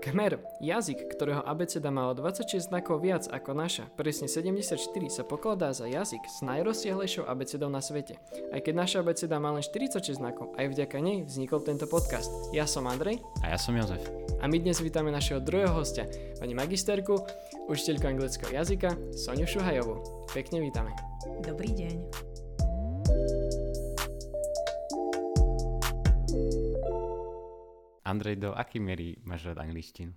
Kmer, 0.00 0.40
jazyk, 0.64 1.12
ktorého 1.12 1.44
abeceda 1.44 1.92
má 1.92 2.08
o 2.08 2.16
26 2.16 2.72
znakov 2.72 3.04
viac 3.04 3.28
ako 3.28 3.52
naša, 3.52 3.84
presne 4.00 4.32
74, 4.32 4.80
sa 5.12 5.28
pokladá 5.28 5.76
za 5.76 5.84
jazyk 5.84 6.24
s 6.24 6.40
najrozsiahlejšou 6.40 7.28
abecedou 7.28 7.68
na 7.68 7.84
svete. 7.84 8.16
Aj 8.48 8.64
keď 8.64 8.74
naša 8.80 9.04
abeceda 9.04 9.36
má 9.36 9.52
len 9.52 9.60
46 9.60 10.16
znakov, 10.16 10.56
aj 10.56 10.72
vďaka 10.72 10.96
nej 11.04 11.28
vznikol 11.28 11.60
tento 11.60 11.84
podcast. 11.84 12.32
Ja 12.56 12.64
som 12.64 12.88
Andrej. 12.88 13.20
A 13.44 13.52
ja 13.52 13.60
som 13.60 13.76
Jozef. 13.76 14.00
A 14.40 14.48
my 14.48 14.56
dnes 14.56 14.80
vítame 14.80 15.12
našeho 15.12 15.36
druhého 15.36 15.76
hostia, 15.76 16.08
pani 16.40 16.56
magisterku, 16.56 17.20
učiteľku 17.68 18.08
anglického 18.08 18.56
jazyka, 18.56 18.96
Soniu 19.12 19.44
Šuhajovú. 19.44 20.00
Pekne 20.32 20.64
vítame. 20.64 20.96
Dobrý 21.44 21.76
deň. 21.76 22.29
Andrej, 28.10 28.42
do 28.42 28.50
akej 28.50 28.82
miery 28.82 29.14
máš 29.22 29.46
rád 29.46 29.62
angličtinu? 29.62 30.10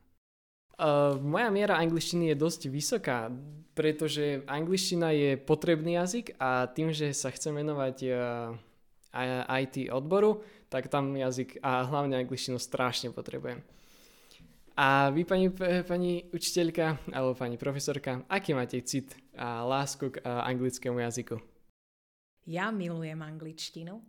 Uh, 0.74 1.22
moja 1.22 1.54
miera 1.54 1.78
angličtiny 1.78 2.34
je 2.34 2.42
dosť 2.42 2.62
vysoká, 2.74 3.30
pretože 3.78 4.42
angličtina 4.50 5.14
je 5.14 5.38
potrebný 5.38 6.02
jazyk 6.02 6.34
a 6.42 6.66
tým, 6.66 6.90
že 6.90 7.14
sa 7.14 7.30
chcem 7.30 7.54
venovať 7.54 7.98
uh, 8.10 8.18
IT 9.62 9.94
odboru, 9.94 10.42
tak 10.74 10.90
tam 10.90 11.14
jazyk 11.14 11.62
a 11.62 11.86
hlavne 11.86 12.18
angličtinu 12.18 12.58
strašne 12.58 13.14
potrebujem. 13.14 13.62
A 14.74 15.14
vy, 15.14 15.22
pani, 15.22 15.54
pani 15.86 16.26
učiteľka 16.34 17.14
alebo 17.14 17.38
pani 17.38 17.62
profesorka, 17.62 18.26
aký 18.26 18.58
máte 18.58 18.82
cit 18.82 19.14
a 19.38 19.62
lásku 19.62 20.10
k 20.10 20.26
anglickému 20.26 20.98
jazyku? 20.98 21.38
Ja 22.50 22.74
milujem 22.74 23.22
angličtinu. 23.22 24.02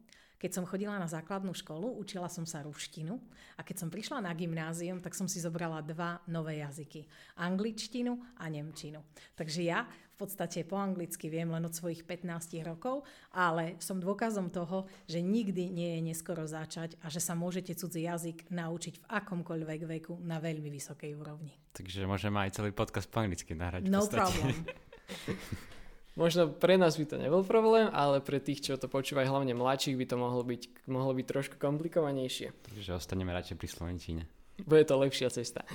Keď 0.45 0.61
som 0.61 0.69
chodila 0.69 1.01
na 1.01 1.09
základnú 1.09 1.57
školu, 1.57 1.97
učila 1.97 2.29
som 2.29 2.45
sa 2.45 2.61
ruštinu 2.61 3.17
a 3.57 3.65
keď 3.65 3.81
som 3.81 3.89
prišla 3.89 4.21
na 4.21 4.29
gymnázium, 4.37 5.01
tak 5.01 5.17
som 5.17 5.25
si 5.25 5.41
zobrala 5.41 5.81
dva 5.81 6.21
nové 6.29 6.61
jazyky. 6.61 7.09
Angličtinu 7.41 8.21
a 8.37 8.53
nemčinu. 8.53 9.01
Takže 9.41 9.65
ja 9.65 9.89
v 9.89 10.17
podstate 10.21 10.69
po 10.69 10.77
anglicky 10.77 11.33
viem 11.33 11.49
len 11.49 11.65
od 11.65 11.73
svojich 11.73 12.05
15 12.05 12.61
rokov, 12.61 13.09
ale 13.33 13.81
som 13.81 13.97
dôkazom 13.97 14.53
toho, 14.53 14.85
že 15.09 15.25
nikdy 15.25 15.73
nie 15.73 15.97
je 15.97 16.13
neskoro 16.13 16.45
začať 16.45 17.01
a 17.01 17.09
že 17.09 17.25
sa 17.25 17.33
môžete 17.33 17.73
cudzí 17.73 18.05
jazyk 18.05 18.53
naučiť 18.53 19.01
v 19.01 19.05
akomkoľvek 19.17 19.81
veku 19.97 20.21
na 20.21 20.45
veľmi 20.45 20.69
vysokej 20.69 21.17
úrovni. 21.17 21.57
Takže 21.73 22.05
môžeme 22.05 22.45
aj 22.45 22.61
celý 22.61 22.77
podcast 22.77 23.09
po 23.09 23.25
anglicky 23.25 23.57
nahrať. 23.57 23.89
No 23.89 24.05
problem. 24.05 24.53
Možno 26.15 26.47
pre 26.47 26.79
nás 26.79 26.95
by 26.95 27.11
to 27.11 27.17
nebol 27.19 27.43
problém, 27.43 27.91
ale 27.91 28.23
pre 28.23 28.39
tých, 28.39 28.63
čo 28.63 28.79
to 28.79 28.87
počúvajú, 28.87 29.27
hlavne 29.27 29.51
mladších, 29.51 29.99
by 29.99 30.07
to 30.07 30.17
mohlo 30.17 30.47
byť, 30.47 30.87
mohlo 30.87 31.11
byť 31.11 31.27
trošku 31.27 31.57
komplikovanejšie. 31.59 32.55
Takže 32.71 32.95
ostaneme 32.95 33.35
radšej 33.35 33.59
pri 33.59 33.69
Slovenčine. 33.69 34.23
Bude 34.63 34.87
to 34.87 34.95
lepšia 34.95 35.35
cesta. 35.35 35.67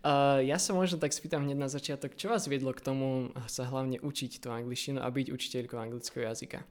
Uh, 0.00 0.40
ja 0.40 0.56
sa 0.56 0.72
možno 0.72 0.96
tak 0.96 1.12
spýtam 1.12 1.44
hneď 1.44 1.60
na 1.60 1.68
začiatok, 1.68 2.16
čo 2.16 2.32
vás 2.32 2.48
viedlo 2.48 2.72
k 2.72 2.80
tomu 2.80 3.28
sa 3.44 3.68
hlavne 3.68 4.00
učiť 4.00 4.40
tú 4.40 4.48
angličtinu 4.48 5.04
a 5.04 5.12
byť 5.12 5.28
učiteľkou 5.28 5.76
anglického 5.76 6.24
jazyka? 6.24 6.64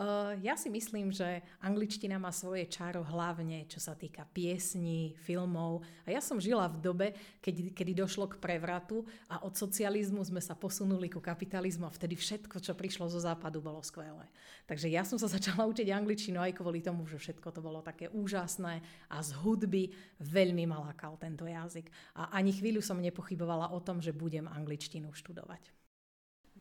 Uh, 0.00 0.32
ja 0.40 0.56
si 0.56 0.72
myslím, 0.72 1.12
že 1.12 1.44
angličtina 1.60 2.16
má 2.16 2.32
svoje 2.32 2.64
čaro 2.72 3.04
hlavne, 3.04 3.68
čo 3.68 3.76
sa 3.76 3.92
týka 3.92 4.24
piesní, 4.32 5.12
filmov. 5.28 5.84
A 6.08 6.16
ja 6.16 6.24
som 6.24 6.40
žila 6.40 6.72
v 6.72 6.80
dobe, 6.80 7.06
keď, 7.44 7.76
kedy 7.76 7.92
došlo 8.00 8.24
k 8.32 8.40
prevratu 8.40 9.04
a 9.28 9.44
od 9.44 9.52
socializmu 9.52 10.24
sme 10.24 10.40
sa 10.40 10.56
posunuli 10.56 11.12
ku 11.12 11.20
kapitalizmu 11.20 11.84
a 11.84 11.92
vtedy 11.92 12.16
všetko, 12.16 12.64
čo 12.64 12.72
prišlo 12.72 13.12
zo 13.12 13.20
západu, 13.20 13.60
bolo 13.60 13.84
skvelé. 13.84 14.24
Takže 14.64 14.88
ja 14.88 15.04
som 15.04 15.20
sa 15.20 15.28
začala 15.36 15.68
učiť 15.68 15.92
angličtinu 15.92 16.40
aj 16.40 16.56
kvôli 16.56 16.80
tomu, 16.80 17.04
že 17.04 17.20
všetko 17.20 17.52
to 17.52 17.60
bolo 17.60 17.84
také 17.84 18.08
úžasné 18.08 18.80
a 19.12 19.20
z 19.20 19.36
hudby 19.44 19.92
veľmi 20.16 20.64
ma 20.64 20.80
lákal 20.80 21.20
tento 21.20 21.44
jazyk. 21.44 21.92
A 22.16 22.32
ani 22.40 22.56
chvíľu 22.56 22.80
som 22.80 22.96
nepochybovala 23.04 23.76
o 23.76 23.84
tom, 23.84 24.00
že 24.00 24.16
budem 24.16 24.48
angličtinu 24.48 25.12
študovať. 25.12 25.60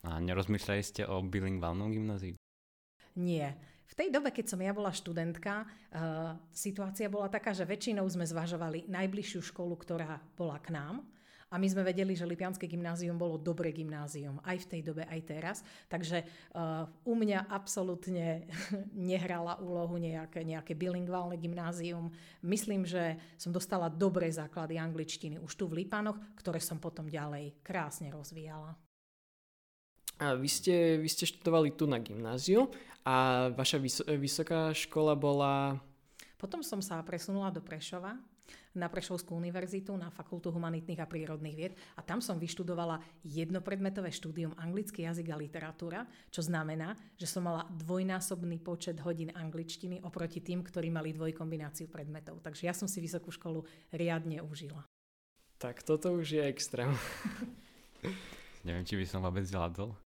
A 0.04 0.20
nerozmýšľali 0.20 0.84
ste 0.84 1.08
o 1.08 1.24
bilingválnom 1.24 1.96
gymnáziu? 1.96 2.36
Nie. 3.18 3.58
V 3.90 3.98
tej 3.98 4.14
dobe, 4.14 4.30
keď 4.30 4.54
som 4.54 4.62
ja 4.62 4.70
bola 4.70 4.94
študentka, 4.94 5.66
uh, 5.66 6.38
situácia 6.54 7.10
bola 7.10 7.26
taká, 7.26 7.58
že 7.58 7.66
väčšinou 7.66 8.06
sme 8.06 8.22
zvažovali 8.22 8.86
najbližšiu 8.86 9.50
školu, 9.50 9.74
ktorá 9.82 10.22
bola 10.38 10.62
k 10.62 10.70
nám. 10.78 11.02
A 11.50 11.58
my 11.58 11.66
sme 11.66 11.82
vedeli, 11.82 12.14
že 12.14 12.30
Lipianské 12.30 12.70
gymnázium 12.70 13.18
bolo 13.18 13.42
dobré 13.42 13.74
gymnázium, 13.74 14.38
aj 14.46 14.62
v 14.62 14.70
tej 14.70 14.82
dobe, 14.86 15.02
aj 15.10 15.22
teraz. 15.26 15.58
Takže 15.90 16.22
uh, 16.22 16.86
u 17.02 17.18
mňa 17.18 17.50
absolútne 17.50 18.46
nehrala 18.94 19.58
úlohu 19.58 19.98
nejaké, 19.98 20.46
nejaké 20.46 20.78
bilingválne 20.78 21.42
gymnázium. 21.42 22.14
Myslím, 22.46 22.86
že 22.86 23.18
som 23.42 23.50
dostala 23.50 23.90
dobré 23.90 24.30
základy 24.30 24.78
angličtiny 24.78 25.42
už 25.42 25.58
tu 25.58 25.66
v 25.66 25.82
Lipanoch, 25.82 26.22
ktoré 26.38 26.62
som 26.62 26.78
potom 26.78 27.10
ďalej 27.10 27.58
krásne 27.66 28.14
rozvíjala. 28.14 28.78
A 30.20 30.36
vy 30.36 30.52
ste, 30.52 31.00
vy 31.00 31.08
ste 31.08 31.24
študovali 31.24 31.72
tu 31.72 31.88
na 31.88 31.96
gymnáziu 32.04 32.68
a 33.08 33.48
vaša 33.56 33.80
vys- 33.80 34.04
vysoká 34.20 34.76
škola 34.76 35.16
bola... 35.16 35.80
Potom 36.36 36.60
som 36.60 36.84
sa 36.84 37.00
presunula 37.08 37.48
do 37.56 37.64
Prešova 37.64 38.20
na 38.76 38.92
Prešovskú 38.92 39.34
univerzitu, 39.34 39.96
na 39.96 40.12
Fakultu 40.12 40.52
humanitných 40.52 41.00
a 41.00 41.08
prírodných 41.08 41.56
vied 41.56 41.74
a 41.96 42.04
tam 42.04 42.20
som 42.20 42.36
vyštudovala 42.36 43.00
jednopredmetové 43.24 44.12
štúdium 44.12 44.52
anglický 44.60 45.08
jazyk 45.08 45.32
a 45.32 45.40
literatúra, 45.40 46.04
čo 46.30 46.44
znamená, 46.44 47.00
že 47.16 47.26
som 47.26 47.48
mala 47.48 47.64
dvojnásobný 47.72 48.60
počet 48.60 49.00
hodín 49.00 49.32
angličtiny 49.32 50.04
oproti 50.04 50.44
tým, 50.44 50.68
ktorí 50.68 50.92
mali 50.92 51.16
dvojkombináciu 51.16 51.88
predmetov. 51.88 52.44
Takže 52.44 52.68
ja 52.68 52.76
som 52.76 52.92
si 52.92 53.00
vysokú 53.00 53.32
školu 53.32 53.64
riadne 53.96 54.44
užila. 54.44 54.84
Tak 55.60 55.84
toto 55.84 56.12
už 56.16 56.40
je 56.40 56.44
extrém. 56.44 56.92
Neviem, 58.68 58.84
či 58.84 59.00
by 59.00 59.06
som 59.08 59.24
vôbec 59.24 59.48
zvládol 59.48 60.09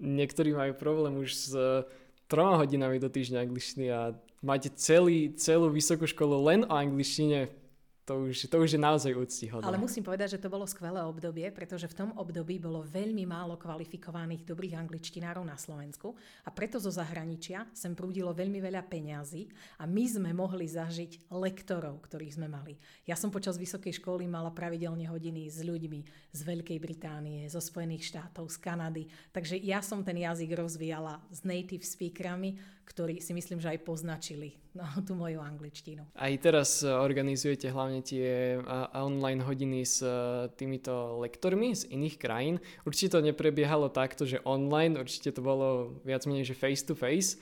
niektorí 0.00 0.56
majú 0.56 0.72
problém 0.76 1.20
už 1.20 1.30
s 1.32 1.46
eh, 1.52 1.84
troma 2.30 2.56
hodinami 2.56 2.96
do 2.96 3.12
týždňa 3.12 3.44
angličtiny 3.44 3.86
a 3.92 4.16
máte 4.40 4.72
celý, 4.72 5.36
celú 5.36 5.68
vysokú 5.68 6.08
školu 6.08 6.36
len 6.48 6.60
o 6.64 6.72
angličtine, 6.72 7.52
to 8.02 8.26
už, 8.26 8.50
to 8.50 8.56
už 8.58 8.74
je 8.74 8.80
naozaj 8.82 9.14
úctihodné. 9.14 9.62
Ale 9.62 9.78
musím 9.78 10.02
povedať, 10.02 10.34
že 10.34 10.42
to 10.42 10.50
bolo 10.50 10.66
skvelé 10.66 11.06
obdobie, 11.06 11.46
pretože 11.54 11.86
v 11.86 11.94
tom 11.94 12.10
období 12.18 12.58
bolo 12.58 12.82
veľmi 12.82 13.22
málo 13.22 13.54
kvalifikovaných 13.54 14.42
dobrých 14.42 14.74
angličtinárov 14.74 15.46
na 15.46 15.54
Slovensku 15.54 16.18
a 16.42 16.50
preto 16.50 16.82
zo 16.82 16.90
zahraničia 16.90 17.70
sem 17.70 17.94
prúdilo 17.94 18.34
veľmi 18.34 18.58
veľa 18.58 18.82
peňazí 18.90 19.46
a 19.78 19.86
my 19.86 20.04
sme 20.10 20.34
mohli 20.34 20.66
zažiť 20.66 21.30
lektorov, 21.30 22.02
ktorých 22.02 22.42
sme 22.42 22.50
mali. 22.50 22.74
Ja 23.06 23.14
som 23.14 23.30
počas 23.30 23.54
vysokej 23.54 24.02
školy 24.02 24.26
mala 24.26 24.50
pravidelne 24.50 25.06
hodiny 25.06 25.46
s 25.46 25.62
ľuďmi 25.62 26.00
z 26.34 26.40
Veľkej 26.42 26.78
Británie, 26.82 27.46
zo 27.46 27.62
Spojených 27.62 28.10
štátov, 28.10 28.50
z 28.50 28.56
Kanady, 28.58 29.04
takže 29.30 29.54
ja 29.62 29.78
som 29.78 30.02
ten 30.02 30.18
jazyk 30.18 30.58
rozvíjala 30.58 31.22
s 31.30 31.46
native 31.46 31.86
speakerami, 31.86 32.58
ktorí 32.82 33.22
si 33.22 33.30
myslím, 33.30 33.62
že 33.62 33.70
aj 33.78 33.86
poznačili 33.86 34.58
no, 34.74 34.84
tú 35.06 35.12
moju 35.16 35.40
angličtinu. 35.40 36.04
Aj 36.16 36.32
teraz 36.40 36.84
organizujete 36.84 37.72
hlavne 37.72 38.00
tie 38.04 38.58
online 38.96 39.42
hodiny 39.44 39.84
s 39.84 40.00
e, 40.04 40.48
týmito 40.56 41.20
lektormi 41.20 41.72
z 41.76 41.88
iných 41.88 42.16
krajín. 42.20 42.56
Určite 42.84 43.18
to 43.18 43.26
neprebiehalo 43.26 43.92
takto, 43.92 44.24
že 44.24 44.42
online, 44.44 44.98
určite 44.98 45.32
to 45.32 45.40
bolo 45.44 45.98
viac 46.04 46.24
menej, 46.24 46.52
že 46.52 46.58
face 46.58 46.84
to 46.84 46.96
face. 46.96 47.36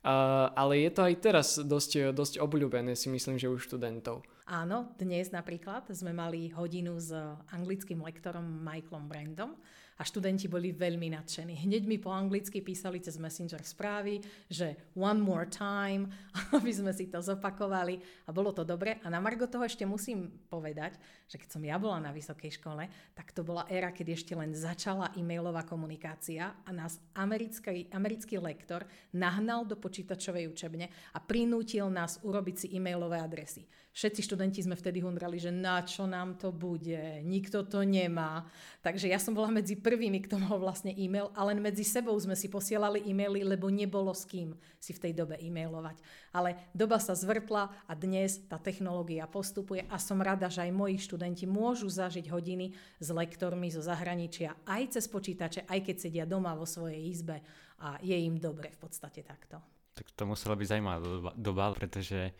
Uh, 0.00 0.48
ale 0.56 0.80
je 0.80 0.90
to 0.96 1.04
aj 1.04 1.14
teraz 1.20 1.48
dosť, 1.60 2.16
dosť 2.16 2.40
obľúbené, 2.40 2.96
si 2.96 3.12
myslím, 3.12 3.36
že 3.36 3.52
u 3.52 3.60
študentov. 3.60 4.24
Áno, 4.48 4.96
dnes 4.96 5.28
napríklad 5.28 5.92
sme 5.92 6.16
mali 6.16 6.48
hodinu 6.56 6.96
s 6.96 7.12
anglickým 7.52 8.00
lektorom 8.00 8.42
Michaelom 8.64 9.12
Brandom 9.12 9.50
a 10.00 10.02
študenti 10.02 10.48
boli 10.48 10.72
veľmi 10.72 11.12
nadšení. 11.12 11.68
Hneď 11.68 11.84
mi 11.84 12.00
po 12.00 12.08
anglicky 12.08 12.64
písali 12.64 13.04
cez 13.04 13.20
Messenger 13.20 13.60
správy, 13.60 14.24
že 14.48 14.88
one 14.96 15.20
more 15.20 15.44
time, 15.44 16.08
aby 16.56 16.72
sme 16.72 16.96
si 16.96 17.12
to 17.12 17.20
zopakovali 17.20 18.00
a 18.24 18.32
bolo 18.32 18.56
to 18.56 18.64
dobre. 18.64 18.96
A 19.04 19.12
na 19.12 19.20
Margo 19.20 19.44
toho 19.44 19.68
ešte 19.68 19.84
musím 19.84 20.32
povedať, 20.48 20.96
že 21.28 21.36
keď 21.36 21.48
som 21.52 21.60
ja 21.60 21.76
bola 21.76 22.00
na 22.00 22.16
vysokej 22.16 22.56
škole, 22.56 22.88
tak 23.12 23.36
to 23.36 23.44
bola 23.44 23.68
éra, 23.68 23.92
keď 23.92 24.16
ešte 24.16 24.32
len 24.32 24.56
začala 24.56 25.12
e-mailová 25.20 25.68
komunikácia 25.68 26.56
a 26.64 26.70
nás 26.72 26.96
americký, 27.12 27.92
americký 27.92 28.40
lektor 28.40 28.88
nahnal 29.12 29.68
do 29.68 29.76
počítačovej 29.76 30.48
učebne 30.48 30.88
a 31.12 31.18
prinútil 31.20 31.92
nás 31.92 32.16
urobiť 32.24 32.56
si 32.56 32.66
e-mailové 32.72 33.20
adresy. 33.20 33.68
Všetci 33.90 34.22
študenti 34.22 34.62
sme 34.62 34.78
vtedy 34.78 35.02
hundrali, 35.02 35.42
že 35.42 35.50
na 35.50 35.82
čo 35.82 36.06
nám 36.06 36.38
to 36.38 36.54
bude, 36.54 37.26
nikto 37.26 37.66
to 37.66 37.82
nemá. 37.82 38.46
Takže 38.86 39.10
ja 39.10 39.18
som 39.18 39.34
bola 39.34 39.50
medzi 39.50 39.74
prvými, 39.74 40.22
kto 40.22 40.38
mal 40.38 40.62
vlastne 40.62 40.94
e-mail 40.94 41.34
a 41.34 41.42
len 41.50 41.58
medzi 41.58 41.82
sebou 41.82 42.14
sme 42.14 42.38
si 42.38 42.46
posielali 42.46 43.02
e-maily, 43.02 43.42
lebo 43.42 43.66
nebolo 43.66 44.14
s 44.14 44.22
kým 44.30 44.54
si 44.78 44.94
v 44.94 45.02
tej 45.02 45.12
dobe 45.18 45.42
e-mailovať. 45.42 45.98
Ale 46.30 46.70
doba 46.70 47.02
sa 47.02 47.18
zvrtla 47.18 47.74
a 47.90 47.92
dnes 47.98 48.46
tá 48.46 48.62
technológia 48.62 49.26
postupuje 49.26 49.82
a 49.90 49.98
som 49.98 50.22
rada, 50.22 50.46
že 50.46 50.62
aj 50.62 50.70
moji 50.70 50.96
študenti 51.02 51.50
môžu 51.50 51.90
zažiť 51.90 52.30
hodiny 52.30 52.70
s 53.02 53.08
lektormi 53.10 53.74
zo 53.74 53.82
zahraničia 53.82 54.54
aj 54.70 54.94
cez 54.94 55.10
počítače, 55.10 55.66
aj 55.66 55.80
keď 55.82 55.96
sedia 55.98 56.24
doma 56.30 56.54
vo 56.54 56.62
svojej 56.62 57.10
izbe 57.10 57.42
a 57.82 57.98
je 57.98 58.14
im 58.14 58.38
dobre 58.38 58.70
v 58.70 58.78
podstate 58.86 59.26
takto. 59.26 59.58
Tak 59.98 60.14
to 60.14 60.22
musela 60.30 60.54
byť 60.54 60.66
zaujímavá 60.70 60.98
doba, 61.02 61.30
doba 61.34 61.66
pretože 61.74 62.30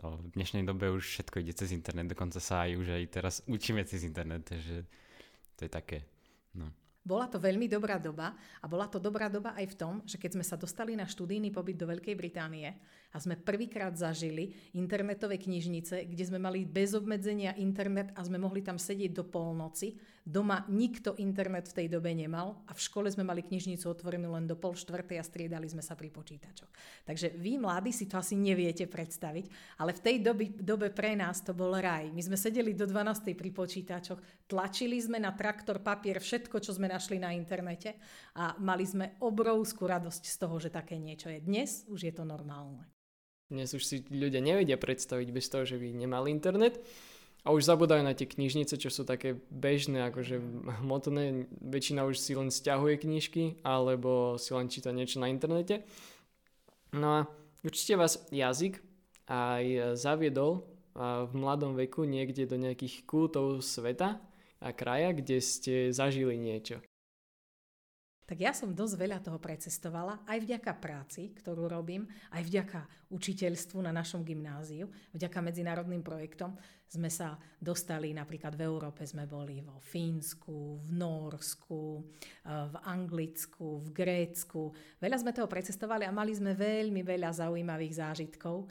v 0.00 0.28
dnešnej 0.32 0.64
dobe 0.64 0.88
už 0.88 1.04
všetko 1.04 1.44
ide 1.44 1.52
cez 1.52 1.74
internet, 1.76 2.08
dokonca 2.08 2.40
sa 2.40 2.64
aj 2.64 2.70
už 2.80 2.86
aj 2.96 3.04
teraz 3.12 3.34
učíme 3.44 3.84
cez 3.84 4.06
internet, 4.06 4.48
takže 4.48 4.88
to 5.58 5.60
je 5.68 5.70
také, 5.70 5.98
no. 6.56 6.72
Bola 7.02 7.26
to 7.26 7.42
veľmi 7.42 7.66
dobrá 7.66 7.98
doba 7.98 8.30
a 8.62 8.66
bola 8.70 8.86
to 8.86 9.02
dobrá 9.02 9.26
doba 9.26 9.58
aj 9.58 9.74
v 9.74 9.78
tom, 9.78 9.94
že 10.06 10.22
keď 10.22 10.38
sme 10.38 10.44
sa 10.46 10.54
dostali 10.54 10.94
na 10.94 11.02
študijný 11.02 11.50
pobyt 11.50 11.74
do 11.74 11.90
Veľkej 11.90 12.14
Británie 12.14 12.70
a 13.12 13.16
sme 13.20 13.36
prvýkrát 13.36 13.92
zažili 13.92 14.56
internetové 14.72 15.36
knižnice, 15.36 16.08
kde 16.08 16.24
sme 16.24 16.40
mali 16.40 16.64
bez 16.64 16.96
obmedzenia 16.96 17.52
internet 17.60 18.10
a 18.16 18.24
sme 18.24 18.40
mohli 18.40 18.64
tam 18.64 18.80
sedieť 18.80 19.12
do 19.12 19.24
polnoci. 19.28 20.00
Doma 20.22 20.62
nikto 20.70 21.18
internet 21.18 21.66
v 21.66 21.82
tej 21.82 21.86
dobe 21.90 22.14
nemal 22.14 22.62
a 22.70 22.72
v 22.72 22.80
škole 22.80 23.10
sme 23.10 23.26
mali 23.26 23.42
knižnicu 23.42 23.90
otvorenú 23.90 24.30
len 24.30 24.46
do 24.46 24.54
pol 24.54 24.72
štvrtej 24.72 25.18
a 25.18 25.26
striedali 25.26 25.66
sme 25.66 25.82
sa 25.82 25.98
pri 25.98 26.14
počítačoch. 26.14 26.70
Takže 27.02 27.34
vy, 27.42 27.58
mladí, 27.58 27.90
si 27.90 28.06
to 28.06 28.22
asi 28.22 28.38
neviete 28.38 28.86
predstaviť, 28.86 29.76
ale 29.82 29.90
v 29.90 30.00
tej 30.00 30.16
dobe, 30.22 30.46
dobe 30.62 30.88
pre 30.94 31.18
nás 31.18 31.42
to 31.42 31.50
bol 31.52 31.74
raj. 31.74 32.06
My 32.14 32.22
sme 32.22 32.38
sedeli 32.38 32.70
do 32.70 32.86
12. 32.86 33.34
pri 33.34 33.50
počítačoch, 33.50 34.46
tlačili 34.46 35.02
sme 35.02 35.18
na 35.18 35.34
traktor 35.34 35.82
papier 35.82 36.22
všetko, 36.22 36.62
čo 36.62 36.70
sme 36.70 36.86
našli 36.86 37.18
na 37.18 37.34
internete 37.34 37.98
a 38.38 38.54
mali 38.62 38.86
sme 38.86 39.18
obrovskú 39.18 39.90
radosť 39.90 40.22
z 40.22 40.36
toho, 40.38 40.56
že 40.62 40.70
také 40.70 41.02
niečo 41.02 41.34
je. 41.34 41.42
Dnes 41.42 41.82
už 41.90 42.06
je 42.06 42.14
to 42.14 42.22
normálne. 42.22 42.86
Dnes 43.52 43.68
už 43.76 43.84
si 43.84 44.00
ľudia 44.08 44.40
nevedia 44.40 44.80
predstaviť 44.80 45.28
bez 45.28 45.52
toho, 45.52 45.68
že 45.68 45.76
by 45.76 45.92
nemali 45.92 46.32
internet. 46.32 46.80
A 47.44 47.52
už 47.52 47.68
zabudajú 47.68 48.00
na 48.00 48.16
tie 48.16 48.24
knižnice, 48.24 48.80
čo 48.80 48.88
sú 48.88 49.04
také 49.04 49.36
bežné, 49.52 50.08
akože 50.08 50.40
hmotné. 50.80 51.52
Väčšina 51.60 52.08
už 52.08 52.16
si 52.16 52.32
len 52.32 52.48
stiahuje 52.48 53.04
knižky, 53.04 53.60
alebo 53.60 54.40
si 54.40 54.56
len 54.56 54.72
číta 54.72 54.88
niečo 54.94 55.20
na 55.20 55.28
internete. 55.28 55.84
No 56.96 57.08
a 57.12 57.20
určite 57.60 58.00
vás 58.00 58.24
jazyk 58.32 58.80
aj 59.28 59.98
zaviedol 60.00 60.64
v 60.96 61.32
mladom 61.34 61.76
veku 61.76 62.08
niekde 62.08 62.48
do 62.48 62.56
nejakých 62.56 63.04
kútov 63.04 63.60
sveta 63.60 64.22
a 64.62 64.68
kraja, 64.70 65.12
kde 65.12 65.42
ste 65.42 65.74
zažili 65.90 66.38
niečo. 66.38 66.78
Tak 68.22 68.38
ja 68.38 68.54
som 68.54 68.70
dosť 68.70 68.94
veľa 68.96 69.18
toho 69.18 69.36
precestovala, 69.42 70.22
aj 70.30 70.38
vďaka 70.46 70.72
práci, 70.78 71.34
ktorú 71.34 71.66
robím, 71.66 72.06
aj 72.30 72.42
vďaka 72.46 72.80
učiteľstvu 73.10 73.82
na 73.82 73.90
našom 73.90 74.22
gymnáziu, 74.22 74.86
vďaka 75.12 75.38
medzinárodným 75.42 76.00
projektom 76.00 76.54
sme 76.92 77.08
sa 77.08 77.40
dostali, 77.56 78.12
napríklad 78.12 78.52
v 78.52 78.68
Európe 78.68 79.08
sme 79.08 79.24
boli 79.24 79.64
vo 79.64 79.80
Fínsku, 79.80 80.76
v 80.84 80.88
Norsku, 80.92 82.04
eh, 82.44 82.68
v 82.68 82.74
Anglicku, 82.84 83.80
v 83.80 83.88
Grécku. 83.96 84.70
Veľa 85.00 85.24
sme 85.24 85.32
toho 85.32 85.48
precestovali 85.48 86.04
a 86.04 86.12
mali 86.12 86.36
sme 86.36 86.52
veľmi 86.52 87.00
veľa 87.00 87.32
zaujímavých 87.32 87.94
zážitkov. 87.96 88.68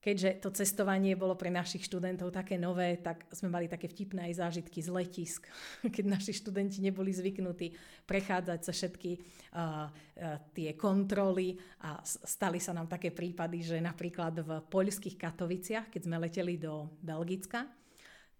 Keďže 0.00 0.40
to 0.40 0.48
cestovanie 0.56 1.12
bolo 1.12 1.36
pre 1.36 1.52
našich 1.52 1.84
študentov 1.84 2.32
také 2.32 2.56
nové, 2.56 2.96
tak 3.04 3.28
sme 3.36 3.52
mali 3.52 3.68
také 3.68 3.84
vtipné 3.84 4.32
aj 4.32 4.40
zážitky 4.40 4.80
z 4.80 4.88
letisk, 4.88 5.44
keď 5.94 6.04
naši 6.08 6.32
študenti 6.32 6.80
neboli 6.80 7.12
zvyknutí 7.12 7.76
prechádzať 8.08 8.60
sa 8.64 8.72
všetky 8.72 9.10
uh, 9.12 9.20
uh, 9.60 10.40
tie 10.56 10.72
kontroly 10.72 11.60
a 11.84 12.00
stali 12.04 12.56
sa 12.56 12.72
nám 12.72 12.88
také 12.88 13.12
prípady, 13.12 13.60
že 13.60 13.76
napríklad 13.76 14.40
v 14.40 14.50
poľských 14.72 15.20
Katoviciach, 15.20 15.92
keď 15.92 16.00
sme 16.08 16.16
leteli 16.16 16.56
do 16.56 16.88
Belgicka, 17.04 17.79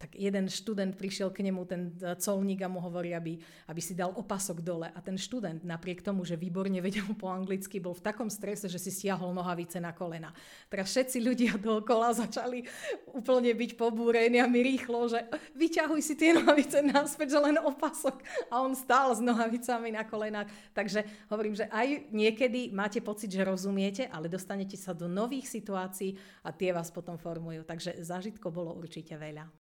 tak 0.00 0.16
jeden 0.16 0.48
študent 0.48 0.96
prišiel 0.96 1.28
k 1.28 1.44
nemu, 1.44 1.60
ten 1.68 1.92
e, 2.00 2.16
colník 2.16 2.64
a 2.64 2.72
mu 2.72 2.80
hovorí, 2.80 3.12
aby, 3.12 3.36
aby 3.68 3.80
si 3.84 3.92
dal 3.92 4.16
opasok 4.16 4.64
dole. 4.64 4.88
A 4.88 4.98
ten 5.04 5.20
študent, 5.20 5.60
napriek 5.60 6.00
tomu, 6.00 6.24
že 6.24 6.40
výborne 6.40 6.80
vedel 6.80 7.04
po 7.20 7.28
anglicky, 7.28 7.76
bol 7.84 7.92
v 7.92 8.08
takom 8.08 8.32
strese, 8.32 8.64
že 8.64 8.80
si 8.80 8.88
stiahol 8.88 9.36
nohavice 9.36 9.76
na 9.76 9.92
kolena. 9.92 10.32
Teraz 10.72 10.96
všetci 10.96 11.20
ľudia 11.20 11.52
dookola 11.68 12.16
začali 12.16 12.64
úplne 13.12 13.52
byť 13.52 13.76
pobúrení 13.76 14.40
a 14.40 14.48
my 14.48 14.60
rýchlo, 14.64 15.04
že 15.12 15.20
vyťahuj 15.52 16.00
si 16.00 16.16
tie 16.16 16.32
nohavice 16.32 16.80
naspäť, 16.80 17.36
že 17.36 17.44
len 17.44 17.60
opasok. 17.60 18.24
A 18.48 18.64
on 18.64 18.72
stál 18.72 19.12
s 19.12 19.20
nohavicami 19.20 19.92
na 19.92 20.08
kolenách. 20.08 20.48
Takže 20.72 21.04
hovorím, 21.28 21.60
že 21.60 21.68
aj 21.68 22.08
niekedy 22.08 22.72
máte 22.72 23.04
pocit, 23.04 23.28
že 23.28 23.44
rozumiete, 23.44 24.08
ale 24.08 24.32
dostanete 24.32 24.80
sa 24.80 24.96
do 24.96 25.12
nových 25.12 25.44
situácií 25.44 26.16
a 26.40 26.56
tie 26.56 26.72
vás 26.72 26.88
potom 26.88 27.20
formujú. 27.20 27.68
Takže 27.68 28.00
zážitko 28.00 28.48
bolo 28.48 28.72
určite 28.72 29.12
veľa. 29.20 29.59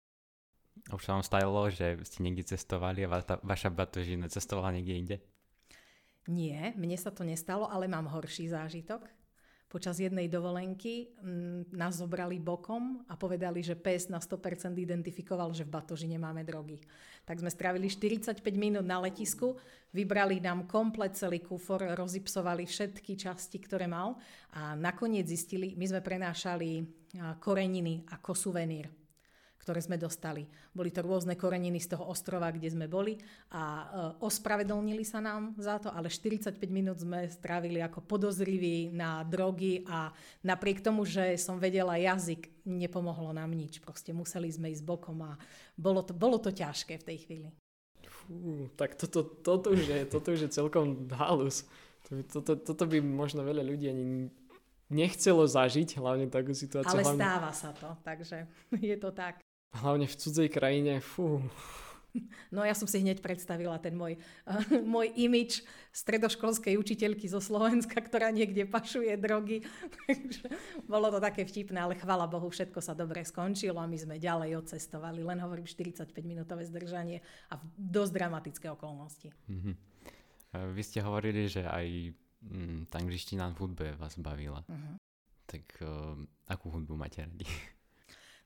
Už 0.92 1.00
sa 1.00 1.16
vám 1.16 1.24
stalo, 1.24 1.72
že 1.72 1.96
ste 2.04 2.20
niekde 2.20 2.44
cestovali 2.44 3.08
a 3.08 3.08
va- 3.08 3.40
vaša 3.40 3.72
batožina 3.72 4.28
cestovala 4.28 4.68
niekde 4.76 4.94
inde? 4.94 5.16
Nie, 6.28 6.76
mne 6.76 6.96
sa 7.00 7.08
to 7.08 7.24
nestalo, 7.24 7.68
ale 7.68 7.88
mám 7.88 8.08
horší 8.08 8.52
zážitok. 8.52 9.08
Počas 9.68 9.98
jednej 9.98 10.28
dovolenky 10.28 11.08
m, 11.24 11.64
mm, 11.64 11.74
nás 11.74 11.98
zobrali 11.98 12.36
bokom 12.38 13.00
a 13.08 13.16
povedali, 13.16 13.64
že 13.64 13.74
pes 13.74 14.12
na 14.12 14.20
100% 14.20 14.76
identifikoval, 14.76 15.50
že 15.56 15.64
v 15.64 15.72
batožine 15.72 16.20
máme 16.20 16.44
drogy. 16.44 16.78
Tak 17.24 17.40
sme 17.40 17.50
strávili 17.50 17.88
45 17.88 18.44
minút 18.54 18.84
na 18.86 19.00
letisku, 19.00 19.56
vybrali 19.90 20.38
nám 20.38 20.68
komplet 20.68 21.16
celý 21.16 21.40
kufor, 21.42 21.80
rozipsovali 21.96 22.68
všetky 22.68 23.16
časti, 23.18 23.56
ktoré 23.56 23.88
mal 23.88 24.20
a 24.52 24.76
nakoniec 24.76 25.26
zistili, 25.26 25.74
my 25.74 25.90
sme 25.90 26.00
prenášali 26.04 26.84
koreniny 27.40 28.06
ako 28.14 28.30
suvenír 28.36 29.03
ktoré 29.64 29.80
sme 29.80 29.96
dostali. 29.96 30.44
Boli 30.76 30.92
to 30.92 31.00
rôzne 31.00 31.32
koreniny 31.40 31.80
z 31.80 31.96
toho 31.96 32.04
ostrova, 32.12 32.52
kde 32.52 32.68
sme 32.68 32.84
boli 32.84 33.16
a 33.48 33.62
e, 33.64 33.84
ospravedlnili 34.20 35.00
sa 35.08 35.24
nám 35.24 35.56
za 35.56 35.80
to, 35.80 35.88
ale 35.88 36.12
45 36.12 36.60
minút 36.68 37.00
sme 37.00 37.24
strávili 37.32 37.80
ako 37.80 38.04
podozriví 38.04 38.92
na 38.92 39.24
drogy 39.24 39.80
a 39.88 40.12
napriek 40.44 40.84
tomu, 40.84 41.08
že 41.08 41.40
som 41.40 41.56
vedela 41.56 41.96
jazyk, 41.96 42.52
nepomohlo 42.68 43.32
nám 43.32 43.56
nič. 43.56 43.80
Proste 43.80 44.12
museli 44.12 44.52
sme 44.52 44.68
ísť 44.68 44.84
bokom 44.84 45.24
a 45.24 45.40
bolo 45.80 46.04
to, 46.04 46.12
bolo 46.12 46.36
to 46.36 46.52
ťažké 46.52 47.00
v 47.00 47.06
tej 47.08 47.18
chvíli. 47.24 47.48
Fú, 48.04 48.68
tak 48.76 49.00
toto, 49.00 49.24
toto, 49.24 49.72
už 49.72 49.80
je, 49.88 50.00
toto 50.04 50.36
už 50.36 50.44
je 50.44 50.50
celkom 50.52 51.08
halus. 51.16 51.64
Toto, 52.04 52.52
toto 52.52 52.84
by 52.84 53.00
možno 53.00 53.40
veľa 53.48 53.64
ľudí 53.64 53.88
ani 53.88 54.28
nechcelo 54.92 55.48
zažiť, 55.48 55.96
hlavne 55.96 56.28
takú 56.28 56.52
situáciu. 56.52 57.00
Ale 57.00 57.04
hlavne... 57.04 57.20
stáva 57.20 57.50
sa 57.52 57.70
to, 57.72 57.88
takže 58.04 58.44
je 58.92 58.96
to 59.00 59.10
tak. 59.12 59.40
Hlavne 59.74 60.06
v 60.06 60.14
cudzej 60.14 60.48
krajine, 60.50 61.02
fú. 61.02 61.42
No 62.54 62.62
ja 62.62 62.78
som 62.78 62.86
si 62.86 63.02
hneď 63.02 63.18
predstavila 63.18 63.74
ten 63.82 63.98
môj, 63.98 64.14
uh, 64.46 64.62
môj 64.94 65.10
imič 65.18 65.66
stredoškolskej 65.90 66.78
učiteľky 66.78 67.26
zo 67.26 67.42
Slovenska, 67.42 67.98
ktorá 67.98 68.30
niekde 68.30 68.70
pašuje 68.70 69.18
drogy. 69.18 69.66
Takže 70.06 70.46
bolo 70.86 71.10
to 71.10 71.18
také 71.18 71.42
vtipné, 71.42 71.82
ale 71.82 71.98
chvala 71.98 72.30
Bohu, 72.30 72.46
všetko 72.46 72.78
sa 72.78 72.94
dobre 72.94 73.26
skončilo 73.26 73.82
a 73.82 73.90
my 73.90 73.98
sme 73.98 74.22
ďalej 74.22 74.62
odcestovali. 74.62 75.26
Len 75.26 75.42
hovorím 75.42 75.66
45-minútové 75.66 76.62
zdržanie 76.70 77.18
a 77.50 77.58
v 77.58 77.62
dosť 77.74 78.12
dramatické 78.14 78.66
okolnosti. 78.70 79.34
Mm-hmm. 79.50 79.74
Vy 80.54 80.82
ste 80.86 81.02
hovorili, 81.02 81.50
že 81.50 81.66
aj 81.66 82.14
mm, 82.46 82.86
tá 82.86 83.02
angličtina 83.02 83.50
v 83.50 83.58
hudbe 83.58 83.86
vás 83.98 84.14
bavila. 84.22 84.62
Uh-huh. 84.70 84.94
Tak 85.50 85.66
uh, 85.82 86.14
akú 86.46 86.70
hudbu 86.70 86.94
máte 86.94 87.26
radi? 87.26 87.42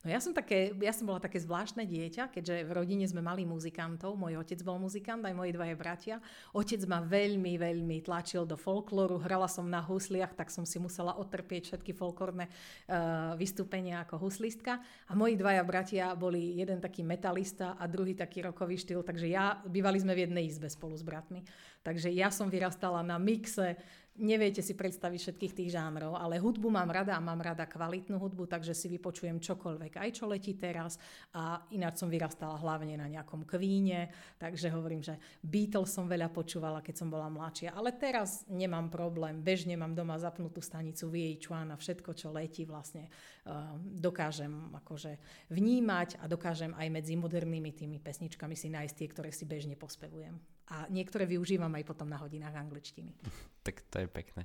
No 0.07 0.15
ja 0.15 0.23
som, 0.23 0.31
také, 0.31 0.71
ja 0.79 0.95
som 0.95 1.11
bola 1.11 1.19
také 1.19 1.43
zvláštne 1.43 1.83
dieťa, 1.83 2.31
keďže 2.31 2.63
v 2.63 2.71
rodine 2.71 3.03
sme 3.11 3.19
mali 3.19 3.43
muzikantov. 3.43 4.15
Môj 4.15 4.39
otec 4.39 4.63
bol 4.63 4.79
muzikant, 4.79 5.27
aj 5.27 5.35
moji 5.35 5.51
dvaje 5.51 5.75
bratia. 5.75 6.23
Otec 6.55 6.79
ma 6.87 7.03
veľmi, 7.03 7.59
veľmi 7.59 8.07
tlačil 8.07 8.47
do 8.47 8.55
folklóru. 8.55 9.19
Hrala 9.19 9.51
som 9.51 9.67
na 9.67 9.83
husliach, 9.83 10.39
tak 10.39 10.55
som 10.55 10.63
si 10.63 10.79
musela 10.79 11.19
otrpieť 11.19 11.75
všetky 11.75 11.99
folklórne 11.99 12.47
uh, 12.47 13.35
vystúpenia 13.35 14.07
ako 14.07 14.31
huslistka. 14.31 14.79
A 15.11 15.19
moji 15.19 15.35
dvaja 15.35 15.67
bratia 15.67 16.15
boli 16.15 16.55
jeden 16.63 16.79
taký 16.79 17.03
metalista 17.03 17.75
a 17.75 17.91
druhý 17.91 18.15
taký 18.15 18.47
rokový 18.47 18.79
štýl. 18.79 19.03
Takže 19.03 19.27
ja, 19.27 19.59
bývali 19.67 19.99
sme 19.99 20.15
v 20.15 20.31
jednej 20.31 20.47
izbe 20.47 20.71
spolu 20.71 20.95
s 20.95 21.03
bratmi. 21.03 21.43
Takže 21.83 22.15
ja 22.15 22.31
som 22.31 22.47
vyrastala 22.47 23.03
na 23.03 23.19
mixe 23.19 23.75
neviete 24.19 24.61
si 24.61 24.75
predstaviť 24.75 25.19
všetkých 25.23 25.57
tých 25.63 25.71
žánrov, 25.79 26.19
ale 26.19 26.43
hudbu 26.43 26.69
mám 26.69 26.91
rada 26.91 27.15
a 27.15 27.23
mám 27.23 27.39
rada 27.39 27.65
kvalitnú 27.65 28.19
hudbu, 28.19 28.51
takže 28.51 28.75
si 28.75 28.91
vypočujem 28.91 29.39
čokoľvek, 29.39 29.97
aj 29.97 30.11
čo 30.11 30.27
letí 30.27 30.59
teraz 30.59 30.99
a 31.33 31.63
ináč 31.73 32.03
som 32.03 32.11
vyrastala 32.11 32.59
hlavne 32.59 32.99
na 32.99 33.07
nejakom 33.07 33.47
kvíne, 33.47 34.11
takže 34.37 34.75
hovorím, 34.75 35.01
že 35.01 35.17
Beatles 35.41 35.95
som 35.95 36.11
veľa 36.11 36.29
počúvala, 36.35 36.83
keď 36.83 36.95
som 36.99 37.09
bola 37.09 37.31
mladšia, 37.31 37.73
ale 37.73 37.95
teraz 37.95 38.43
nemám 38.51 38.91
problém, 38.91 39.41
bežne 39.41 39.79
mám 39.79 39.95
doma 39.95 40.19
zapnutú 40.19 40.59
stanicu 40.59 41.09
VH1 41.09 41.73
a 41.73 41.77
všetko, 41.79 42.11
čo 42.19 42.35
letí 42.35 42.67
vlastne 42.67 43.07
uh, 43.47 43.79
dokážem 43.79 44.75
akože 44.83 45.17
vnímať 45.55 46.19
a 46.19 46.27
dokážem 46.27 46.75
aj 46.75 46.89
medzi 46.91 47.15
modernými 47.15 47.71
tými 47.71 48.03
pesničkami 48.03 48.59
si 48.59 48.69
nájsť 48.69 48.95
tie, 48.99 49.09
ktoré 49.09 49.31
si 49.31 49.47
bežne 49.47 49.79
pospevujem 49.79 50.58
a 50.69 50.85
niektoré 50.93 51.25
využívam 51.25 51.73
aj 51.75 51.85
potom 51.89 52.09
na 52.09 52.21
hodinách 52.21 52.57
angličtiny. 52.57 53.13
tak 53.67 53.85
to 53.89 54.05
je 54.05 54.09
pekné. 54.09 54.43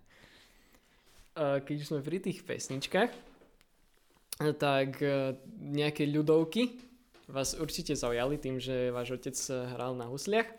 Keď 1.37 1.75
už 1.81 1.89
sme 1.89 2.05
pri 2.05 2.21
tých 2.21 2.45
pesničkách, 2.45 3.11
tak 4.57 5.01
e, 5.01 5.37
nejaké 5.61 6.05
ľudovky 6.09 6.77
vás 7.29 7.57
určite 7.57 7.97
zaujali 7.97 8.37
tým, 8.37 8.57
že 8.61 8.93
váš 8.93 9.17
otec 9.17 9.33
hral 9.73 9.97
na 9.97 10.09
husliach. 10.09 10.49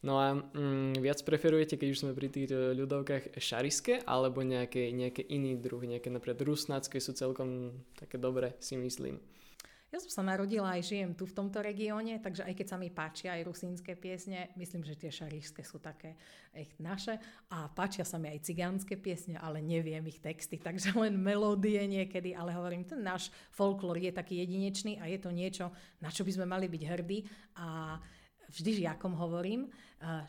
No 0.00 0.16
a 0.16 0.32
mm, 0.32 0.96
viac 1.04 1.20
preferujete, 1.28 1.76
keď 1.76 1.88
už 1.92 2.00
sme 2.00 2.12
pri 2.16 2.32
tých 2.32 2.48
e, 2.48 2.72
ľudovkách, 2.72 3.36
šariské 3.36 4.00
alebo 4.08 4.40
nejaké, 4.40 4.88
nejaké 4.96 5.20
iný 5.28 5.60
druh, 5.60 5.84
nejaké 5.84 6.08
napríklad 6.08 6.40
rusnácké 6.40 6.96
sú 6.96 7.12
celkom 7.12 7.76
také 8.00 8.16
dobré, 8.16 8.56
si 8.64 8.80
myslím. 8.80 9.20
Ja 9.90 9.98
som 9.98 10.06
sa 10.06 10.22
narodila 10.22 10.78
aj 10.78 10.86
žijem 10.86 11.18
tu 11.18 11.26
v 11.26 11.34
tomto 11.34 11.58
regióne, 11.58 12.22
takže 12.22 12.46
aj 12.46 12.54
keď 12.54 12.66
sa 12.70 12.78
mi 12.78 12.94
páčia 12.94 13.34
aj 13.34 13.42
rusínske 13.42 13.98
piesne, 13.98 14.54
myslím, 14.54 14.86
že 14.86 14.94
tie 14.94 15.10
šarišské 15.10 15.66
sú 15.66 15.82
také 15.82 16.14
echt 16.54 16.78
naše. 16.78 17.18
A 17.50 17.66
páčia 17.66 18.06
sa 18.06 18.14
mi 18.14 18.30
aj 18.30 18.46
cigánske 18.46 18.94
piesne, 18.94 19.34
ale 19.42 19.58
neviem 19.58 20.06
ich 20.06 20.22
texty, 20.22 20.62
takže 20.62 20.94
len 20.94 21.18
melódie 21.18 21.82
niekedy, 21.90 22.38
ale 22.38 22.54
hovorím, 22.54 22.86
ten 22.86 23.02
náš 23.02 23.34
folklór 23.50 23.98
je 23.98 24.14
taký 24.14 24.38
jedinečný 24.46 25.02
a 25.02 25.10
je 25.10 25.18
to 25.18 25.34
niečo, 25.34 25.74
na 25.98 26.14
čo 26.14 26.22
by 26.22 26.38
sme 26.38 26.46
mali 26.46 26.70
byť 26.70 26.82
hrdí. 26.86 27.18
A 27.58 27.98
vždy 28.46 28.86
žiakom 28.86 29.18
hovorím, 29.18 29.66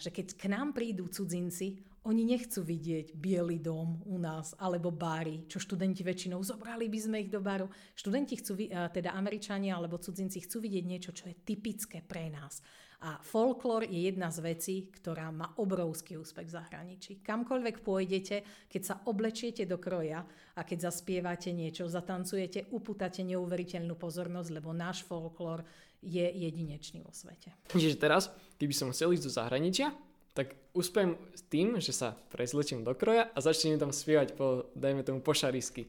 že 0.02 0.10
keď 0.10 0.42
k 0.42 0.50
nám 0.50 0.74
prídu 0.74 1.06
cudzinci, 1.06 1.91
oni 2.02 2.26
nechcú 2.26 2.66
vidieť 2.66 3.14
biely 3.14 3.62
dom 3.62 4.02
u 4.10 4.18
nás 4.18 4.58
alebo 4.58 4.90
bary, 4.90 5.46
čo 5.46 5.62
študenti 5.62 6.02
väčšinou 6.02 6.42
zobrali 6.42 6.90
by 6.90 7.00
sme 7.00 7.18
ich 7.22 7.30
do 7.30 7.38
baru. 7.38 7.70
Študenti 7.94 8.42
chcú, 8.42 8.58
teda 8.90 9.14
Američania 9.14 9.78
alebo 9.78 10.02
cudzinci 10.02 10.42
chcú 10.42 10.66
vidieť 10.66 10.86
niečo, 10.86 11.14
čo 11.14 11.30
je 11.30 11.38
typické 11.46 12.02
pre 12.02 12.34
nás. 12.34 12.58
A 13.02 13.18
folklór 13.18 13.86
je 13.90 14.14
jedna 14.14 14.30
z 14.30 14.46
vecí, 14.46 14.76
ktorá 14.94 15.34
má 15.34 15.58
obrovský 15.58 16.22
úspech 16.22 16.46
v 16.46 16.54
zahraničí. 16.54 17.12
Kamkoľvek 17.26 17.82
pôjdete, 17.82 18.70
keď 18.70 18.82
sa 18.82 18.96
oblečiete 19.10 19.66
do 19.66 19.82
kroja 19.82 20.22
a 20.54 20.62
keď 20.62 20.90
zaspievate 20.90 21.50
niečo, 21.50 21.90
zatancujete, 21.90 22.70
uputáte 22.70 23.26
neuveriteľnú 23.26 23.98
pozornosť, 23.98 24.50
lebo 24.54 24.70
náš 24.70 25.02
folklór 25.02 25.66
je 26.02 26.26
jedinečný 26.30 27.02
vo 27.02 27.10
svete. 27.10 27.58
Čiže 27.74 27.98
teraz, 27.98 28.30
keby 28.62 28.74
som 28.74 28.94
chcel 28.94 29.18
ísť 29.18 29.26
do 29.26 29.34
zahraničia, 29.34 29.90
tak 30.32 30.56
uspiem 30.72 31.20
s 31.36 31.44
tým, 31.52 31.76
že 31.80 31.92
sa 31.92 32.16
prezlečím 32.32 32.88
do 32.88 32.96
kroja 32.96 33.28
a 33.32 33.40
začnem 33.44 33.76
tam 33.76 33.92
spievať 33.92 34.36
po, 34.36 34.72
dajme 34.76 35.04
tomu, 35.04 35.20
po 35.20 35.36
šarisky. 35.36 35.88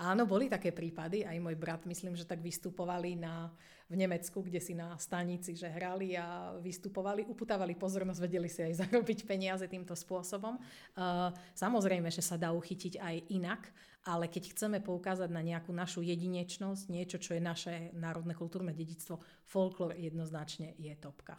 Áno, 0.00 0.24
boli 0.24 0.48
také 0.48 0.72
prípady, 0.72 1.22
aj 1.22 1.36
môj 1.36 1.54
brat 1.54 1.84
myslím, 1.84 2.16
že 2.16 2.24
tak 2.24 2.40
vystupovali 2.40 3.12
na, 3.14 3.52
v 3.92 4.00
Nemecku, 4.00 4.40
kde 4.40 4.56
si 4.56 4.72
na 4.72 4.96
stanici, 4.96 5.52
že 5.52 5.68
hrali 5.68 6.16
a 6.16 6.56
vystupovali, 6.58 7.28
uputávali 7.28 7.76
pozornosť, 7.76 8.20
vedeli 8.24 8.48
si 8.48 8.64
aj 8.64 8.72
zarobiť 8.88 9.28
peniaze 9.28 9.68
týmto 9.68 9.92
spôsobom. 9.92 10.56
Uh, 10.96 11.28
samozrejme, 11.52 12.08
že 12.08 12.24
sa 12.24 12.40
dá 12.40 12.56
uchytiť 12.56 12.98
aj 12.98 13.16
inak, 13.36 13.68
ale 14.08 14.26
keď 14.26 14.56
chceme 14.56 14.78
poukázať 14.80 15.28
na 15.28 15.44
nejakú 15.44 15.70
našu 15.70 16.00
jedinečnosť, 16.02 16.88
niečo, 16.88 17.20
čo 17.20 17.36
je 17.36 17.42
naše 17.44 17.74
národné 17.94 18.32
kultúrne 18.32 18.72
dedictvo, 18.72 19.20
folklór 19.46 19.94
jednoznačne 19.94 20.74
je 20.80 20.92
topka. 20.98 21.36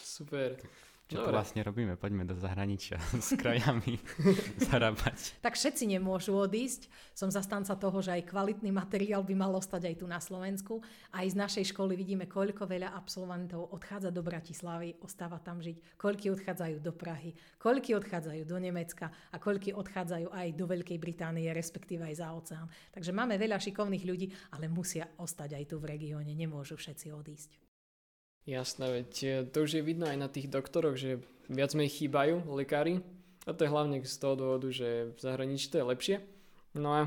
Super. 0.00 0.56
Čo 1.10 1.26
to 1.26 1.34
vlastne 1.34 1.66
robíme? 1.66 1.98
Poďme 1.98 2.22
do 2.22 2.38
zahraničia 2.38 3.02
s 3.18 3.34
krajami 3.34 3.98
zarábať. 4.70 5.42
Tak 5.42 5.58
všetci 5.58 5.90
nemôžu 5.90 6.38
odísť. 6.38 6.86
Som 7.18 7.34
zastanca 7.34 7.74
toho, 7.74 7.98
že 7.98 8.14
aj 8.14 8.30
kvalitný 8.30 8.70
materiál 8.70 9.26
by 9.26 9.34
mal 9.34 9.50
ostať 9.58 9.90
aj 9.90 9.94
tu 9.98 10.06
na 10.06 10.22
Slovensku. 10.22 10.78
Aj 11.10 11.26
z 11.26 11.34
našej 11.34 11.74
školy 11.74 11.98
vidíme, 11.98 12.30
koľko 12.30 12.70
veľa 12.70 12.94
absolventov 12.94 13.74
odchádza 13.74 14.14
do 14.14 14.22
Bratislavy, 14.22 15.02
ostáva 15.02 15.42
tam 15.42 15.58
žiť, 15.58 15.98
koľky 15.98 16.30
odchádzajú 16.30 16.76
do 16.78 16.94
Prahy, 16.94 17.34
koľky 17.58 17.98
odchádzajú 17.98 18.46
do 18.46 18.56
Nemecka 18.62 19.10
a 19.10 19.36
koľky 19.42 19.74
odchádzajú 19.74 20.30
aj 20.30 20.48
do 20.54 20.64
Veľkej 20.70 20.98
Británie, 21.02 21.50
respektíve 21.50 22.06
aj 22.06 22.14
za 22.22 22.28
oceán. 22.30 22.70
Takže 22.94 23.10
máme 23.10 23.34
veľa 23.34 23.58
šikovných 23.58 24.06
ľudí, 24.06 24.30
ale 24.54 24.70
musia 24.70 25.10
ostať 25.18 25.58
aj 25.58 25.64
tu 25.74 25.82
v 25.82 25.98
regióne, 25.98 26.30
nemôžu 26.30 26.78
všetci 26.78 27.10
odísť. 27.10 27.69
Jasné, 28.48 28.84
veď 28.88 29.12
e, 29.22 29.30
to 29.46 29.68
už 29.68 29.80
je 29.80 29.82
vidno 29.84 30.08
aj 30.08 30.16
na 30.16 30.28
tých 30.28 30.48
doktoroch, 30.48 30.96
že 30.96 31.20
viac 31.50 31.76
menej 31.76 31.92
chýbajú 32.00 32.48
lekári. 32.56 33.04
A 33.48 33.56
to 33.56 33.64
je 33.64 33.72
hlavne 33.72 34.00
z 34.04 34.16
toho 34.20 34.34
dôvodu, 34.36 34.68
že 34.68 35.12
v 35.16 35.18
zahraničí 35.18 35.72
to 35.72 35.80
je 35.80 35.90
lepšie. 35.90 36.16
No 36.76 36.92
a 36.92 37.02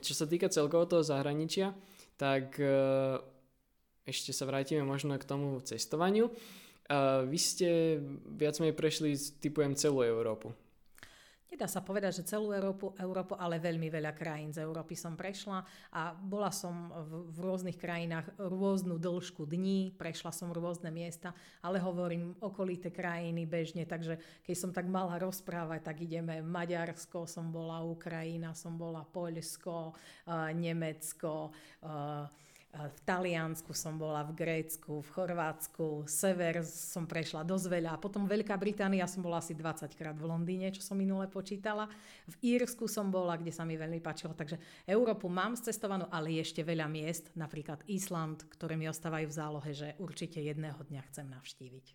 čo 0.00 0.12
sa 0.16 0.24
týka 0.24 0.50
celkovo 0.50 0.88
toho 0.88 1.02
zahraničia, 1.04 1.76
tak 2.16 2.56
e, 2.56 2.66
ešte 4.04 4.30
sa 4.32 4.48
vrátime 4.48 4.84
možno 4.84 5.16
k 5.20 5.28
tomu 5.28 5.60
cestovaniu. 5.60 6.30
E, 6.30 6.32
vy 7.28 7.38
ste 7.38 8.00
viac 8.34 8.56
menej 8.58 8.76
prešli, 8.76 9.16
typujem, 9.40 9.76
celú 9.76 10.02
Európu. 10.04 10.56
Nedá 11.54 11.70
sa 11.70 11.86
povedať, 11.86 12.18
že 12.18 12.34
celú 12.34 12.50
Európu, 12.50 12.98
Európu, 12.98 13.38
ale 13.38 13.62
veľmi 13.62 13.86
veľa 13.86 14.10
krajín 14.10 14.50
z 14.50 14.66
Európy 14.66 14.98
som 14.98 15.14
prešla 15.14 15.62
a 15.94 16.10
bola 16.10 16.50
som 16.50 16.90
v, 16.90 17.30
v 17.30 17.38
rôznych 17.46 17.78
krajinách 17.78 18.26
rôznu 18.42 18.98
dĺžku 18.98 19.46
dní, 19.46 19.94
prešla 19.94 20.34
som 20.34 20.50
rôzne 20.50 20.90
miesta, 20.90 21.30
ale 21.62 21.78
hovorím 21.78 22.34
okolité 22.42 22.90
krajiny 22.90 23.46
bežne, 23.46 23.86
takže 23.86 24.18
keď 24.42 24.56
som 24.58 24.74
tak 24.74 24.90
mala 24.90 25.14
rozprávať, 25.14 25.94
tak 25.94 26.02
ideme 26.02 26.42
Maďarsko, 26.42 27.30
som 27.30 27.54
bola 27.54 27.86
Ukrajina, 27.86 28.50
som 28.58 28.74
bola 28.74 29.06
Poľsko, 29.06 29.94
uh, 29.94 30.50
Nemecko, 30.50 31.54
uh, 31.86 32.26
v 32.74 32.98
Taliansku 33.06 33.70
som 33.70 33.94
bola, 33.94 34.26
v 34.26 34.34
Grécku, 34.34 34.98
v 34.98 35.08
Chorvátsku, 35.14 36.10
sever 36.10 36.66
som 36.66 37.06
prešla 37.06 37.46
dosť 37.46 37.66
veľa. 37.70 38.02
Potom 38.02 38.26
Veľká 38.26 38.58
Británia 38.58 39.06
som 39.06 39.22
bola 39.22 39.38
asi 39.38 39.54
20 39.54 39.94
krát 39.94 40.18
v 40.18 40.26
Londýne, 40.26 40.74
čo 40.74 40.82
som 40.82 40.98
minule 40.98 41.30
počítala. 41.30 41.86
V 42.26 42.34
Írsku 42.42 42.90
som 42.90 43.14
bola, 43.14 43.38
kde 43.38 43.54
sa 43.54 43.62
mi 43.62 43.78
veľmi 43.78 44.02
páčilo. 44.02 44.34
Takže 44.34 44.58
Európu 44.90 45.30
mám 45.30 45.54
cestovanú, 45.54 46.10
ale 46.10 46.42
ešte 46.42 46.66
veľa 46.66 46.90
miest, 46.90 47.30
napríklad 47.38 47.86
Island, 47.86 48.42
ktoré 48.50 48.74
mi 48.74 48.90
ostávajú 48.90 49.30
v 49.30 49.38
zálohe, 49.38 49.70
že 49.70 49.94
určite 50.02 50.42
jedného 50.42 50.82
dňa 50.82 51.02
chcem 51.14 51.30
navštíviť. 51.30 51.86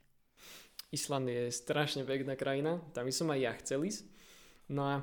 Island 0.96 1.28
je 1.28 1.52
strašne 1.52 2.08
pekná 2.08 2.40
krajina, 2.40 2.80
tam 2.96 3.04
by 3.04 3.14
som 3.14 3.28
aj 3.30 3.40
ja 3.44 3.54
chcel 3.60 3.84
ísť. 3.84 4.02
No 4.72 4.82
a 4.88 4.96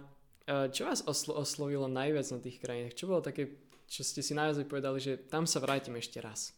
e, 0.48 0.72
čo 0.72 0.88
vás 0.88 1.04
oslo- 1.04 1.36
oslovilo 1.36 1.86
najviac 1.86 2.26
na 2.32 2.40
tých 2.40 2.58
krajinách? 2.58 2.96
Čo 2.96 3.12
bolo 3.12 3.22
také 3.22 3.65
čo 3.86 4.02
ste 4.02 4.20
si 4.20 4.34
naozaj 4.34 4.66
povedali, 4.66 4.98
že 4.98 5.18
tam 5.30 5.46
sa 5.46 5.62
vrátim 5.62 5.94
ešte 5.96 6.18
raz? 6.18 6.52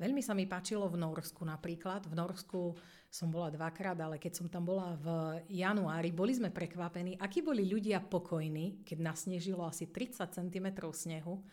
Veľmi 0.00 0.24
sa 0.24 0.32
mi 0.32 0.48
páčilo 0.48 0.88
v 0.88 0.96
Norsku 0.96 1.44
napríklad. 1.44 2.08
V 2.08 2.16
Norsku 2.16 2.72
som 3.12 3.28
bola 3.28 3.52
dvakrát, 3.52 4.00
ale 4.00 4.16
keď 4.16 4.32
som 4.32 4.46
tam 4.48 4.64
bola 4.64 4.96
v 4.96 5.06
januári, 5.52 6.08
boli 6.08 6.32
sme 6.32 6.48
prekvapení, 6.48 7.20
akí 7.20 7.44
boli 7.44 7.68
ľudia 7.68 8.00
pokojní, 8.00 8.80
keď 8.80 8.96
nasnežilo 8.96 9.60
asi 9.60 9.92
30 9.92 10.24
cm 10.32 10.66
snehu. 10.96 11.44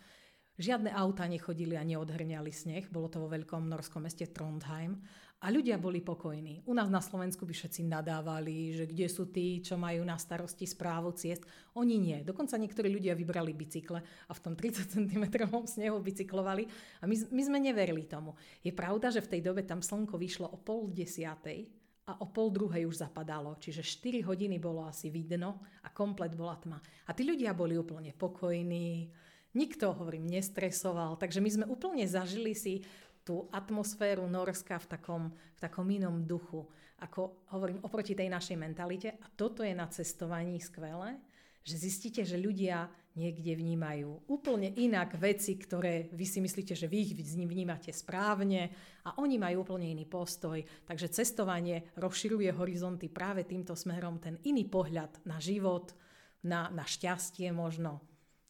Žiadne 0.58 0.90
auta 0.90 1.30
nechodili 1.30 1.78
a 1.78 1.86
neodhrňali 1.86 2.50
sneh, 2.50 2.90
bolo 2.90 3.14
to 3.14 3.22
vo 3.22 3.30
veľkom 3.30 3.70
norskom 3.70 4.02
meste 4.02 4.26
Trondheim 4.34 4.98
a 5.38 5.54
ľudia 5.54 5.78
boli 5.78 6.02
pokojní. 6.02 6.66
U 6.66 6.74
nás 6.74 6.90
na 6.90 6.98
Slovensku 6.98 7.46
by 7.46 7.54
všetci 7.54 7.86
nadávali, 7.86 8.74
že 8.74 8.90
kde 8.90 9.06
sú 9.06 9.30
tí, 9.30 9.62
čo 9.62 9.78
majú 9.78 10.02
na 10.02 10.18
starosti 10.18 10.66
správu 10.66 11.14
ciest. 11.14 11.46
Oni 11.78 12.02
nie. 12.02 12.26
Dokonca 12.26 12.58
niektorí 12.58 12.90
ľudia 12.90 13.14
vybrali 13.14 13.54
bicykle 13.54 14.02
a 14.02 14.32
v 14.34 14.42
tom 14.42 14.58
30 14.58 14.98
cm 14.98 15.24
snehu 15.70 16.02
bicyklovali 16.02 16.66
a 17.02 17.06
my, 17.06 17.16
my 17.30 17.42
sme 17.46 17.62
neverili 17.62 18.10
tomu. 18.10 18.34
Je 18.66 18.74
pravda, 18.74 19.14
že 19.14 19.22
v 19.22 19.38
tej 19.38 19.42
dobe 19.46 19.62
tam 19.62 19.86
slnko 19.86 20.18
vyšlo 20.18 20.50
o 20.50 20.58
pol 20.58 20.90
desiatej 20.90 21.70
a 22.10 22.18
o 22.18 22.34
pol 22.34 22.50
druhej 22.50 22.90
už 22.90 23.06
zapadalo, 23.06 23.62
čiže 23.62 23.86
4 23.86 24.26
hodiny 24.26 24.58
bolo 24.58 24.90
asi 24.90 25.14
vidno 25.14 25.62
a 25.86 25.94
komplet 25.94 26.34
bola 26.34 26.58
tma. 26.58 26.82
A 27.06 27.14
tí 27.14 27.22
ľudia 27.22 27.54
boli 27.54 27.78
úplne 27.78 28.10
pokojní, 28.10 29.12
nikto, 29.58 29.98
hovorím, 29.98 30.30
nestresoval, 30.30 31.18
takže 31.18 31.42
my 31.42 31.50
sme 31.50 31.66
úplne 31.66 32.06
zažili 32.06 32.54
si 32.54 32.86
tú 33.26 33.50
atmosféru 33.52 34.24
Norska 34.30 34.80
v 34.80 34.88
takom, 34.88 35.24
v 35.34 35.60
takom 35.60 35.90
inom 35.90 36.24
duchu. 36.24 36.64
Ako 37.04 37.50
hovorím, 37.52 37.84
oproti 37.84 38.16
tej 38.16 38.32
našej 38.32 38.56
mentalite. 38.56 39.20
A 39.20 39.28
toto 39.34 39.66
je 39.66 39.76
na 39.76 39.90
cestovaní 39.92 40.62
skvelé, 40.64 41.20
že 41.68 41.76
zistíte, 41.76 42.24
že 42.24 42.40
ľudia 42.40 42.88
niekde 43.20 43.58
vnímajú 43.58 44.32
úplne 44.32 44.72
inak 44.78 45.20
veci, 45.20 45.60
ktoré 45.60 46.08
vy 46.14 46.24
si 46.24 46.40
myslíte, 46.40 46.78
že 46.78 46.88
vy 46.88 46.98
ich 47.04 47.14
vnímate 47.18 47.92
správne 47.92 48.72
a 49.04 49.20
oni 49.20 49.36
majú 49.42 49.68
úplne 49.68 49.92
iný 49.92 50.08
postoj. 50.08 50.62
Takže 50.88 51.12
cestovanie 51.12 51.92
rozširuje 52.00 52.54
horizonty 52.56 53.12
práve 53.12 53.44
týmto 53.44 53.76
smerom, 53.76 54.24
ten 54.24 54.40
iný 54.48 54.70
pohľad 54.70 55.28
na 55.28 55.42
život, 55.42 55.92
na, 56.46 56.72
na 56.72 56.88
šťastie 56.88 57.50
možno. 57.52 58.00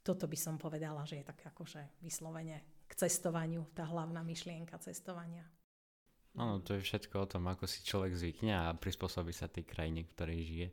Toto 0.07 0.23
by 0.23 0.39
som 0.39 0.55
povedala, 0.55 1.03
že 1.03 1.19
je 1.19 1.27
tak 1.27 1.43
akože 1.51 1.99
vyslovene 1.99 2.63
k 2.87 2.93
cestovaniu, 2.95 3.67
tá 3.75 3.83
hlavná 3.83 4.23
myšlienka 4.23 4.79
cestovania. 4.79 5.43
Áno, 6.39 6.63
to 6.63 6.79
je 6.79 6.85
všetko 6.87 7.27
o 7.27 7.27
tom, 7.27 7.43
ako 7.51 7.67
si 7.67 7.83
človek 7.83 8.15
zvykne 8.15 8.55
a 8.55 8.71
prispôsobí 8.71 9.35
sa 9.35 9.51
tej 9.51 9.67
krajine, 9.67 10.07
v 10.07 10.11
ktorej 10.15 10.39
žije. 10.47 10.67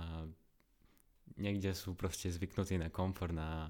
A 0.00 0.24
niekde 1.36 1.76
sú 1.76 1.92
proste 1.92 2.32
zvyknutí 2.32 2.80
na 2.80 2.88
komfort, 2.88 3.36
na 3.36 3.68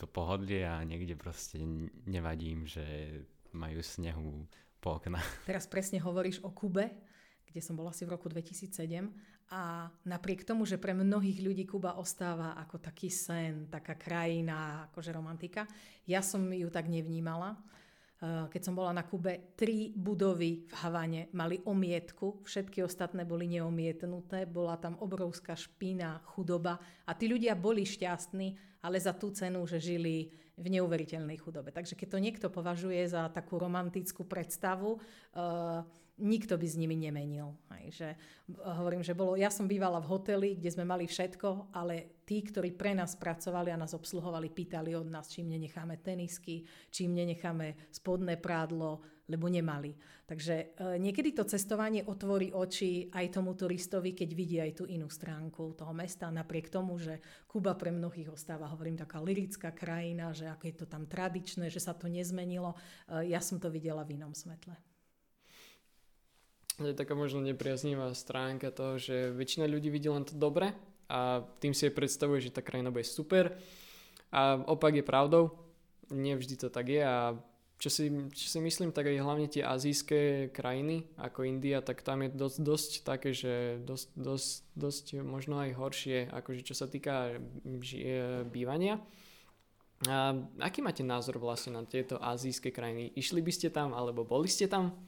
to 0.00 0.08
pohodlie 0.08 0.64
a 0.64 0.80
niekde 0.80 1.20
proste 1.20 1.60
nevadí 2.08 2.56
im, 2.56 2.64
že 2.64 2.80
majú 3.52 3.84
snehu 3.84 4.48
po 4.80 4.96
oknách. 4.96 5.44
Teraz 5.44 5.68
presne 5.68 6.00
hovoríš 6.00 6.40
o 6.40 6.48
Kube, 6.48 6.96
kde 7.44 7.60
som 7.60 7.76
bola 7.76 7.92
asi 7.92 8.08
v 8.08 8.16
roku 8.16 8.32
2007 8.32 9.04
a 9.52 9.92
napriek 10.08 10.48
tomu, 10.48 10.64
že 10.64 10.80
pre 10.80 10.96
mnohých 10.96 11.44
ľudí 11.44 11.64
Kuba 11.68 12.00
ostáva 12.00 12.56
ako 12.56 12.80
taký 12.80 13.12
sen, 13.12 13.68
taká 13.68 13.94
krajina, 13.94 14.88
akože 14.88 15.12
romantika, 15.12 15.68
ja 16.08 16.24
som 16.24 16.48
ju 16.48 16.68
tak 16.72 16.88
nevnímala. 16.88 17.56
keď 18.24 18.62
som 18.64 18.72
bola 18.72 18.96
na 18.96 19.04
Kube, 19.04 19.52
tri 19.52 19.92
budovy 19.92 20.64
v 20.64 20.72
Havane 20.80 21.28
mali 21.36 21.60
omietku, 21.60 22.40
všetky 22.40 22.80
ostatné 22.80 23.28
boli 23.28 23.44
neomietnuté, 23.52 24.48
bola 24.48 24.80
tam 24.80 24.96
obrovská 24.96 25.52
špína, 25.52 26.24
chudoba 26.32 26.80
a 27.04 27.12
tí 27.12 27.28
ľudia 27.28 27.52
boli 27.52 27.84
šťastní, 27.84 28.80
ale 28.80 28.96
za 28.96 29.12
tú 29.12 29.28
cenu, 29.28 29.60
že 29.68 29.76
žili 29.76 30.32
v 30.54 30.66
neuveriteľnej 30.78 31.36
chudobe. 31.42 31.74
Takže 31.74 31.98
keď 31.98 32.08
to 32.14 32.22
niekto 32.22 32.46
považuje 32.48 33.02
za 33.10 33.26
takú 33.28 33.58
romantickú 33.58 34.22
predstavu, 34.22 34.96
uh, 34.96 35.82
nikto 36.18 36.54
by 36.54 36.66
s 36.66 36.78
nimi 36.78 36.94
nemenil. 36.94 37.58
Hej, 37.74 37.84
že, 37.90 38.08
hovorím, 38.62 39.02
že 39.02 39.18
bolo, 39.18 39.34
ja 39.34 39.50
som 39.50 39.66
bývala 39.66 39.98
v 39.98 40.10
hoteli, 40.14 40.48
kde 40.54 40.70
sme 40.70 40.86
mali 40.86 41.10
všetko, 41.10 41.74
ale 41.74 42.22
tí, 42.22 42.38
ktorí 42.38 42.70
pre 42.78 42.94
nás 42.94 43.18
pracovali 43.18 43.74
a 43.74 43.80
nás 43.80 43.98
obsluhovali, 43.98 44.46
pýtali 44.54 44.94
od 44.94 45.10
nás, 45.10 45.26
čím 45.26 45.50
nenecháme 45.50 45.98
tenisky, 45.98 46.62
čím 46.94 47.18
nenecháme 47.18 47.90
spodné 47.90 48.38
prádlo, 48.38 49.02
lebo 49.26 49.48
nemali. 49.48 49.96
Takže 50.28 50.54
e, 50.54 50.64
niekedy 51.00 51.32
to 51.32 51.48
cestovanie 51.48 52.04
otvorí 52.04 52.52
oči 52.52 53.08
aj 53.08 53.40
tomu 53.40 53.56
turistovi, 53.56 54.12
keď 54.12 54.30
vidí 54.36 54.60
aj 54.60 54.72
tú 54.76 54.84
inú 54.84 55.08
stránku 55.08 55.74
toho 55.74 55.96
mesta, 55.96 56.28
napriek 56.28 56.68
tomu, 56.68 57.00
že 57.00 57.18
Kuba 57.48 57.74
pre 57.74 57.88
mnohých 57.90 58.30
ostáva, 58.30 58.68
hovorím, 58.68 59.00
taká 59.00 59.24
lirická 59.24 59.72
krajina, 59.72 60.30
že 60.36 60.46
aké 60.46 60.76
je 60.76 60.84
to 60.84 60.86
tam 60.86 61.08
tradičné, 61.08 61.72
že 61.72 61.80
sa 61.80 61.96
to 61.96 62.06
nezmenilo. 62.06 62.76
E, 63.08 63.32
ja 63.32 63.40
som 63.40 63.56
to 63.56 63.72
videla 63.72 64.04
v 64.04 64.20
inom 64.20 64.36
svetle 64.36 64.76
je 66.82 66.94
taká 66.98 67.14
možno 67.14 67.38
nepriaznivá 67.38 68.10
stránka 68.18 68.74
toho, 68.74 68.98
že 68.98 69.30
väčšina 69.30 69.70
ľudí 69.70 69.94
vidí 69.94 70.10
len 70.10 70.26
to 70.26 70.34
dobre 70.34 70.74
a 71.06 71.46
tým 71.62 71.70
si 71.70 71.86
predstavuje, 71.94 72.42
že 72.42 72.54
tá 72.54 72.66
krajina 72.66 72.90
bude 72.90 73.06
super 73.06 73.54
a 74.34 74.58
opak 74.66 74.98
je 74.98 75.04
pravdou, 75.06 75.54
nevždy 76.10 76.58
to 76.58 76.68
tak 76.74 76.90
je 76.90 77.02
a 77.06 77.38
čo 77.78 77.90
si, 77.90 78.06
čo 78.32 78.46
si 78.48 78.58
myslím, 78.62 78.94
tak 78.94 79.10
aj 79.10 79.22
hlavne 79.22 79.46
tie 79.50 79.60
azijské 79.60 80.48
krajiny 80.54 81.04
ako 81.18 81.44
India, 81.44 81.82
tak 81.84 82.00
tam 82.00 82.22
je 82.24 82.32
dosť, 82.32 82.58
dosť 82.62 82.90
také, 83.04 83.30
že 83.34 83.82
dosť, 83.82 84.08
dosť, 84.14 84.52
dosť 84.72 85.04
možno 85.20 85.58
aj 85.60 85.76
horšie, 85.76 86.32
akože 86.32 86.64
čo 86.64 86.74
sa 86.74 86.86
týka 86.88 87.36
bývania. 88.48 89.02
A 90.08 90.32
aký 90.64 90.80
máte 90.80 91.04
názor 91.04 91.36
vlastne 91.36 91.76
na 91.76 91.82
tieto 91.84 92.16
azijské 92.20 92.72
krajiny? 92.72 93.12
Išli 93.14 93.40
by 93.42 93.52
ste 93.52 93.68
tam 93.68 93.92
alebo 93.92 94.24
boli 94.24 94.48
ste 94.48 94.64
tam? 94.64 95.04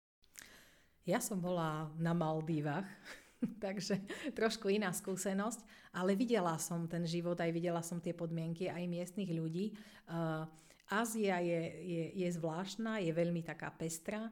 Ja 1.06 1.22
som 1.22 1.38
bola 1.38 1.86
na 2.02 2.10
Maldívach, 2.10 2.86
takže 3.64 4.02
trošku 4.34 4.66
iná 4.66 4.90
skúsenosť, 4.90 5.62
ale 5.94 6.18
videla 6.18 6.58
som 6.58 6.90
ten 6.90 7.06
život, 7.06 7.38
aj 7.38 7.54
videla 7.54 7.80
som 7.80 8.02
tie 8.02 8.10
podmienky 8.10 8.66
aj 8.66 8.82
miestnych 8.90 9.30
ľudí. 9.30 9.72
Uh, 10.10 10.42
Ázia 10.86 11.42
je, 11.42 11.62
je, 11.82 12.04
je 12.14 12.28
zvláštna, 12.30 13.02
je 13.02 13.10
veľmi 13.10 13.42
taká 13.42 13.74
pestrá, 13.74 14.30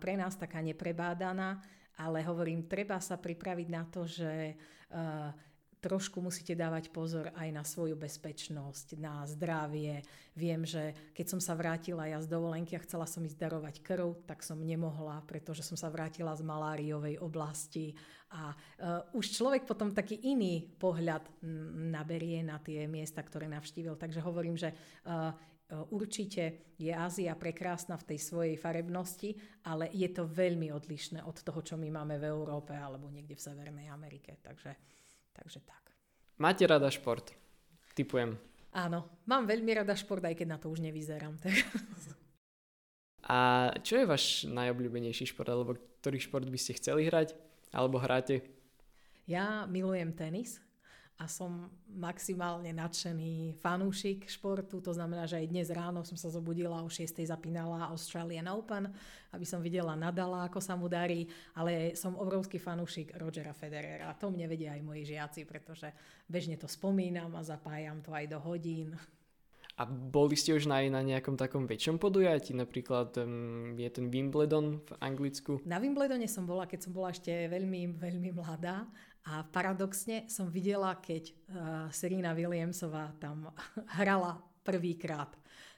pre 0.00 0.16
nás 0.16 0.36
taká 0.36 0.60
neprebádaná, 0.60 1.60
ale 1.96 2.24
hovorím, 2.24 2.68
treba 2.68 3.00
sa 3.00 3.16
pripraviť 3.16 3.68
na 3.68 3.84
to, 3.88 4.04
že 4.04 4.52
uh, 4.92 5.32
trošku 5.78 6.18
musíte 6.18 6.54
dávať 6.54 6.90
pozor 6.90 7.30
aj 7.34 7.48
na 7.54 7.62
svoju 7.62 7.94
bezpečnosť, 7.94 8.98
na 8.98 9.22
zdravie. 9.26 10.02
Viem, 10.34 10.66
že 10.66 11.12
keď 11.14 11.26
som 11.36 11.40
sa 11.40 11.54
vrátila 11.54 12.06
ja 12.10 12.18
z 12.18 12.30
dovolenky 12.30 12.74
a 12.74 12.84
chcela 12.84 13.06
som 13.06 13.22
ísť 13.22 13.38
darovať 13.38 13.80
krv, 13.82 14.26
tak 14.26 14.42
som 14.42 14.58
nemohla, 14.58 15.22
pretože 15.26 15.62
som 15.62 15.78
sa 15.78 15.90
vrátila 15.90 16.34
z 16.34 16.42
maláriovej 16.46 17.18
oblasti 17.22 17.94
a 18.28 18.52
uh, 18.52 19.16
už 19.16 19.32
človek 19.32 19.64
potom 19.64 19.96
taký 19.96 20.20
iný 20.28 20.68
pohľad 20.76 21.24
naberie 21.88 22.44
na 22.44 22.60
tie 22.60 22.84
miesta, 22.84 23.24
ktoré 23.24 23.48
navštívil. 23.48 23.96
Takže 23.96 24.20
hovorím, 24.20 24.58
že 24.58 24.68
uh, 25.08 25.32
Určite 25.68 26.72
je 26.80 26.88
Ázia 26.88 27.36
prekrásna 27.36 28.00
v 28.00 28.08
tej 28.08 28.18
svojej 28.24 28.56
farebnosti, 28.56 29.36
ale 29.68 29.92
je 29.92 30.08
to 30.08 30.24
veľmi 30.24 30.72
odlišné 30.72 31.20
od 31.20 31.44
toho, 31.44 31.60
čo 31.60 31.76
my 31.76 31.92
máme 31.92 32.16
v 32.16 32.24
Európe 32.24 32.72
alebo 32.72 33.12
niekde 33.12 33.36
v 33.36 33.44
Severnej 33.52 33.92
Amerike. 33.92 34.40
Takže 34.40 34.72
Takže 35.38 35.62
tak. 35.62 35.94
Máte 36.42 36.66
rada 36.66 36.90
šport? 36.90 37.30
Typujem. 37.94 38.34
Áno, 38.74 39.22
mám 39.30 39.46
veľmi 39.46 39.70
rada 39.70 39.94
šport, 39.94 40.22
aj 40.26 40.34
keď 40.34 40.46
na 40.50 40.58
to 40.58 40.66
už 40.68 40.82
nevyzerám. 40.82 41.38
Tak. 41.38 41.54
A 43.28 43.70
čo 43.82 43.98
je 43.98 44.08
váš 44.08 44.46
najobľúbenejší 44.50 45.30
šport, 45.30 45.50
alebo 45.50 45.78
ktorý 46.02 46.18
šport 46.18 46.46
by 46.46 46.58
ste 46.58 46.78
chceli 46.78 47.06
hrať, 47.06 47.34
alebo 47.70 47.98
hráte? 48.00 48.40
Ja 49.28 49.68
milujem 49.68 50.16
tenis, 50.16 50.62
a 51.18 51.26
som 51.26 51.66
maximálne 51.90 52.70
nadšený 52.70 53.58
fanúšik 53.58 54.30
športu. 54.30 54.78
To 54.78 54.94
znamená, 54.94 55.26
že 55.26 55.42
aj 55.42 55.50
dnes 55.50 55.66
ráno 55.74 56.06
som 56.06 56.14
sa 56.14 56.30
zobudila 56.30 56.78
o 56.78 56.86
6. 56.86 57.26
zapínala 57.26 57.90
Australian 57.90 58.46
Open, 58.46 58.86
aby 59.34 59.42
som 59.42 59.58
videla 59.58 59.98
Nadala, 59.98 60.46
ako 60.46 60.62
sa 60.62 60.78
mu 60.78 60.86
darí, 60.86 61.26
ale 61.58 61.98
som 61.98 62.14
obrovský 62.14 62.62
fanúšik 62.62 63.18
Rogera 63.18 63.50
Federera. 63.50 64.14
To 64.22 64.30
mne 64.30 64.46
vedia 64.46 64.78
aj 64.78 64.86
moji 64.86 65.10
žiaci, 65.10 65.42
pretože 65.42 65.90
bežne 66.30 66.54
to 66.54 66.70
spomínam 66.70 67.34
a 67.34 67.42
zapájam 67.42 67.98
to 67.98 68.14
aj 68.14 68.24
do 68.30 68.38
hodín. 68.38 68.94
A 69.78 69.86
boli 69.86 70.34
ste 70.34 70.58
už 70.58 70.66
na, 70.66 70.82
na 70.90 71.06
nejakom 71.06 71.38
takom 71.38 71.66
väčšom 71.66 72.02
podujatí, 72.02 72.50
napríklad 72.50 73.14
um, 73.22 73.78
je 73.78 73.86
ten 73.86 74.10
Wimbledon 74.10 74.82
v 74.82 74.90
Anglicku? 74.98 75.62
Na 75.62 75.78
Wimbledone 75.78 76.26
som 76.26 76.46
bola, 76.46 76.66
keď 76.66 76.90
som 76.90 76.92
bola 76.94 77.14
ešte 77.14 77.30
veľmi, 77.30 77.94
veľmi 77.94 78.34
mladá 78.34 78.90
a 79.28 79.44
paradoxne 79.44 80.24
som 80.24 80.48
videla, 80.48 80.96
keď 80.96 81.28
uh, 81.28 81.34
Serena 81.92 82.32
Williamsová 82.32 83.12
tam 83.20 83.52
hrala 84.00 84.40
prvýkrát. 84.64 85.28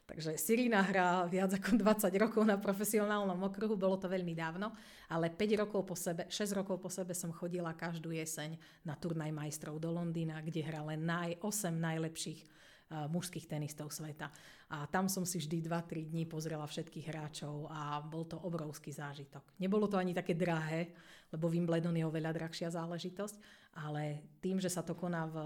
Takže 0.06 0.34
Serena 0.42 0.82
hrá 0.82 1.22
viac 1.30 1.54
ako 1.54 1.78
20 1.78 2.10
rokov 2.18 2.42
na 2.42 2.58
profesionálnom 2.58 3.38
okruhu, 3.46 3.78
bolo 3.78 3.94
to 3.94 4.10
veľmi 4.10 4.34
dávno, 4.34 4.74
ale 5.06 5.30
5 5.30 5.62
rokov 5.66 5.86
po 5.86 5.94
sebe, 5.94 6.26
6 6.26 6.58
rokov 6.58 6.82
po 6.82 6.90
sebe 6.90 7.14
som 7.14 7.30
chodila 7.30 7.70
každú 7.78 8.10
jeseň 8.10 8.58
na 8.82 8.98
turnaj 8.98 9.30
majstrov 9.30 9.78
do 9.78 9.94
Londýna, 9.94 10.42
kde 10.42 10.66
hrali 10.66 10.98
naj, 10.98 11.38
8 11.38 11.70
najlepších 11.70 12.59
mužských 12.90 13.46
tenistov 13.46 13.94
sveta. 13.94 14.34
A 14.70 14.86
tam 14.90 15.06
som 15.06 15.22
si 15.22 15.38
vždy 15.38 15.62
2-3 15.66 16.10
dní 16.10 16.26
pozrela 16.26 16.66
všetkých 16.66 17.06
hráčov 17.06 17.70
a 17.70 18.02
bol 18.02 18.26
to 18.26 18.38
obrovský 18.38 18.90
zážitok. 18.90 19.54
Nebolo 19.62 19.86
to 19.86 19.94
ani 19.94 20.10
také 20.10 20.34
drahé, 20.34 20.90
lebo 21.30 21.46
Wimbledon 21.46 21.94
je 21.94 22.02
oveľa 22.02 22.34
drahšia 22.34 22.74
záležitosť, 22.74 23.38
ale 23.78 24.26
tým, 24.42 24.58
že 24.58 24.66
sa 24.66 24.82
to 24.82 24.98
koná 24.98 25.30
v 25.30 25.38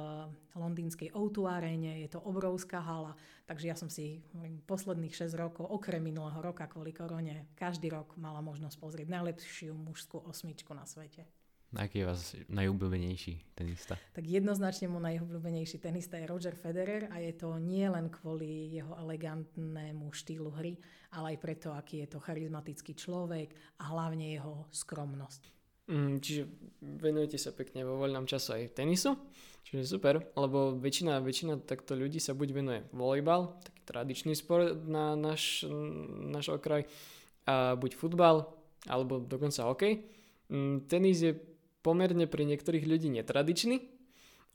londýnskej 0.56 1.12
O2 1.12 1.44
aréne, 1.44 2.00
je 2.00 2.08
to 2.08 2.24
obrovská 2.24 2.80
hala, 2.80 3.12
takže 3.44 3.68
ja 3.68 3.76
som 3.76 3.92
si 3.92 4.24
posledných 4.64 5.12
6 5.12 5.36
rokov, 5.36 5.68
okrem 5.68 6.00
minulého 6.00 6.40
roka 6.40 6.64
kvôli 6.64 6.96
korone, 6.96 7.52
každý 7.52 7.92
rok 7.92 8.16
mala 8.16 8.40
možnosť 8.40 8.80
pozrieť 8.80 9.08
najlepšiu 9.12 9.76
mužskú 9.76 10.24
osmičku 10.24 10.72
na 10.72 10.88
svete. 10.88 11.28
Aký 11.74 12.02
je 12.02 12.06
vás 12.06 12.38
najobľúbenejší 12.46 13.58
tenista? 13.58 13.98
Tak 14.14 14.22
jednoznačne 14.22 14.86
môj 14.86 15.10
najobľúbenejší 15.10 15.82
tenista 15.82 16.14
je 16.22 16.30
Roger 16.30 16.54
Federer 16.54 17.10
a 17.10 17.18
je 17.18 17.34
to 17.34 17.58
nie 17.58 17.82
len 17.90 18.06
kvôli 18.14 18.70
jeho 18.70 18.94
elegantnému 18.94 20.14
štýlu 20.14 20.54
hry, 20.54 20.78
ale 21.10 21.34
aj 21.34 21.38
preto, 21.42 21.74
aký 21.74 22.06
je 22.06 22.14
to 22.14 22.22
charizmatický 22.22 22.94
človek 22.94 23.50
a 23.82 23.90
hlavne 23.90 24.38
jeho 24.38 24.70
skromnosť. 24.70 25.50
Mm, 25.90 26.22
čiže 26.22 26.42
venujete 26.80 27.36
sa 27.36 27.50
pekne 27.52 27.84
vo 27.84 28.00
voľnom 28.00 28.24
čase 28.24 28.54
aj 28.54 28.78
tenisu, 28.78 29.18
čiže 29.66 29.98
super, 29.98 30.16
lebo 30.32 30.78
väčšina, 30.78 31.20
väčšina 31.20 31.60
takto 31.66 31.92
ľudí 31.98 32.22
sa 32.22 32.32
buď 32.32 32.48
venuje 32.54 32.80
volejbal, 32.94 33.60
taký 33.60 33.80
tradičný 33.84 34.32
sport 34.32 34.80
na 34.88 35.12
náš, 35.18 35.66
náš 36.30 36.54
okraj, 36.54 36.88
a 37.44 37.76
buď 37.76 37.98
futbal, 38.00 38.48
alebo 38.88 39.20
dokonca 39.20 39.68
hokej. 39.68 40.00
Mm, 40.48 40.88
tenis 40.88 41.20
je 41.20 41.36
pomerne 41.84 42.24
pre 42.24 42.48
niektorých 42.48 42.88
ľudí 42.88 43.12
netradičný 43.12 43.84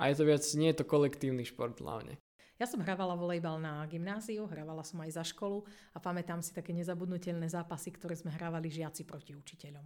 a 0.01 0.09
je 0.09 0.15
to 0.17 0.23
viac, 0.25 0.41
nie 0.57 0.73
je 0.73 0.81
to 0.81 0.89
kolektívny 0.89 1.45
šport 1.45 1.77
hlavne. 1.77 2.17
Ja 2.59 2.67
som 2.67 2.83
hrávala 2.83 3.15
volejbal 3.15 3.55
na 3.55 3.87
gymnáziu, 3.87 4.43
hrávala 4.43 4.83
som 4.83 4.99
aj 4.99 5.15
za 5.15 5.23
školu 5.23 5.63
a 5.95 6.03
pamätám 6.03 6.43
si 6.43 6.51
také 6.51 6.75
nezabudnutelné 6.75 7.47
zápasy, 7.47 7.95
ktoré 7.95 8.19
sme 8.19 8.35
hrávali 8.35 8.67
žiaci 8.67 9.07
proti 9.07 9.31
učiteľom. 9.31 9.85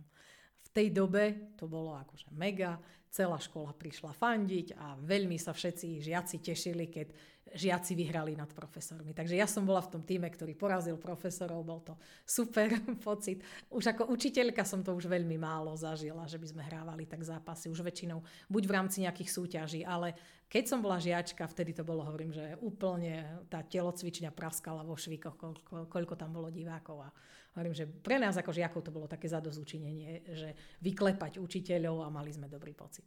V 0.63 0.69
tej 0.73 0.89
dobe 0.89 1.53
to 1.53 1.69
bolo 1.69 1.93
akože 1.93 2.33
mega, 2.33 2.81
celá 3.13 3.37
škola 3.37 3.77
prišla 3.77 4.09
fandiť 4.09 4.73
a 4.73 4.97
veľmi 4.97 5.37
sa 5.37 5.53
všetci 5.53 6.01
žiaci 6.01 6.41
tešili, 6.41 6.89
keď 6.89 7.07
žiaci 7.53 7.93
vyhrali 7.93 8.33
nad 8.33 8.49
profesormi. 8.49 9.13
Takže 9.13 9.37
ja 9.37 9.45
som 9.45 9.61
bola 9.61 9.85
v 9.85 9.93
tom 9.93 10.01
týme, 10.01 10.25
ktorý 10.25 10.57
porazil 10.57 10.97
profesorov, 10.97 11.61
bol 11.61 11.85
to 11.85 11.93
super 12.25 12.73
pocit. 13.05 13.45
Už 13.69 13.93
ako 13.93 14.09
učiteľka 14.09 14.65
som 14.65 14.81
to 14.81 14.97
už 14.97 15.05
veľmi 15.05 15.37
málo 15.37 15.77
zažila, 15.77 16.25
že 16.25 16.41
by 16.41 16.47
sme 16.49 16.65
hrávali 16.65 17.05
tak 17.05 17.21
zápasy, 17.21 17.69
už 17.69 17.85
väčšinou 17.85 18.25
buď 18.49 18.63
v 18.65 18.73
rámci 18.73 19.05
nejakých 19.05 19.29
súťaží, 19.29 19.81
ale 19.85 20.17
keď 20.49 20.73
som 20.73 20.81
bola 20.81 20.97
žiačka, 20.97 21.45
vtedy 21.45 21.77
to 21.77 21.85
bolo, 21.85 22.01
hovorím, 22.01 22.33
že 22.33 22.57
úplne 22.65 23.45
tá 23.49 23.61
telocvičňa 23.61 24.33
praskala 24.33 24.81
vo 24.81 24.97
švíkoch, 24.97 25.37
koľko, 25.37 25.85
koľko 25.85 26.13
tam 26.17 26.33
bolo 26.33 26.49
divákov 26.49 27.05
a 27.05 27.09
hovorím, 27.53 27.75
že 27.77 27.85
pre 27.85 28.17
nás 28.17 28.35
ako 28.37 28.51
žiakov 28.51 28.81
to 28.81 28.91
bolo 28.93 29.05
také 29.05 29.29
zadozúčinenie, 29.29 30.25
že 30.33 30.53
vyklepať 30.81 31.37
učiteľov 31.37 32.05
a 32.05 32.13
mali 32.13 32.33
sme 32.33 32.49
dobrý 32.49 32.73
pocit. 32.73 33.05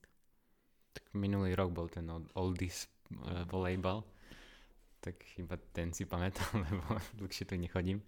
Tak 0.95 1.13
minulý 1.13 1.53
rok 1.53 1.75
bol 1.75 1.91
ten 1.91 2.09
oldies 2.35 2.89
volejbal 3.47 4.03
tak 5.07 5.23
iba 5.39 5.55
ten 5.71 5.95
si 5.95 6.03
pamätám, 6.03 6.51
lebo 6.67 6.99
dlhšie 7.15 7.47
tu 7.47 7.55
nechodím. 7.55 8.03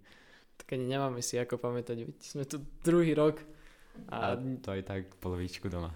Tak 0.59 0.74
ani 0.74 0.90
nemáme 0.90 1.22
si 1.22 1.38
ako 1.38 1.62
pamätať, 1.62 2.03
veď 2.03 2.18
sme 2.18 2.42
tu 2.42 2.59
druhý 2.83 3.14
rok. 3.14 3.38
A, 4.11 4.35
a 4.35 4.38
to 4.59 4.74
aj 4.74 4.83
tak 4.83 5.03
polovičku 5.22 5.70
doma. 5.70 5.94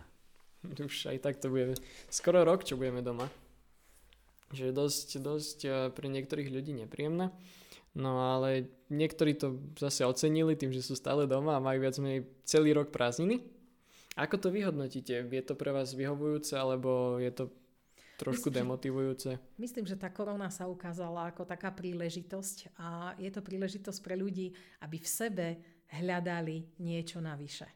Už 0.86 1.10
aj 1.10 1.18
tak 1.26 1.42
to 1.42 1.50
bude 1.50 1.74
skoro 2.06 2.46
rok, 2.46 2.62
čo 2.62 2.78
budeme 2.78 3.02
doma. 3.02 3.26
Že 4.54 4.70
je 4.70 4.74
dosť, 4.78 5.08
dosť 5.18 5.58
eh, 5.66 5.72
pre 5.90 6.06
niektorých 6.06 6.54
ľudí 6.54 6.70
nepríjemné. 6.78 7.34
No 7.92 8.24
ale 8.24 8.72
niektorí 8.88 9.36
to 9.36 9.60
zase 9.76 10.08
ocenili 10.08 10.56
tým, 10.56 10.72
že 10.72 10.80
sú 10.80 10.96
stále 10.96 11.28
doma 11.28 11.60
a 11.60 11.64
majú 11.64 11.84
viac 11.84 11.96
menej 12.00 12.24
celý 12.48 12.72
rok 12.72 12.88
prázdniny. 12.88 13.44
Ako 14.16 14.36
to 14.40 14.48
vyhodnotíte? 14.52 15.28
Je 15.28 15.44
to 15.44 15.56
pre 15.56 15.72
vás 15.72 15.92
vyhovujúce 15.92 16.56
alebo 16.56 17.20
je 17.20 17.32
to 17.32 17.44
trošku 18.20 18.48
myslím, 18.48 18.60
demotivujúce? 18.64 19.30
Myslím, 19.56 19.84
že 19.88 19.96
tá 19.96 20.12
korona 20.12 20.48
sa 20.52 20.68
ukázala 20.68 21.32
ako 21.32 21.48
taká 21.48 21.72
príležitosť 21.72 22.76
a 22.76 23.16
je 23.16 23.30
to 23.32 23.40
príležitosť 23.40 23.98
pre 24.04 24.14
ľudí, 24.16 24.52
aby 24.84 24.96
v 25.00 25.08
sebe 25.08 25.46
hľadali 25.92 26.80
niečo 26.80 27.20
navyše. 27.20 27.68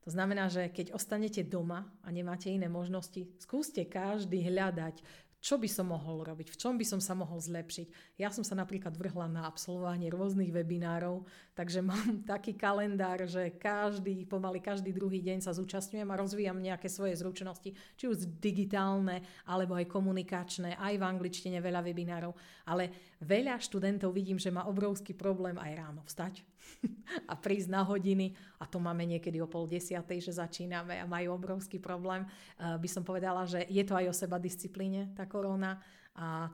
To 0.00 0.08
znamená, 0.08 0.48
že 0.48 0.72
keď 0.72 0.96
ostanete 0.96 1.44
doma 1.44 1.84
a 2.00 2.08
nemáte 2.08 2.48
iné 2.48 2.72
možnosti, 2.72 3.36
skúste 3.36 3.84
každý 3.84 4.40
hľadať 4.48 5.04
čo 5.40 5.56
by 5.56 5.64
som 5.72 5.88
mohol 5.88 6.20
robiť, 6.20 6.52
v 6.52 6.60
čom 6.60 6.76
by 6.76 6.84
som 6.84 7.00
sa 7.00 7.16
mohol 7.16 7.40
zlepšiť. 7.40 8.20
Ja 8.20 8.28
som 8.28 8.44
sa 8.44 8.52
napríklad 8.52 8.92
vrhla 8.92 9.24
na 9.24 9.48
absolvovanie 9.48 10.12
rôznych 10.12 10.52
webinárov, 10.52 11.24
takže 11.56 11.80
mám 11.80 12.20
taký 12.32 12.52
kalendár, 12.52 13.24
že 13.24 13.56
každý, 13.56 14.28
pomaly 14.28 14.60
každý 14.60 14.92
druhý 14.92 15.24
deň 15.24 15.40
sa 15.40 15.56
zúčastňujem 15.56 16.08
a 16.12 16.20
rozvíjam 16.20 16.60
nejaké 16.60 16.92
svoje 16.92 17.16
zručnosti, 17.16 17.72
či 17.72 18.04
už 18.04 18.28
digitálne, 18.36 19.24
alebo 19.48 19.80
aj 19.80 19.88
komunikačné, 19.88 20.76
aj 20.76 21.00
v 21.00 21.06
angličtine 21.08 21.56
veľa 21.64 21.80
webinárov. 21.88 22.36
Ale 22.68 23.16
veľa 23.24 23.56
študentov 23.64 24.12
vidím, 24.12 24.36
že 24.36 24.52
má 24.52 24.68
obrovský 24.68 25.16
problém 25.16 25.56
aj 25.56 25.72
ráno 25.72 26.04
vstať, 26.04 26.44
a 27.30 27.34
prísť 27.36 27.68
na 27.70 27.82
hodiny 27.84 28.32
a 28.60 28.64
to 28.64 28.78
máme 28.80 29.04
niekedy 29.04 29.40
o 29.40 29.50
pol 29.50 29.68
desiatej, 29.68 30.30
že 30.30 30.38
začíname 30.38 31.00
a 31.00 31.08
majú 31.08 31.36
obrovský 31.36 31.80
problém. 31.82 32.24
Uh, 32.56 32.76
by 32.80 32.88
som 32.88 33.02
povedala, 33.04 33.44
že 33.44 33.64
je 33.68 33.84
to 33.84 33.96
aj 33.96 34.06
o 34.10 34.14
seba 34.14 34.36
disciplíne, 34.40 35.12
tá 35.12 35.28
korona 35.28 35.80
a 36.16 36.50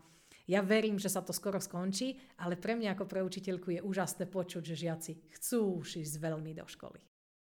ja 0.46 0.62
verím, 0.62 0.94
že 1.02 1.10
sa 1.10 1.26
to 1.26 1.34
skoro 1.34 1.58
skončí, 1.58 2.14
ale 2.38 2.54
pre 2.54 2.78
mňa 2.78 2.94
ako 2.94 3.04
pre 3.10 3.20
učiteľku 3.26 3.74
je 3.74 3.80
úžasné 3.82 4.30
počuť, 4.30 4.62
že 4.62 4.86
žiaci 4.86 5.12
chcú 5.34 5.82
už 5.82 6.06
ísť 6.06 6.14
veľmi 6.22 6.54
do 6.54 6.62
školy. 6.70 7.02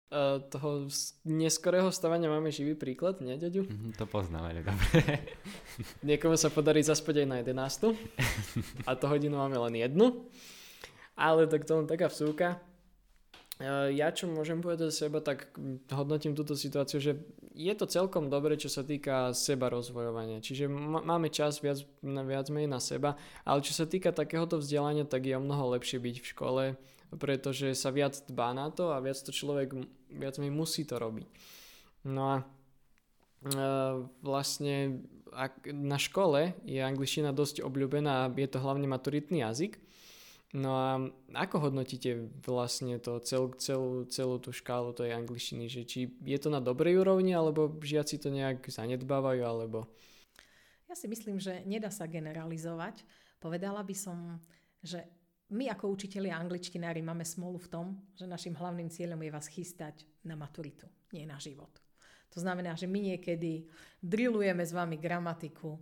Uh, 0.08 0.40
toho 0.48 0.88
neskorého 1.28 1.92
stavania 1.92 2.32
máme 2.32 2.48
živý 2.48 2.72
príklad, 2.72 3.20
nie, 3.20 3.36
ďaďu? 3.36 3.68
Mm, 3.68 3.92
to 3.92 4.08
poznáme, 4.08 4.56
dobre. 4.64 5.20
Niekomu 6.00 6.32
sa 6.40 6.48
podarí 6.48 6.80
zaspať 6.80 7.22
aj 7.22 7.26
na 7.28 7.36
11. 7.44 7.92
a 8.88 8.90
to 8.96 9.04
hodinu 9.04 9.36
máme 9.36 9.60
len 9.68 9.84
jednu. 9.84 10.24
Ale 11.18 11.50
tak 11.50 11.66
to 11.66 11.82
len 11.82 11.90
taká 11.90 12.06
vsúka. 12.06 12.62
Ja 13.90 14.14
čo 14.14 14.30
môžem 14.30 14.62
povedať 14.62 14.94
za 14.94 15.10
seba, 15.10 15.18
tak 15.18 15.50
hodnotím 15.90 16.38
túto 16.38 16.54
situáciu, 16.54 17.02
že 17.02 17.18
je 17.58 17.74
to 17.74 17.90
celkom 17.90 18.30
dobre, 18.30 18.54
čo 18.54 18.70
sa 18.70 18.86
týka 18.86 19.34
seba 19.34 19.66
rozvojovania. 19.66 20.38
Čiže 20.38 20.70
máme 20.70 21.26
čas 21.26 21.58
viac, 21.58 21.82
viac 22.06 22.46
menej 22.54 22.70
na 22.70 22.78
seba, 22.78 23.18
ale 23.42 23.66
čo 23.66 23.74
sa 23.74 23.82
týka 23.82 24.14
takéhoto 24.14 24.62
vzdelania, 24.62 25.02
tak 25.10 25.26
je 25.26 25.34
o 25.34 25.42
mnoho 25.42 25.74
lepšie 25.74 25.98
byť 25.98 26.16
v 26.22 26.30
škole, 26.30 26.64
pretože 27.18 27.74
sa 27.74 27.90
viac 27.90 28.22
dbá 28.30 28.54
na 28.54 28.70
to 28.70 28.94
a 28.94 29.02
viac 29.02 29.18
to 29.18 29.34
človek 29.34 29.74
viac 30.14 30.38
menej 30.38 30.54
musí 30.54 30.86
to 30.86 30.94
robiť. 31.02 31.26
No 32.06 32.22
a 32.30 32.36
vlastne 34.22 35.02
ak 35.34 35.66
na 35.74 35.98
škole 35.98 36.54
je 36.62 36.78
angličtina 36.78 37.34
dosť 37.34 37.66
obľúbená 37.66 38.30
je 38.38 38.46
to 38.46 38.62
hlavne 38.62 38.86
maturitný 38.86 39.42
jazyk, 39.42 39.82
No 40.56 40.72
a 40.80 40.96
ako 41.36 41.68
hodnotíte 41.68 42.32
vlastne 42.40 42.96
to 42.96 43.20
cel, 43.20 43.52
celú, 43.60 44.08
celú 44.08 44.40
tú 44.40 44.48
škálu 44.48 44.96
tej 44.96 45.12
angličtiny, 45.12 45.68
že 45.68 45.84
či 45.84 46.08
je 46.24 46.38
to 46.40 46.48
na 46.48 46.56
dobrej 46.56 47.04
úrovni, 47.04 47.36
alebo 47.36 47.76
žiaci 47.84 48.16
to 48.16 48.32
nejak 48.32 48.64
zanedbávajú, 48.64 49.44
alebo... 49.44 49.92
Ja 50.88 50.96
si 50.96 51.04
myslím, 51.04 51.36
že 51.36 51.60
nedá 51.68 51.92
sa 51.92 52.08
generalizovať. 52.08 53.04
Povedala 53.36 53.84
by 53.84 53.92
som, 53.92 54.40
že 54.80 55.04
my 55.52 55.68
ako 55.68 55.92
učitelia 55.92 56.40
angličtinári 56.40 57.04
máme 57.04 57.28
smolu 57.28 57.60
v 57.60 57.68
tom, 57.68 57.86
že 58.16 58.24
našim 58.24 58.56
hlavným 58.56 58.88
cieľom 58.88 59.20
je 59.20 59.30
vás 59.32 59.52
chystať 59.52 60.08
na 60.24 60.32
maturitu, 60.32 60.88
nie 61.12 61.28
na 61.28 61.36
život. 61.36 61.72
To 62.32 62.40
znamená, 62.40 62.72
že 62.76 62.88
my 62.88 63.16
niekedy 63.16 63.68
drillujeme 64.00 64.64
s 64.64 64.72
vami 64.72 65.00
gramatiku, 65.00 65.76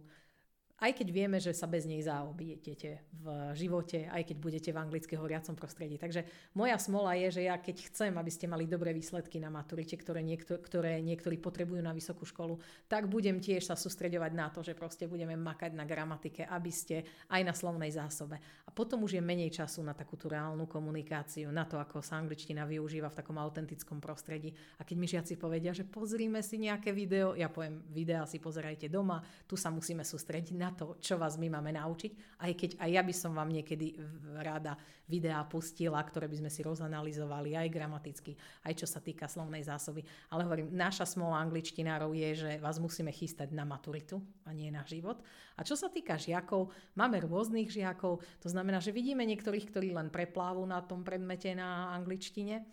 aj 0.77 0.93
keď 0.93 1.09
vieme, 1.09 1.41
že 1.41 1.57
sa 1.57 1.65
bez 1.65 1.89
nej 1.89 2.05
zaobídete 2.05 3.01
v 3.17 3.27
živote, 3.57 4.13
aj 4.13 4.29
keď 4.29 4.37
budete 4.37 4.71
v 4.77 4.81
anglicky 4.85 5.17
horiacom 5.17 5.57
prostredí. 5.57 5.97
Takže 5.97 6.53
moja 6.53 6.77
smola 6.77 7.17
je, 7.17 7.41
že 7.41 7.43
ja 7.49 7.57
keď 7.57 7.89
chcem, 7.89 8.13
aby 8.13 8.29
ste 8.29 8.45
mali 8.45 8.69
dobré 8.69 8.93
výsledky 8.93 9.41
na 9.41 9.49
maturite, 9.49 9.97
ktoré, 9.97 10.21
niektor- 10.21 10.61
ktoré 10.61 11.01
niektorí 11.01 11.41
potrebujú 11.41 11.81
na 11.81 11.97
vysokú 11.97 12.29
školu, 12.29 12.61
tak 12.93 13.09
budem 13.09 13.41
tiež 13.41 13.65
sa 13.65 13.73
sústredovať 13.73 14.33
na 14.37 14.53
to, 14.53 14.61
že 14.61 14.77
proste 14.77 15.09
budeme 15.09 15.33
makať 15.33 15.73
na 15.73 15.89
gramatike, 15.89 16.45
aby 16.45 16.69
ste 16.69 17.09
aj 17.33 17.41
na 17.41 17.57
slovnej 17.57 17.89
zásobe. 17.89 18.37
A 18.69 18.71
potom 18.71 19.01
už 19.09 19.17
je 19.17 19.25
menej 19.25 19.49
času 19.57 19.81
na 19.81 19.97
takúto 19.97 20.29
reálnu 20.29 20.69
komunikáciu, 20.69 21.49
na 21.49 21.65
to, 21.65 21.81
ako 21.81 22.05
sa 22.05 22.21
angličtina 22.21 22.69
využíva 22.69 23.09
v 23.09 23.19
takom 23.25 23.41
autentickom 23.41 23.97
prostredí. 23.97 24.53
A 24.77 24.85
keď 24.85 24.97
mi 25.01 25.09
žiaci 25.09 25.41
povedia, 25.41 25.73
že 25.73 25.89
pozrime 25.89 26.45
si 26.45 26.61
nejaké 26.61 26.93
video, 26.93 27.33
ja 27.33 27.49
poviem, 27.49 27.81
videa 27.89 28.29
si 28.29 28.37
pozerajte 28.37 28.93
doma, 28.93 29.25
tu 29.49 29.57
sa 29.57 29.73
musíme 29.73 30.05
sústrediť 30.05 30.66
to, 30.73 30.97
čo 30.99 31.21
vás 31.21 31.37
my 31.37 31.53
máme 31.53 31.77
naučiť, 31.77 32.41
aj 32.43 32.53
keď 32.57 32.71
aj 32.81 32.91
ja 32.91 33.03
by 33.05 33.15
som 33.15 33.33
vám 33.37 33.53
niekedy 33.53 33.95
rada 34.41 34.75
videá 35.07 35.47
pustila, 35.47 36.03
ktoré 36.03 36.27
by 36.27 36.43
sme 36.43 36.51
si 36.51 36.67
rozanalizovali 36.67 37.55
aj 37.55 37.69
gramaticky, 37.71 38.35
aj 38.67 38.75
čo 38.75 38.87
sa 38.91 38.99
týka 38.99 39.31
slovnej 39.31 39.63
zásoby. 39.63 40.03
Ale 40.35 40.43
hovorím, 40.43 40.75
naša 40.75 41.07
smola 41.07 41.39
angličtinárov 41.47 42.11
je, 42.11 42.31
že 42.35 42.51
vás 42.59 42.83
musíme 42.83 43.15
chystať 43.15 43.55
na 43.55 43.63
maturitu 43.63 44.19
a 44.43 44.51
nie 44.51 44.69
na 44.75 44.83
život. 44.83 45.23
A 45.57 45.63
čo 45.63 45.79
sa 45.79 45.87
týka 45.87 46.19
žiakov, 46.19 46.75
máme 46.99 47.23
rôznych 47.23 47.71
žiakov, 47.71 48.19
to 48.43 48.49
znamená, 48.51 48.83
že 48.83 48.91
vidíme 48.91 49.23
niektorých, 49.23 49.71
ktorí 49.71 49.95
len 49.95 50.11
preplávu 50.11 50.67
na 50.67 50.83
tom 50.83 51.07
predmete 51.07 51.55
na 51.55 51.95
angličtine, 51.95 52.67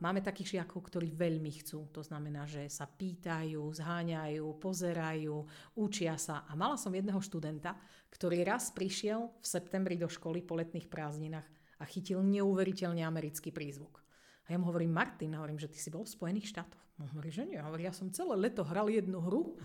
máme 0.00 0.24
takých 0.24 0.56
žiakov, 0.58 0.88
ktorí 0.88 1.12
veľmi 1.12 1.52
chcú. 1.60 1.92
To 1.92 2.00
znamená, 2.00 2.48
že 2.48 2.64
sa 2.72 2.88
pýtajú, 2.88 3.60
zháňajú, 3.76 4.46
pozerajú, 4.56 5.36
učia 5.76 6.16
sa. 6.16 6.48
A 6.48 6.56
mala 6.56 6.80
som 6.80 6.92
jedného 6.92 7.20
študenta, 7.20 7.76
ktorý 8.08 8.44
raz 8.48 8.72
prišiel 8.72 9.28
v 9.28 9.46
septembri 9.46 10.00
do 10.00 10.08
školy 10.08 10.40
po 10.40 10.56
letných 10.56 10.88
prázdninách 10.88 11.44
a 11.80 11.84
chytil 11.84 12.24
neuveriteľne 12.24 13.04
americký 13.04 13.52
prízvuk. 13.52 14.00
A 14.48 14.54
ja 14.54 14.58
mu 14.58 14.66
hovorím, 14.70 14.94
Martin, 14.94 15.36
hovorím, 15.36 15.60
že 15.60 15.70
ty 15.70 15.78
si 15.78 15.92
bol 15.92 16.08
v 16.08 16.14
Spojených 16.14 16.50
štátoch. 16.50 16.82
On 17.00 17.08
hovorí, 17.08 17.32
že 17.32 17.48
nie. 17.48 17.58
Hovorí, 17.58 17.88
ja 17.88 17.94
som 17.94 18.12
celé 18.12 18.36
leto 18.36 18.62
hral 18.62 18.88
jednu 18.88 19.18
hru 19.20 19.56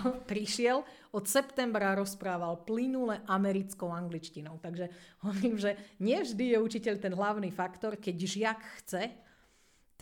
prišiel, 0.30 0.84
od 1.12 1.24
septembra 1.28 1.92
rozprával 1.92 2.64
plynule 2.64 3.20
americkou 3.28 3.92
angličtinou. 3.92 4.58
Takže 4.58 4.88
hovorím, 5.24 5.56
že 5.60 5.76
nie 6.00 6.16
vždy 6.18 6.56
je 6.56 6.58
učiteľ 6.58 6.94
ten 6.98 7.12
hlavný 7.12 7.52
faktor. 7.52 8.00
Keď 8.00 8.16
žiak 8.16 8.60
chce, 8.82 9.02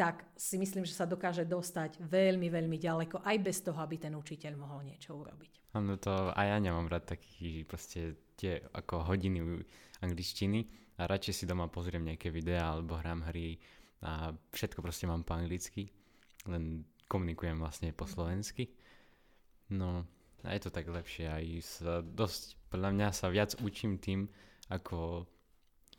tak 0.00 0.24
si 0.32 0.56
myslím, 0.56 0.88
že 0.88 0.96
sa 0.96 1.04
dokáže 1.04 1.44
dostať 1.44 2.00
veľmi, 2.00 2.48
veľmi 2.48 2.78
ďaleko, 2.80 3.20
aj 3.20 3.36
bez 3.44 3.60
toho, 3.60 3.76
aby 3.84 4.00
ten 4.00 4.16
učiteľ 4.16 4.56
mohol 4.56 4.88
niečo 4.88 5.12
urobiť. 5.12 5.76
Áno, 5.76 6.00
to 6.00 6.32
aj 6.32 6.46
ja 6.50 6.58
nemám 6.58 6.88
rád 6.88 7.14
taký 7.14 7.68
proste 7.68 8.16
tie 8.40 8.64
ako 8.72 9.04
hodiny 9.04 9.60
angličtiny 10.00 10.66
a 10.96 11.04
radšej 11.04 11.34
si 11.36 11.44
doma 11.44 11.68
pozriem 11.68 12.00
nejaké 12.00 12.32
videá 12.32 12.72
alebo 12.72 12.96
hrám 12.96 13.28
hry 13.28 13.60
a 14.00 14.32
všetko 14.56 14.80
proste 14.80 15.04
mám 15.04 15.20
po 15.20 15.36
anglicky, 15.36 15.92
len 16.48 16.88
komunikujem 17.04 17.60
vlastne 17.60 17.92
po 17.92 18.08
slovensky. 18.08 18.72
No, 19.70 20.04
a 20.42 20.50
je 20.56 20.60
to 20.66 20.70
tak 20.74 20.90
lepšie 20.90 21.30
aj 21.30 21.44
sa 21.62 21.92
dosť, 22.02 22.58
podľa 22.70 22.90
mňa 22.96 23.08
sa 23.14 23.30
viac 23.30 23.54
učím 23.62 24.02
tým, 24.02 24.26
ako 24.70 25.26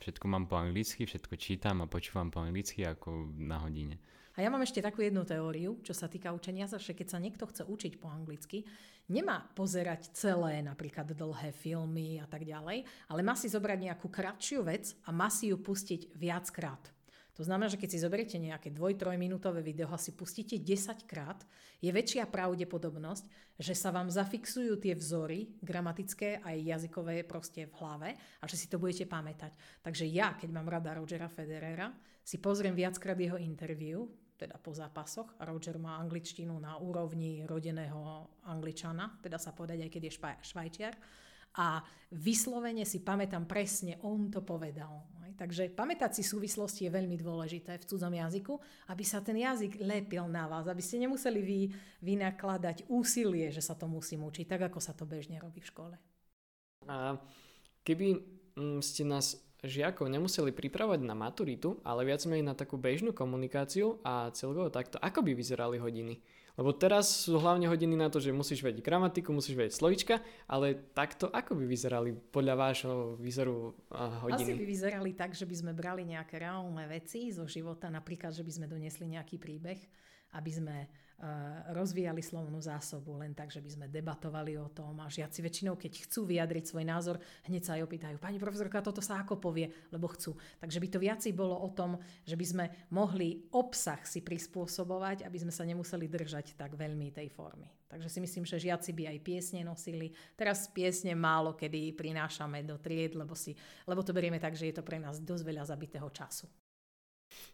všetko 0.01 0.25
mám 0.27 0.49
po 0.49 0.57
anglicky, 0.57 1.05
všetko 1.05 1.33
čítam 1.37 1.79
a 1.83 1.91
počúvam 1.91 2.33
po 2.33 2.41
anglicky 2.41 2.83
ako 2.83 3.31
na 3.37 3.61
hodine. 3.61 4.01
A 4.39 4.43
ja 4.43 4.49
mám 4.49 4.63
ešte 4.63 4.79
takú 4.79 5.03
jednu 5.03 5.27
teóriu, 5.27 5.83
čo 5.83 5.91
sa 5.91 6.07
týka 6.07 6.31
učenia 6.31 6.65
sa, 6.65 6.79
že 6.79 6.95
keď 6.95 7.07
sa 7.11 7.19
niekto 7.19 7.43
chce 7.51 7.67
učiť 7.67 7.99
po 7.99 8.07
anglicky, 8.07 8.63
nemá 9.11 9.43
pozerať 9.53 10.15
celé 10.15 10.63
napríklad 10.63 11.11
dlhé 11.11 11.51
filmy 11.51 12.23
a 12.23 12.27
tak 12.31 12.47
ďalej, 12.47 12.87
ale 13.11 13.21
má 13.27 13.35
si 13.35 13.51
zobrať 13.51 13.91
nejakú 13.91 14.07
kratšiu 14.07 14.63
vec 14.63 14.95
a 15.03 15.11
má 15.11 15.27
si 15.27 15.51
ju 15.51 15.59
pustiť 15.59 16.15
viackrát. 16.15 16.79
To 17.39 17.47
znamená, 17.47 17.71
že 17.71 17.79
keď 17.79 17.89
si 17.95 18.03
zoberiete 18.03 18.37
nejaké 18.37 18.75
2-3 18.75 19.15
minútové 19.15 19.63
video 19.63 19.87
a 19.87 19.97
si 19.97 20.11
pustíte 20.11 20.59
10 20.59 21.07
krát, 21.07 21.41
je 21.79 21.87
väčšia 21.87 22.27
pravdepodobnosť, 22.27 23.55
že 23.55 23.71
sa 23.71 23.89
vám 23.89 24.11
zafixujú 24.11 24.77
tie 24.77 24.93
vzory 24.93 25.55
gramatické 25.63 26.43
aj 26.43 26.57
jazykové 26.59 27.23
proste 27.23 27.71
v 27.71 27.73
hlave 27.79 28.09
a 28.41 28.45
že 28.45 28.59
si 28.59 28.67
to 28.67 28.77
budete 28.77 29.07
pamätať. 29.07 29.55
Takže 29.79 30.05
ja, 30.11 30.35
keď 30.35 30.49
mám 30.51 30.67
rada 30.67 30.91
Rogera 30.91 31.31
Federera, 31.31 31.89
si 32.21 32.37
pozriem 32.37 32.75
viackrát 32.75 33.17
jeho 33.17 33.39
interviu, 33.39 34.11
teda 34.41 34.57
po 34.57 34.73
zápasoch. 34.73 35.37
Roger 35.45 35.77
má 35.77 36.01
angličtinu 36.01 36.57
na 36.57 36.81
úrovni 36.81 37.45
rodeného 37.45 38.25
angličana, 38.49 39.21
teda 39.21 39.37
sa 39.37 39.53
povedať, 39.53 39.85
aj 39.85 39.91
keď 39.93 40.01
je 40.09 40.15
švaj, 40.17 40.35
švajčiar. 40.41 40.93
A 41.61 41.83
vyslovene 42.15 42.81
si 42.87 43.05
pamätám 43.05 43.45
presne, 43.45 44.01
on 44.01 44.33
to 44.33 44.41
povedal. 44.41 45.20
Takže 45.37 45.71
pamätať 45.71 46.19
si 46.19 46.23
súvislosti 46.23 46.87
je 46.87 46.95
veľmi 46.95 47.15
dôležité 47.19 47.79
v 47.79 47.87
cudzom 47.87 48.13
jazyku, 48.13 48.53
aby 48.91 49.03
sa 49.05 49.23
ten 49.23 49.39
jazyk 49.39 49.81
lepil 49.81 50.27
na 50.27 50.45
vás, 50.47 50.67
aby 50.67 50.83
ste 50.83 51.01
nemuseli 51.01 51.39
vy 51.39 51.59
vynakladať 52.03 52.89
úsilie, 52.91 53.49
že 53.49 53.63
sa 53.63 53.73
to 53.73 53.87
musím 53.87 54.27
učiť, 54.27 54.45
tak 54.45 54.71
ako 54.71 54.79
sa 54.83 54.91
to 54.91 55.07
bežne 55.07 55.39
robí 55.39 55.63
v 55.63 55.69
škole. 55.71 55.95
A 56.89 57.17
keby 57.85 58.17
mm, 58.57 58.79
ste 58.81 59.05
nás 59.05 59.37
žiakov 59.61 60.09
nemuseli 60.09 60.49
pripravať 60.49 61.05
na 61.05 61.13
maturitu, 61.13 61.77
ale 61.85 62.05
viac 62.09 62.25
menej 62.25 62.45
na 62.45 62.57
takú 62.57 62.81
bežnú 62.81 63.13
komunikáciu 63.13 64.01
a 64.01 64.33
celkovo 64.33 64.73
takto, 64.73 64.97
ako 64.97 65.21
by 65.21 65.37
vyzerali 65.37 65.77
hodiny? 65.77 66.17
Lebo 66.59 66.75
teraz 66.75 67.27
sú 67.27 67.39
hlavne 67.39 67.71
hodiny 67.71 67.95
na 67.95 68.11
to, 68.11 68.19
že 68.19 68.35
musíš 68.35 68.59
vedieť 68.59 68.83
gramatiku, 68.83 69.31
musíš 69.31 69.55
vedieť 69.55 69.75
slovička, 69.79 70.15
ale 70.51 70.75
takto 70.91 71.31
ako 71.31 71.55
by 71.55 71.63
vyzerali 71.63 72.11
podľa 72.11 72.55
vášho 72.59 72.95
výzoru 73.15 73.71
hodiny? 74.27 74.51
Asi 74.51 74.59
by 74.59 74.65
vyzerali 74.67 75.11
tak, 75.15 75.31
že 75.31 75.47
by 75.47 75.55
sme 75.55 75.71
brali 75.71 76.03
nejaké 76.03 76.43
reálne 76.43 76.83
veci 76.91 77.31
zo 77.31 77.47
života, 77.47 77.87
napríklad, 77.87 78.35
že 78.35 78.43
by 78.43 78.51
sme 78.51 78.65
donesli 78.67 79.07
nejaký 79.15 79.39
príbeh, 79.39 79.79
aby 80.35 80.51
sme 80.51 80.75
rozvíjali 81.69 82.19
slovnú 82.25 82.57
zásobu 82.57 83.13
len 83.21 83.37
tak, 83.37 83.53
že 83.53 83.61
by 83.61 83.69
sme 83.69 83.85
debatovali 83.85 84.57
o 84.57 84.73
tom 84.73 84.97
a 84.97 85.05
žiaci 85.05 85.45
väčšinou, 85.45 85.77
keď 85.77 86.09
chcú 86.09 86.25
vyjadriť 86.25 86.63
svoj 86.65 86.85
názor, 86.85 87.15
hneď 87.45 87.61
sa 87.61 87.71
aj 87.77 87.85
opýtajú, 87.85 88.15
pani 88.17 88.41
profesorka, 88.41 88.81
toto 88.81 89.05
sa 89.05 89.21
ako 89.21 89.37
povie, 89.37 89.69
lebo 89.93 90.09
chcú. 90.09 90.33
Takže 90.57 90.81
by 90.81 90.87
to 90.89 90.97
viacej 90.97 91.31
bolo 91.37 91.53
o 91.61 91.69
tom, 91.69 92.01
že 92.25 92.33
by 92.33 92.45
sme 92.45 92.65
mohli 92.89 93.45
obsah 93.53 94.01
si 94.01 94.25
prispôsobovať, 94.25 95.21
aby 95.21 95.37
sme 95.37 95.53
sa 95.53 95.61
nemuseli 95.61 96.09
držať 96.09 96.57
tak 96.57 96.73
veľmi 96.73 97.13
tej 97.13 97.29
formy. 97.29 97.69
Takže 97.85 98.07
si 98.07 98.19
myslím, 98.23 98.47
že 98.47 98.63
žiaci 98.71 98.95
by 98.95 99.03
aj 99.11 99.17
piesne 99.19 99.61
nosili. 99.67 100.15
Teraz 100.33 100.71
piesne 100.71 101.11
málo 101.11 101.53
kedy 101.59 101.91
prinášame 101.93 102.63
do 102.63 102.79
tried, 102.79 103.13
lebo, 103.19 103.35
si, 103.35 103.51
lebo 103.83 103.99
to 103.99 104.15
berieme 104.15 104.39
tak, 104.39 104.55
že 104.55 104.71
je 104.71 104.79
to 104.79 104.87
pre 104.87 104.95
nás 104.95 105.19
dosť 105.19 105.43
veľa 105.43 105.63
zabitého 105.67 106.07
času. 106.09 106.47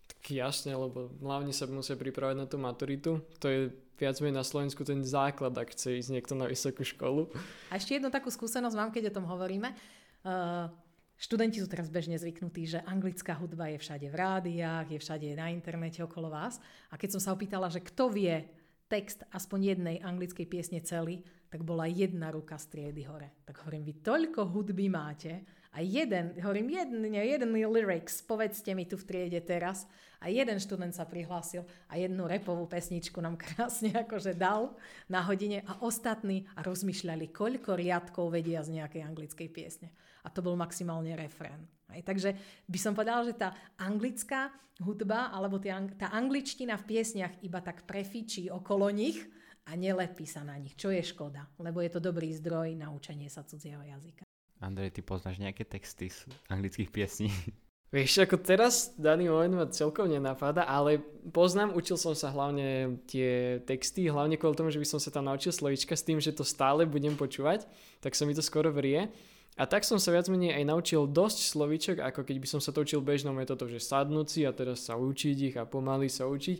Tak 0.08 0.22
jasne, 0.32 0.74
lebo 0.76 1.12
hlavne 1.20 1.52
sa 1.52 1.68
musia 1.68 2.00
pripravať 2.00 2.36
na 2.36 2.46
tú 2.48 2.58
maturitu. 2.60 3.24
To 3.44 3.48
je 3.48 3.72
viac 3.98 4.16
menej 4.22 4.40
na 4.40 4.46
Slovensku 4.46 4.86
ten 4.86 5.02
základ, 5.02 5.58
ak 5.58 5.74
chce 5.74 5.98
ísť 5.98 6.14
niekto 6.14 6.34
na 6.38 6.46
vysokú 6.46 6.86
školu. 6.86 7.28
A 7.74 7.82
ešte 7.82 7.98
jednu 7.98 8.14
takú 8.14 8.30
skúsenosť 8.30 8.76
mám, 8.78 8.94
keď 8.94 9.10
o 9.10 9.16
tom 9.20 9.26
hovoríme. 9.26 9.74
Uh, 10.22 10.70
študenti 11.18 11.58
sú 11.58 11.68
teraz 11.68 11.90
bežne 11.90 12.16
zvyknutí, 12.16 12.78
že 12.78 12.80
anglická 12.86 13.34
hudba 13.36 13.74
je 13.74 13.82
všade 13.82 14.08
v 14.08 14.16
rádiách, 14.16 14.88
je 14.94 15.00
všade 15.02 15.28
na 15.34 15.50
internete 15.50 16.06
okolo 16.06 16.30
vás. 16.30 16.62
A 16.94 16.96
keď 16.96 17.18
som 17.18 17.22
sa 17.22 17.34
opýtala, 17.34 17.74
že 17.74 17.82
kto 17.82 18.14
vie 18.14 18.46
text 18.88 19.26
aspoň 19.34 19.76
jednej 19.76 19.98
anglickej 20.00 20.46
piesne 20.48 20.80
celý, 20.86 21.26
tak 21.48 21.64
bola 21.64 21.88
jedna 21.88 22.32
ruka 22.32 22.56
z 22.60 22.66
triedy 22.72 23.04
hore. 23.08 23.44
Tak 23.48 23.66
hovorím, 23.66 23.88
vy 23.88 23.94
toľko 24.04 24.42
hudby 24.52 24.88
máte, 24.92 25.44
a 25.78 25.80
jeden, 25.86 26.34
hovorím, 26.42 26.74
jeden, 26.74 27.06
jeden 27.06 27.54
lyrics, 27.54 28.26
povedzte 28.26 28.74
mi 28.74 28.90
tu 28.90 28.98
v 28.98 29.06
triede 29.06 29.38
teraz. 29.46 29.86
A 30.18 30.34
jeden 30.34 30.58
študent 30.58 30.98
sa 30.98 31.06
prihlásil 31.06 31.62
a 31.86 32.02
jednu 32.02 32.26
repovú 32.26 32.66
pesničku 32.66 33.22
nám 33.22 33.38
krásne 33.46 33.94
akože 33.94 34.34
dal 34.34 34.74
na 35.06 35.22
hodine 35.22 35.62
a 35.70 35.78
ostatní 35.86 36.50
a 36.58 36.66
rozmýšľali, 36.66 37.30
koľko 37.30 37.78
riadkov 37.78 38.34
vedia 38.34 38.66
z 38.66 38.82
nejakej 38.82 39.06
anglickej 39.06 39.50
piesne. 39.54 39.94
A 40.26 40.34
to 40.34 40.42
bol 40.42 40.58
maximálne 40.58 41.14
refrén. 41.14 41.70
Aj, 41.94 42.02
takže 42.02 42.34
by 42.66 42.80
som 42.82 42.98
povedala, 42.98 43.30
že 43.30 43.38
tá 43.38 43.54
anglická 43.78 44.50
hudba 44.82 45.30
alebo 45.30 45.62
tá 45.62 46.10
angličtina 46.10 46.74
v 46.82 46.98
piesniach 46.98 47.46
iba 47.46 47.62
tak 47.62 47.86
prefičí 47.86 48.50
okolo 48.50 48.90
nich 48.90 49.22
a 49.70 49.78
nelepí 49.78 50.26
sa 50.26 50.42
na 50.42 50.58
nich, 50.58 50.74
čo 50.74 50.90
je 50.90 51.06
škoda, 51.06 51.46
lebo 51.62 51.86
je 51.86 51.94
to 51.94 52.02
dobrý 52.02 52.34
zdroj 52.34 52.74
na 52.74 52.90
učenie 52.90 53.30
sa 53.30 53.46
cudzieho 53.46 53.86
jazyka. 53.86 54.27
Andrej, 54.58 54.98
ty 54.98 55.02
poznáš 55.06 55.38
nejaké 55.38 55.64
texty 55.66 56.10
z 56.10 56.26
anglických 56.50 56.90
piesní? 56.90 57.30
Vieš, 57.88 58.28
ako 58.28 58.44
teraz 58.44 58.92
daný 59.00 59.32
moment 59.32 59.64
ma 59.64 59.66
celkom 59.72 60.12
nenapadá, 60.12 60.68
ale 60.68 61.00
poznám, 61.32 61.72
učil 61.72 61.96
som 61.96 62.12
sa 62.12 62.36
hlavne 62.36 63.00
tie 63.08 63.64
texty, 63.64 64.12
hlavne 64.12 64.36
kvôli 64.36 64.60
tomu, 64.60 64.76
že 64.76 64.82
by 64.84 64.88
som 64.92 65.00
sa 65.00 65.08
tam 65.08 65.24
naučil 65.24 65.56
slovička 65.56 65.96
s 65.96 66.04
tým, 66.04 66.20
že 66.20 66.36
to 66.36 66.44
stále 66.44 66.84
budem 66.84 67.16
počúvať, 67.16 67.64
tak 68.04 68.12
sa 68.12 68.28
mi 68.28 68.36
to 68.36 68.44
skoro 68.44 68.76
vrie. 68.76 69.08
A 69.56 69.64
tak 69.64 69.88
som 69.88 69.98
sa 70.04 70.12
viac 70.12 70.28
menej 70.28 70.54
aj 70.54 70.68
naučil 70.68 71.08
dosť 71.08 71.40
slovíčok, 71.48 71.98
ako 72.04 72.28
keď 72.28 72.38
by 72.44 72.48
som 72.52 72.60
sa 72.60 72.76
to 72.76 72.84
učil 72.84 73.00
bežnou 73.00 73.32
metodou, 73.32 73.72
že 73.72 73.80
sadnúť 73.80 74.28
si 74.28 74.42
a 74.44 74.52
teraz 74.52 74.84
sa 74.84 75.00
učiť 75.00 75.38
ich 75.50 75.56
a 75.56 75.64
pomaly 75.64 76.12
sa 76.12 76.28
učiť. 76.28 76.58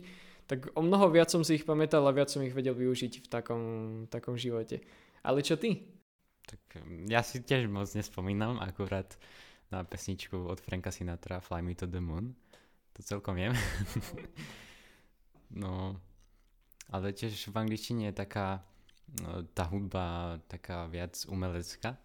Tak 0.48 0.72
o 0.74 0.80
mnoho 0.80 1.12
viac 1.12 1.28
som 1.28 1.44
si 1.44 1.60
ich 1.60 1.68
pamätal 1.68 2.08
a 2.08 2.16
viac 2.16 2.32
som 2.32 2.40
ich 2.40 2.56
vedel 2.56 2.72
využiť 2.72 3.20
v 3.20 3.26
takom, 3.28 3.62
takom 4.08 4.34
živote. 4.40 4.80
Ale 5.20 5.44
čo 5.44 5.60
ty? 5.60 5.97
Tak 6.48 6.80
ja 7.12 7.20
si 7.20 7.44
tiež 7.44 7.68
moc 7.68 7.92
nespomínam, 7.92 8.56
akurát 8.56 9.20
na 9.68 9.84
pesničku 9.84 10.48
od 10.48 10.60
Franka 10.60 10.88
Sinatra 10.88 11.44
Fly 11.44 11.60
Me 11.60 11.76
to 11.76 11.84
the 11.84 12.00
Moon. 12.00 12.32
To 12.96 13.04
celkom 13.04 13.36
viem. 13.36 13.52
no, 15.62 16.00
ale 16.88 17.12
tiež 17.12 17.52
v 17.52 17.56
angličtine 17.56 18.08
je 18.08 18.16
taká 18.16 18.64
no, 19.20 19.44
tá 19.52 19.68
hudba 19.68 20.40
taká 20.48 20.88
viac 20.88 21.20
umelecká, 21.28 22.00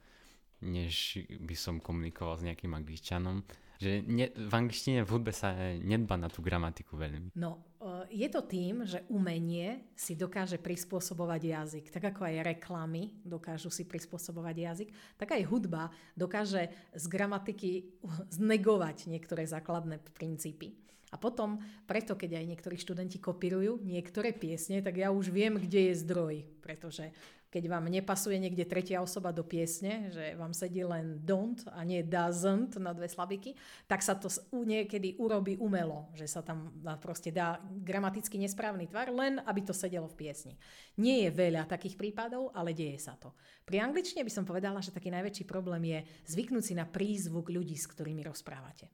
než 0.59 1.23
by 1.39 1.55
som 1.55 1.79
komunikoval 1.79 2.35
s 2.35 2.45
nejakým 2.45 2.75
angličanom. 2.75 3.47
Že 3.83 3.91
ne, 4.07 4.31
v 4.31 4.53
angličtine 4.55 5.03
v 5.03 5.11
sa 5.35 5.51
nedba 5.75 6.15
na 6.15 6.31
tú 6.31 6.39
gramatiku 6.39 6.95
veľmi. 6.95 7.35
No, 7.35 7.59
je 8.07 8.27
to 8.31 8.41
tým, 8.47 8.87
že 8.87 9.03
umenie 9.11 9.83
si 9.91 10.15
dokáže 10.15 10.55
prispôsobovať 10.55 11.41
jazyk. 11.43 11.85
Tak 11.91 12.15
ako 12.15 12.21
aj 12.23 12.55
reklamy 12.55 13.11
dokážu 13.27 13.67
si 13.67 13.83
prispôsobovať 13.83 14.55
jazyk, 14.55 14.89
tak 15.19 15.35
aj 15.35 15.43
hudba 15.51 15.91
dokáže 16.15 16.71
z 16.95 17.05
gramatiky 17.11 17.71
znegovať 18.39 19.11
niektoré 19.11 19.43
základné 19.43 19.99
princípy. 20.15 20.79
A 21.13 21.21
potom, 21.21 21.61
preto 21.85 22.17
keď 22.17 22.41
aj 22.41 22.45
niektorí 22.49 22.73
študenti 22.73 23.21
kopírujú 23.21 23.85
niektoré 23.85 24.33
piesne, 24.33 24.81
tak 24.81 24.97
ja 24.97 25.13
už 25.13 25.29
viem, 25.29 25.61
kde 25.61 25.93
je 25.93 26.01
zdroj. 26.01 26.41
Pretože 26.57 27.13
keď 27.53 27.69
vám 27.69 27.85
nepasuje 27.85 28.41
niekde 28.41 28.65
tretia 28.65 28.97
osoba 28.97 29.29
do 29.29 29.45
piesne, 29.45 30.09
že 30.09 30.33
vám 30.33 30.57
sedí 30.57 30.81
len 30.81 31.21
don't 31.21 31.61
a 31.69 31.85
nie 31.85 32.01
doesn't 32.01 32.81
na 32.81 32.97
dve 32.97 33.05
slabiky, 33.05 33.53
tak 33.85 34.01
sa 34.01 34.17
to 34.17 34.25
niekedy 34.65 35.13
urobí 35.21 35.61
umelo, 35.61 36.09
že 36.17 36.25
sa 36.25 36.41
tam 36.41 36.73
proste 36.97 37.29
dá 37.29 37.61
gramaticky 37.61 38.41
nesprávny 38.41 38.89
tvar, 38.89 39.13
len 39.13 39.37
aby 39.45 39.61
to 39.61 39.69
sedelo 39.69 40.09
v 40.09 40.17
piesni. 40.25 40.57
Nie 40.97 41.29
je 41.29 41.37
veľa 41.37 41.69
takých 41.69 41.93
prípadov, 41.93 42.49
ale 42.57 42.73
deje 42.73 42.97
sa 42.97 43.13
to. 43.13 43.37
Pri 43.61 43.77
angličtine 43.77 44.25
by 44.25 44.33
som 44.33 44.49
povedala, 44.49 44.81
že 44.81 44.89
taký 44.89 45.13
najväčší 45.13 45.45
problém 45.45 45.85
je 45.85 45.99
zvyknúť 46.33 46.63
si 46.65 46.73
na 46.73 46.89
prízvuk 46.89 47.53
ľudí, 47.53 47.77
s 47.77 47.85
ktorými 47.85 48.25
rozprávate. 48.25 48.89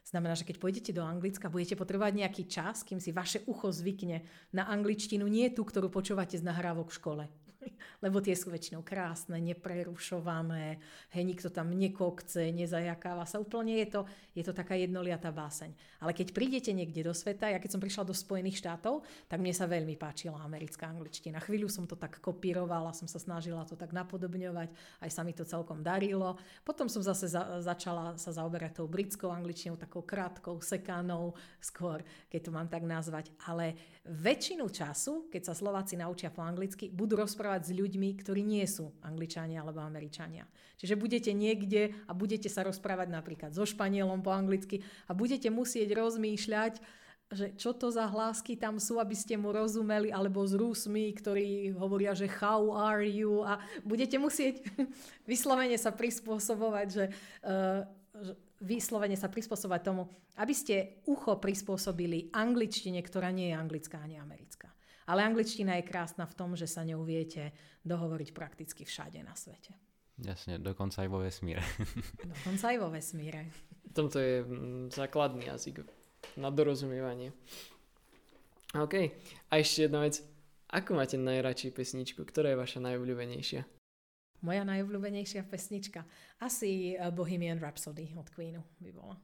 Znamená, 0.00 0.34
že 0.34 0.42
keď 0.42 0.58
pôjdete 0.58 0.90
do 0.90 1.06
Anglicka, 1.06 1.52
budete 1.52 1.78
potrebovať 1.78 2.18
nejaký 2.18 2.42
čas, 2.50 2.82
kým 2.82 2.98
si 2.98 3.14
vaše 3.14 3.46
ucho 3.46 3.70
zvykne 3.70 4.26
na 4.50 4.66
angličtinu, 4.66 5.22
nie 5.30 5.46
tú, 5.54 5.62
ktorú 5.62 5.86
počúvate 5.86 6.34
z 6.34 6.42
nahrávok 6.42 6.90
v 6.90 6.96
škole. 6.98 7.24
lebo 8.04 8.20
tie 8.20 8.32
sú 8.36 8.48
väčšinou 8.48 8.80
krásne, 8.80 9.36
neprerušované, 9.40 10.80
hej, 11.12 11.24
nikto 11.24 11.48
tam 11.52 11.72
nekokce, 11.72 12.48
nezajakáva 12.52 13.28
sa, 13.28 13.40
úplne 13.40 13.80
je 13.84 13.88
to, 13.88 14.00
je 14.32 14.42
to 14.46 14.52
taká 14.56 14.78
jednoliatá 14.78 15.28
báseň. 15.34 15.72
Ale 16.00 16.16
keď 16.16 16.32
prídete 16.32 16.70
niekde 16.72 17.04
do 17.04 17.12
sveta, 17.12 17.52
ja 17.52 17.60
keď 17.60 17.76
som 17.76 17.82
prišla 17.82 18.08
do 18.08 18.16
Spojených 18.16 18.60
štátov, 18.62 19.04
tak 19.28 19.38
mne 19.42 19.52
sa 19.52 19.68
veľmi 19.68 20.00
páčila 20.00 20.40
americká 20.40 20.88
angličtina. 20.88 21.42
Chvíľu 21.42 21.68
som 21.68 21.84
to 21.84 21.98
tak 21.98 22.22
kopírovala, 22.22 22.96
som 22.96 23.04
sa 23.04 23.20
snažila 23.20 23.68
to 23.68 23.76
tak 23.76 23.92
napodobňovať, 23.92 24.72
aj 25.04 25.10
sa 25.10 25.22
mi 25.26 25.36
to 25.36 25.44
celkom 25.44 25.84
darilo. 25.84 26.40
Potom 26.64 26.88
som 26.88 27.04
zase 27.04 27.28
za, 27.28 27.60
začala 27.60 28.16
sa 28.16 28.32
zaoberať 28.32 28.80
tou 28.80 28.86
britskou 28.88 29.28
angličtinou, 29.28 29.76
takou 29.76 30.00
krátkou, 30.06 30.62
sekanou, 30.64 31.36
skôr, 31.60 32.00
keď 32.32 32.40
to 32.48 32.50
mám 32.54 32.68
tak 32.70 32.86
nazvať. 32.86 33.28
Ale 33.44 33.76
väčšinu 34.06 34.64
času, 34.70 35.28
keď 35.28 35.52
sa 35.52 35.54
Slováci 35.58 35.98
naučia 35.98 36.32
po 36.32 36.40
anglicky, 36.40 36.88
budú 36.88 37.20
rozprávať 37.20 37.49
s 37.58 37.74
ľuďmi, 37.74 38.14
ktorí 38.22 38.46
nie 38.46 38.62
sú 38.70 38.94
Angličania 39.02 39.66
alebo 39.66 39.82
Američania. 39.82 40.46
Čiže 40.78 40.94
budete 40.94 41.34
niekde 41.34 41.90
a 42.06 42.14
budete 42.14 42.46
sa 42.46 42.62
rozprávať 42.62 43.10
napríklad 43.10 43.50
so 43.50 43.66
Španielom 43.66 44.22
po 44.22 44.30
anglicky 44.30 44.86
a 45.10 45.12
budete 45.12 45.50
musieť 45.50 45.90
rozmýšľať, 45.98 46.78
že 47.30 47.54
čo 47.54 47.70
to 47.70 47.94
za 47.94 48.10
hlásky 48.10 48.58
tam 48.58 48.82
sú, 48.82 48.98
aby 48.98 49.14
ste 49.14 49.38
mu 49.38 49.54
rozumeli, 49.54 50.10
alebo 50.10 50.42
s 50.42 50.54
Rusmi, 50.54 51.14
ktorí 51.14 51.70
hovoria, 51.78 52.10
že 52.10 52.26
how 52.26 52.74
are 52.74 53.06
you 53.06 53.46
a 53.46 53.62
budete 53.86 54.18
musieť 54.18 54.66
vyslovene 55.30 55.78
sa 55.78 55.94
prispôsobovať, 55.94 56.86
že, 56.90 57.04
uh, 57.46 57.86
že 58.18 58.32
vyslovene 58.58 59.14
sa 59.14 59.30
prispôsobovať 59.30 59.82
tomu, 59.82 60.10
aby 60.42 60.54
ste 60.56 61.02
ucho 61.06 61.38
prispôsobili 61.38 62.34
angličtine, 62.34 62.98
ktorá 62.98 63.30
nie 63.30 63.54
je 63.54 63.58
anglická 63.58 64.02
ani 64.02 64.18
americká. 64.18 64.69
Ale 65.06 65.24
angličtina 65.24 65.78
je 65.80 65.88
krásna 65.88 66.28
v 66.28 66.36
tom, 66.36 66.52
že 66.56 66.68
sa 66.68 66.84
ňou 66.84 67.04
viete 67.04 67.52
dohovoriť 67.86 68.28
prakticky 68.36 68.82
všade 68.84 69.20
na 69.24 69.32
svete. 69.32 69.72
Jasne, 70.20 70.60
dokonca 70.60 71.00
aj 71.00 71.08
vo 71.08 71.24
vesmíre. 71.24 71.64
Dokonca 72.28 72.64
aj 72.68 72.76
vo 72.76 72.88
vesmíre. 72.92 73.48
Tomto 73.96 74.20
je 74.20 74.44
mm, 74.44 74.92
základný 74.92 75.48
jazyk 75.48 75.80
na 76.36 76.52
dorozumievanie. 76.52 77.32
OK. 78.76 78.94
A 79.48 79.52
ešte 79.56 79.88
jedna 79.88 80.04
vec. 80.04 80.20
Ako 80.70 80.94
máte 80.94 81.16
najradšej 81.16 81.72
pesničku? 81.74 82.20
Ktorá 82.22 82.52
je 82.52 82.60
vaša 82.60 82.78
najobľúbenejšia? 82.84 83.64
Moja 84.44 84.62
najobľúbenejšia 84.68 85.42
pesnička. 85.48 86.04
Asi 86.38 86.94
eh, 86.94 87.00
Bohemian 87.10 87.58
Rhapsody 87.58 88.12
od 88.14 88.28
Queenu 88.28 88.62
by 88.78 88.90
bola. 88.92 89.16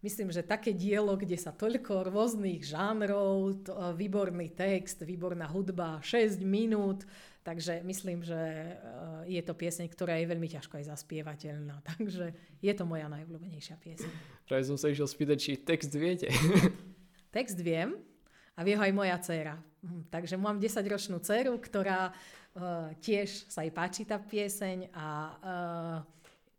Myslím, 0.00 0.32
že 0.32 0.40
také 0.40 0.72
dielo, 0.72 1.12
kde 1.12 1.36
sa 1.36 1.52
toľko 1.52 2.08
rôznych 2.08 2.64
žánrov, 2.64 3.68
to, 3.68 3.76
eh, 3.76 3.92
výborný 3.92 4.48
text, 4.56 5.04
výborná 5.04 5.44
hudba, 5.44 6.00
6 6.00 6.40
minút, 6.40 7.04
takže 7.44 7.84
myslím, 7.84 8.24
že 8.24 8.40
eh, 8.40 8.76
je 9.28 9.42
to 9.44 9.52
pieseň, 9.52 9.92
ktorá 9.92 10.16
je 10.16 10.30
veľmi 10.32 10.48
ťažko 10.48 10.80
aj 10.80 10.88
zaspievateľná. 10.96 11.84
Takže 11.92 12.32
je 12.64 12.72
to 12.72 12.84
moja 12.88 13.12
najobľúbenejšia 13.12 13.76
pieseň. 13.76 14.12
Práve 14.48 14.64
som 14.64 14.80
sa 14.80 14.88
išiel 14.88 15.04
spýtať, 15.04 15.36
či 15.36 15.60
text 15.60 15.92
viete. 15.92 16.32
text 17.36 17.60
viem 17.60 18.00
a 18.56 18.64
vie 18.64 18.80
ho 18.80 18.82
aj 18.82 18.96
moja 18.96 19.20
dcéra. 19.20 19.60
Hm, 19.84 20.08
takže 20.08 20.40
mám 20.40 20.56
10-ročnú 20.56 21.20
dceru, 21.20 21.60
ktorá 21.60 22.16
Uh, 22.50 22.90
tiež 22.98 23.46
sa 23.46 23.62
jej 23.62 23.70
páči 23.70 24.02
tá 24.02 24.18
pieseň 24.18 24.90
a 24.90 25.06
uh, 25.38 26.02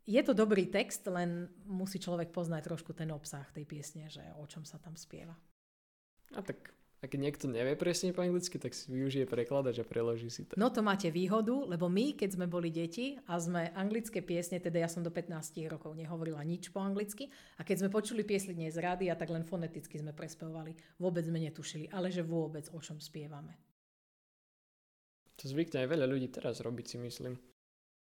je 0.06 0.22
to 0.22 0.32
dobrý 0.34 0.66
text, 0.66 1.06
len 1.06 1.46
musí 1.66 2.02
človek 2.02 2.34
poznať 2.34 2.66
trošku 2.66 2.92
ten 2.92 3.10
obsah 3.14 3.46
tej 3.54 3.66
piesne, 3.66 4.10
že 4.10 4.22
o 4.38 4.44
čom 4.46 4.66
sa 4.66 4.78
tam 4.82 4.98
spieva. 4.98 5.34
A 6.32 6.40
tak 6.40 6.74
a 7.02 7.10
keď 7.10 7.18
niekto 7.18 7.46
nevie 7.50 7.74
presne 7.74 8.14
po 8.14 8.22
anglicky, 8.22 8.62
tak 8.62 8.78
si 8.78 8.86
využije 8.86 9.26
prekladač 9.26 9.82
a 9.82 9.84
preloží 9.84 10.30
si 10.30 10.46
to. 10.46 10.54
No 10.54 10.70
to 10.70 10.86
máte 10.86 11.10
výhodu, 11.10 11.50
lebo 11.66 11.90
my, 11.90 12.14
keď 12.14 12.38
sme 12.38 12.46
boli 12.46 12.70
deti 12.70 13.18
a 13.26 13.42
sme 13.42 13.74
anglické 13.74 14.22
piesne, 14.22 14.62
teda 14.62 14.86
ja 14.86 14.86
som 14.86 15.02
do 15.02 15.10
15 15.10 15.34
rokov 15.66 15.98
nehovorila 15.98 16.38
nič 16.46 16.70
po 16.70 16.78
anglicky, 16.78 17.26
a 17.58 17.66
keď 17.66 17.82
sme 17.82 17.90
počuli 17.90 18.22
piesne 18.22 18.54
z 18.54 18.78
rády, 18.78 19.10
a 19.10 19.18
tak 19.18 19.34
len 19.34 19.42
foneticky 19.42 19.98
sme 19.98 20.14
prespevovali, 20.14 20.78
vôbec 21.02 21.26
sme 21.26 21.42
netušili, 21.42 21.90
ale 21.90 22.14
že 22.14 22.22
vôbec 22.22 22.70
o 22.70 22.78
čom 22.78 23.02
spievame. 23.02 23.58
To 25.42 25.50
zvykne 25.50 25.82
aj 25.82 25.90
veľa 25.90 26.06
ľudí 26.06 26.30
teraz 26.30 26.62
robiť, 26.62 26.86
si 26.86 26.96
myslím. 27.02 27.34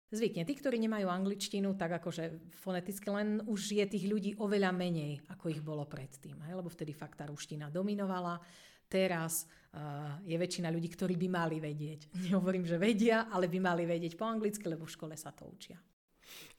Zvykne. 0.08 0.48
Tí, 0.48 0.56
ktorí 0.56 0.80
nemajú 0.80 1.12
angličtinu, 1.12 1.76
tak 1.76 2.00
akože 2.00 2.56
foneticky 2.64 3.12
len 3.12 3.44
už 3.44 3.76
je 3.76 3.86
tých 3.92 4.08
ľudí 4.08 4.32
oveľa 4.40 4.72
menej, 4.72 5.20
ako 5.28 5.52
ich 5.52 5.60
bolo 5.60 5.84
predtým. 5.84 6.40
Hej? 6.48 6.56
Lebo 6.56 6.72
vtedy 6.72 6.96
fakt 6.96 7.20
tá 7.20 7.28
ruština 7.28 7.68
dominovala. 7.68 8.40
Teraz 8.88 9.44
uh, 9.76 10.16
je 10.24 10.40
väčšina 10.40 10.72
ľudí, 10.72 10.88
ktorí 10.96 11.20
by 11.20 11.28
mali 11.28 11.60
vedieť. 11.60 12.08
Nehovorím, 12.32 12.64
že 12.64 12.80
vedia, 12.80 13.28
ale 13.28 13.52
by 13.52 13.60
mali 13.60 13.84
vedieť 13.84 14.16
po 14.16 14.24
anglicky, 14.24 14.64
lebo 14.72 14.88
v 14.88 14.96
škole 14.96 15.16
sa 15.20 15.36
to 15.36 15.44
učia. 15.44 15.76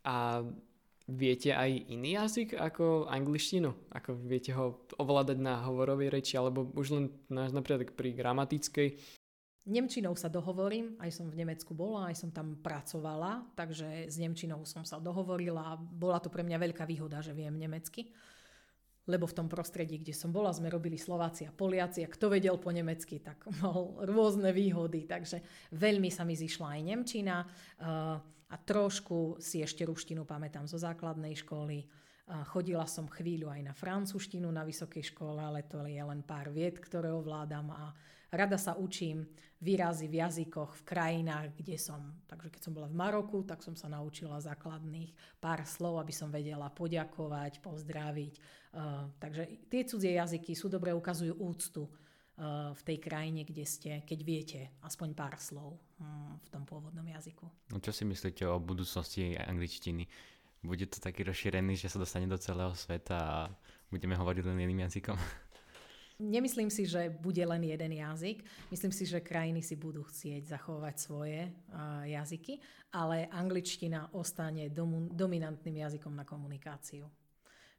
A 0.04 0.44
viete 1.08 1.56
aj 1.56 1.88
iný 1.88 2.20
jazyk 2.20 2.52
ako 2.52 3.08
angličtinu? 3.08 3.72
Ako 3.96 4.12
viete 4.28 4.52
ho 4.52 4.84
ovládať 5.00 5.40
na 5.40 5.64
hovorovej 5.64 6.12
reči, 6.12 6.36
alebo 6.36 6.68
už 6.76 6.86
len 6.92 7.04
napríklad 7.32 7.96
pri 7.96 8.12
gramatickej 8.12 8.88
Nemčinou 9.66 10.16
sa 10.16 10.32
dohovorím, 10.32 10.96
aj 11.02 11.10
som 11.12 11.26
v 11.28 11.44
Nemecku 11.44 11.76
bola, 11.76 12.08
aj 12.08 12.16
som 12.24 12.30
tam 12.32 12.56
pracovala, 12.60 13.44
takže 13.52 14.08
s 14.08 14.16
Nemčinou 14.16 14.64
som 14.64 14.86
sa 14.86 14.96
dohovorila. 15.02 15.76
Bola 15.76 16.22
to 16.22 16.32
pre 16.32 16.40
mňa 16.46 16.56
veľká 16.56 16.88
výhoda, 16.88 17.20
že 17.20 17.36
viem 17.36 17.52
nemecky, 17.52 18.08
lebo 19.08 19.28
v 19.28 19.36
tom 19.36 19.48
prostredí, 19.48 20.00
kde 20.00 20.16
som 20.16 20.32
bola, 20.32 20.56
sme 20.56 20.72
robili 20.72 20.96
Slováci 20.96 21.44
a 21.44 21.52
Poliaci 21.52 22.04
a 22.04 22.08
kto 22.08 22.32
vedel 22.32 22.56
po 22.56 22.72
nemecky, 22.72 23.20
tak 23.20 23.44
mal 23.60 23.98
rôzne 24.08 24.54
výhody, 24.56 25.04
takže 25.04 25.44
veľmi 25.76 26.08
sa 26.08 26.24
mi 26.24 26.32
zišla 26.32 26.78
aj 26.78 26.80
Nemčina 26.84 27.36
eh, 27.44 28.38
a 28.48 28.56
trošku 28.56 29.36
si 29.36 29.60
ešte 29.60 29.84
ruštinu 29.84 30.24
pamätám 30.24 30.64
zo 30.64 30.80
základnej 30.80 31.36
školy. 31.36 31.84
Chodila 32.28 32.84
som 32.84 33.08
chvíľu 33.08 33.48
aj 33.48 33.60
na 33.64 33.72
francúzštinu 33.72 34.52
na 34.52 34.60
vysokej 34.60 35.16
škole, 35.16 35.40
ale 35.40 35.64
to 35.64 35.80
je 35.88 35.96
len 35.96 36.20
pár 36.20 36.52
vied, 36.52 36.76
ktoré 36.76 37.08
ovládam 37.08 37.72
a 37.72 37.96
Rada 38.28 38.60
sa 38.60 38.76
učím 38.76 39.24
výrazy 39.58 40.06
v 40.06 40.22
jazykoch 40.22 40.76
v 40.78 40.86
krajinách, 40.86 41.56
kde 41.58 41.80
som. 41.80 42.14
Takže 42.30 42.48
keď 42.52 42.60
som 42.62 42.72
bola 42.76 42.86
v 42.86 42.98
Maroku, 42.98 43.42
tak 43.42 43.64
som 43.64 43.74
sa 43.74 43.90
naučila 43.90 44.38
základných 44.38 45.40
pár 45.42 45.66
slov, 45.66 45.98
aby 45.98 46.14
som 46.14 46.30
vedela 46.30 46.70
poďakovať, 46.70 47.58
pozdraviť. 47.58 48.34
Uh, 48.70 49.10
takže 49.18 49.66
tie 49.66 49.82
cudzie 49.82 50.12
jazyky 50.20 50.52
sú 50.54 50.70
dobre, 50.70 50.94
ukazujú 50.94 51.34
úctu 51.40 51.88
uh, 51.88 52.70
v 52.76 52.82
tej 52.84 52.98
krajine, 53.02 53.42
kde 53.42 53.64
ste, 53.66 53.90
keď 54.06 54.18
viete 54.22 54.60
aspoň 54.84 55.08
pár 55.16 55.40
slov 55.42 55.80
um, 55.98 56.38
v 56.38 56.48
tom 56.52 56.62
pôvodnom 56.62 57.04
jazyku. 57.08 57.48
No 57.74 57.82
čo 57.82 57.90
si 57.90 58.06
myslíte 58.06 58.46
o 58.46 58.62
budúcnosti 58.62 59.34
angličtiny? 59.34 60.06
Bude 60.62 60.86
to 60.86 61.00
taký 61.00 61.24
rozšírený, 61.26 61.80
že 61.80 61.90
sa 61.90 62.02
dostane 62.02 62.28
do 62.30 62.38
celého 62.38 62.74
sveta 62.76 63.16
a 63.18 63.38
budeme 63.90 64.14
hovoriť 64.14 64.42
len 64.46 64.58
jedným 64.62 64.84
jazykom? 64.86 65.16
Nemyslím 66.18 66.66
si, 66.66 66.82
že 66.82 67.14
bude 67.14 67.46
len 67.46 67.62
jeden 67.62 67.94
jazyk. 67.94 68.42
Myslím 68.74 68.90
si, 68.90 69.06
že 69.06 69.22
krajiny 69.22 69.62
si 69.62 69.78
budú 69.78 70.02
chcieť 70.02 70.50
zachovať 70.50 70.94
svoje 70.98 71.46
uh, 71.46 72.02
jazyky, 72.10 72.58
ale 72.90 73.30
angličtina 73.30 74.10
ostane 74.18 74.66
dom- 74.66 75.14
dominantným 75.14 75.78
jazykom 75.86 76.10
na 76.18 76.26
komunikáciu. 76.26 77.06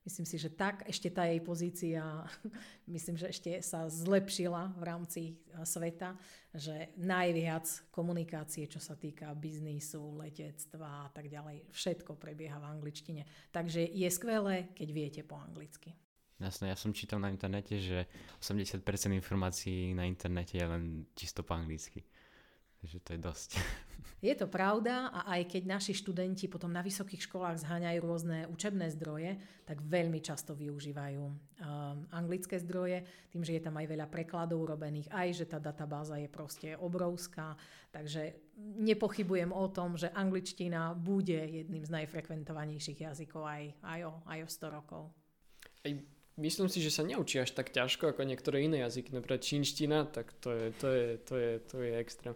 Myslím 0.08 0.24
si, 0.24 0.40
že 0.40 0.56
tak 0.56 0.88
ešte 0.88 1.12
tá 1.12 1.28
jej 1.28 1.44
pozícia, 1.44 2.02
myslím, 2.96 3.20
že 3.20 3.28
ešte 3.28 3.52
sa 3.60 3.92
zlepšila 3.92 4.72
v 4.80 4.84
rámci 4.88 5.22
sveta, 5.68 6.16
že 6.56 6.96
najviac 6.96 7.92
komunikácie, 7.92 8.72
čo 8.72 8.80
sa 8.80 8.96
týka 8.96 9.36
biznisu, 9.36 10.16
letectva 10.16 11.06
a 11.06 11.10
tak 11.12 11.28
ďalej, 11.28 11.68
všetko 11.76 12.16
prebieha 12.16 12.56
v 12.56 12.72
angličtine. 12.72 13.28
Takže 13.52 13.84
je 13.84 14.08
skvelé, 14.08 14.72
keď 14.80 14.88
viete 14.96 15.22
po 15.28 15.36
anglicky. 15.36 15.92
Jasné, 16.40 16.72
ja 16.72 16.78
som 16.80 16.96
čítal 16.96 17.20
na 17.20 17.28
internete, 17.28 17.76
že 17.76 18.08
80% 18.40 18.80
informácií 19.12 19.92
na 19.92 20.08
internete 20.08 20.56
je 20.56 20.66
len 20.66 21.04
čisto 21.12 21.44
po 21.44 21.52
anglicky. 21.52 22.00
Takže 22.80 22.98
to 23.04 23.10
je 23.12 23.20
dosť. 23.20 23.50
Je 24.20 24.36
to 24.36 24.52
pravda 24.52 25.08
a 25.16 25.40
aj 25.40 25.48
keď 25.48 25.64
naši 25.80 25.96
študenti 25.96 26.52
potom 26.52 26.76
na 26.76 26.84
vysokých 26.84 27.24
školách 27.24 27.64
zháňajú 27.64 28.00
rôzne 28.04 28.52
učebné 28.52 28.92
zdroje, 28.92 29.40
tak 29.64 29.80
veľmi 29.80 30.20
často 30.20 30.52
využívajú 30.60 31.24
um, 31.24 31.36
anglické 32.12 32.60
zdroje, 32.60 33.08
tým, 33.32 33.48
že 33.48 33.56
je 33.56 33.64
tam 33.64 33.80
aj 33.80 33.88
veľa 33.88 34.12
prekladov 34.12 34.60
urobených, 34.60 35.08
aj 35.08 35.28
že 35.40 35.46
tá 35.48 35.56
databáza 35.56 36.20
je 36.20 36.28
proste 36.28 36.76
obrovská. 36.76 37.56
Takže 37.96 38.52
nepochybujem 38.60 39.56
o 39.56 39.66
tom, 39.72 39.96
že 39.96 40.12
angličtina 40.12 41.00
bude 41.00 41.40
jedným 41.40 41.88
z 41.88 42.04
najfrekventovanejších 42.04 43.08
jazykov 43.08 43.48
aj, 43.48 43.64
aj, 43.88 44.00
o, 44.04 44.14
aj 44.28 44.40
o 44.44 44.50
100 44.52 44.68
rokov. 44.76 45.04
Aj 45.88 45.92
myslím 46.40 46.72
si, 46.72 46.80
že 46.80 46.90
sa 46.90 47.04
neučí 47.04 47.38
až 47.38 47.52
tak 47.52 47.70
ťažko 47.76 48.16
ako 48.16 48.24
niektoré 48.24 48.64
iné 48.66 48.82
jazyky. 48.88 49.12
Napríklad 49.12 49.44
čínština, 49.44 50.08
tak 50.10 50.32
to 50.40 50.50
je, 50.56 50.66
to 50.80 50.88
je, 50.88 51.08
to 51.22 51.34
je, 51.36 51.52
to 51.68 51.76
je 51.84 51.92
extrém. 52.00 52.36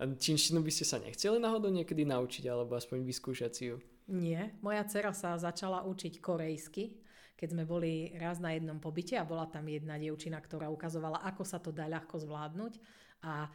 A 0.00 0.08
čínštinu 0.08 0.64
by 0.64 0.72
ste 0.72 0.88
sa 0.88 0.96
nechceli 0.96 1.36
náhodou 1.36 1.68
niekedy 1.68 2.08
naučiť, 2.08 2.48
alebo 2.48 2.78
aspoň 2.78 3.04
vyskúšať 3.04 3.52
si 3.52 3.64
ju? 3.68 3.76
Nie. 4.08 4.56
Moja 4.64 4.86
dcera 4.88 5.12
sa 5.12 5.36
začala 5.36 5.84
učiť 5.84 6.24
korejsky, 6.24 6.96
keď 7.36 7.48
sme 7.52 7.64
boli 7.68 8.16
raz 8.16 8.40
na 8.40 8.56
jednom 8.56 8.80
pobyte 8.80 9.16
a 9.16 9.28
bola 9.28 9.44
tam 9.44 9.68
jedna 9.68 10.00
dievčina, 10.00 10.40
ktorá 10.40 10.72
ukazovala, 10.72 11.20
ako 11.24 11.42
sa 11.44 11.60
to 11.60 11.68
dá 11.68 11.84
ľahko 11.84 12.16
zvládnuť 12.16 12.80
a 13.24 13.48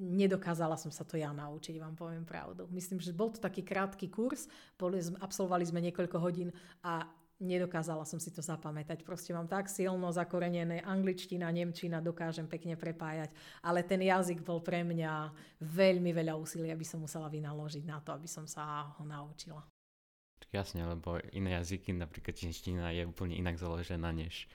nedokázala 0.00 0.80
som 0.80 0.88
sa 0.88 1.04
to 1.04 1.20
ja 1.20 1.32
naučiť, 1.36 1.76
vám 1.76 1.96
poviem 1.96 2.24
pravdu. 2.24 2.64
Myslím, 2.72 2.96
že 2.96 3.12
bol 3.12 3.28
to 3.28 3.40
taký 3.40 3.60
krátky 3.60 4.08
kurz, 4.08 4.48
boli, 4.80 5.00
absolvovali 5.20 5.68
sme 5.68 5.84
niekoľko 5.84 6.16
hodín 6.16 6.48
a 6.80 7.04
nedokázala 7.36 8.08
som 8.08 8.16
si 8.16 8.32
to 8.32 8.40
zapamätať. 8.40 9.04
Proste 9.04 9.36
mám 9.36 9.44
tak 9.44 9.68
silno 9.68 10.08
zakorenené 10.08 10.80
angličtina, 10.80 11.52
nemčina, 11.52 12.00
dokážem 12.00 12.48
pekne 12.48 12.76
prepájať, 12.80 13.32
ale 13.60 13.84
ten 13.84 14.00
jazyk 14.00 14.40
bol 14.40 14.64
pre 14.64 14.80
mňa 14.80 15.32
veľmi 15.60 16.10
veľa 16.16 16.34
úsilia, 16.36 16.72
aby 16.72 16.86
som 16.86 17.04
musela 17.04 17.28
vynaložiť 17.28 17.84
na 17.84 18.00
to, 18.00 18.16
aby 18.16 18.28
som 18.28 18.48
sa 18.48 18.88
ho 18.96 19.04
naučila. 19.04 19.60
Jasne, 20.52 20.88
lebo 20.88 21.20
iné 21.36 21.58
jazyky, 21.60 21.92
napríklad 21.92 22.32
čínština 22.38 22.94
je 22.94 23.02
úplne 23.04 23.36
inak 23.36 23.60
založená 23.60 24.08
než 24.14 24.48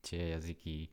tie 0.00 0.32
jazyky. 0.38 0.88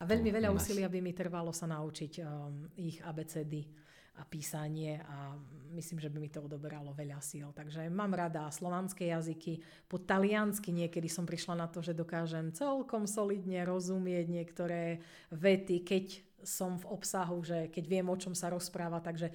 A 0.00 0.04
veľmi 0.08 0.32
veľa 0.32 0.52
úsilia 0.52 0.88
by 0.88 1.00
mi 1.00 1.12
trvalo 1.12 1.52
sa 1.52 1.68
naučiť 1.68 2.12
um, 2.24 2.68
ich 2.76 3.00
abecedy 3.04 3.68
a 4.18 4.22
písanie 4.26 4.98
a 5.06 5.38
myslím, 5.74 6.02
že 6.02 6.10
by 6.10 6.18
mi 6.18 6.28
to 6.28 6.42
odoberalo 6.42 6.90
veľa 6.92 7.22
síl. 7.22 7.54
Takže 7.54 7.86
mám 7.92 8.12
rada 8.12 8.50
slovanské 8.50 9.08
jazyky. 9.12 9.62
Po 9.86 10.02
taliansky 10.02 10.74
niekedy 10.74 11.06
som 11.06 11.24
prišla 11.24 11.54
na 11.54 11.66
to, 11.70 11.80
že 11.80 11.94
dokážem 11.94 12.50
celkom 12.50 13.06
solidne 13.06 13.62
rozumieť 13.62 14.26
niektoré 14.26 15.00
vety, 15.30 15.76
keď 15.86 16.04
som 16.44 16.80
v 16.80 16.88
obsahu, 16.90 17.40
že 17.44 17.58
keď 17.68 17.84
viem, 17.86 18.06
o 18.08 18.16
čom 18.16 18.34
sa 18.34 18.52
rozpráva, 18.52 19.00
takže 19.00 19.32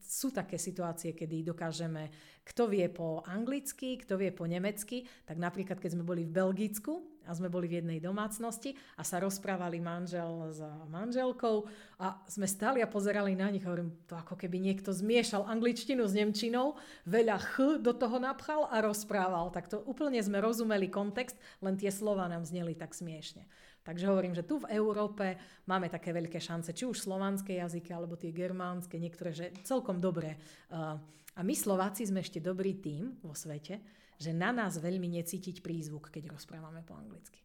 sú 0.00 0.32
také 0.32 0.56
situácie, 0.56 1.12
kedy 1.12 1.46
dokážeme, 1.52 2.10
kto 2.44 2.66
vie 2.66 2.88
po 2.88 3.22
anglicky, 3.28 4.00
kto 4.00 4.18
vie 4.18 4.32
po 4.32 4.48
nemecky, 4.48 5.06
tak 5.28 5.38
napríklad 5.38 5.78
keď 5.78 5.98
sme 5.98 6.04
boli 6.04 6.26
v 6.26 6.34
Belgicku, 6.34 7.10
a 7.28 7.36
sme 7.36 7.46
boli 7.46 7.68
v 7.68 7.78
jednej 7.78 8.02
domácnosti 8.02 8.74
a 8.96 9.06
sa 9.06 9.20
rozprávali 9.20 9.78
manžel 9.78 10.50
s 10.50 10.58
manželkou 10.90 11.68
a 12.00 12.18
sme 12.26 12.48
stali 12.48 12.80
a 12.80 12.90
pozerali 12.90 13.36
na 13.36 13.52
nich 13.52 13.62
a 13.62 13.70
hovorím, 13.70 13.92
to 14.08 14.16
ako 14.16 14.34
keby 14.34 14.58
niekto 14.58 14.90
zmiešal 14.90 15.46
angličtinu 15.46 16.02
s 16.08 16.16
nemčinou, 16.16 16.80
veľa 17.04 17.38
ch 17.38 17.78
do 17.78 17.92
toho 17.94 18.16
napchal 18.18 18.66
a 18.66 18.80
rozprával. 18.80 19.54
Tak 19.54 19.70
to 19.70 19.78
úplne 19.84 20.18
sme 20.18 20.40
rozumeli 20.40 20.90
kontext, 20.90 21.38
len 21.60 21.76
tie 21.76 21.94
slova 21.94 22.26
nám 22.26 22.42
zneli 22.42 22.74
tak 22.74 22.96
smiešne. 22.96 23.44
Takže 23.80 24.12
hovorím, 24.12 24.36
že 24.36 24.44
tu 24.44 24.60
v 24.60 24.70
Európe 24.76 25.40
máme 25.64 25.88
také 25.88 26.12
veľké 26.12 26.36
šance, 26.36 26.76
či 26.76 26.84
už 26.84 27.00
slovanské 27.00 27.56
jazyky, 27.56 27.90
alebo 27.96 28.12
tie 28.14 28.28
germánske, 28.28 29.00
niektoré, 29.00 29.32
že 29.32 29.56
celkom 29.64 29.98
dobre 29.98 30.36
uh, 30.68 31.00
A 31.38 31.40
my 31.40 31.54
Slováci 31.56 32.04
sme 32.04 32.20
ešte 32.20 32.42
dobrý 32.42 32.76
tým 32.76 33.16
vo 33.22 33.32
svete, 33.32 33.80
že 34.20 34.36
na 34.36 34.52
nás 34.52 34.76
veľmi 34.76 35.08
necítiť 35.16 35.64
prízvuk, 35.64 36.12
keď 36.12 36.36
rozprávame 36.36 36.84
po 36.84 36.92
anglicky. 36.92 37.40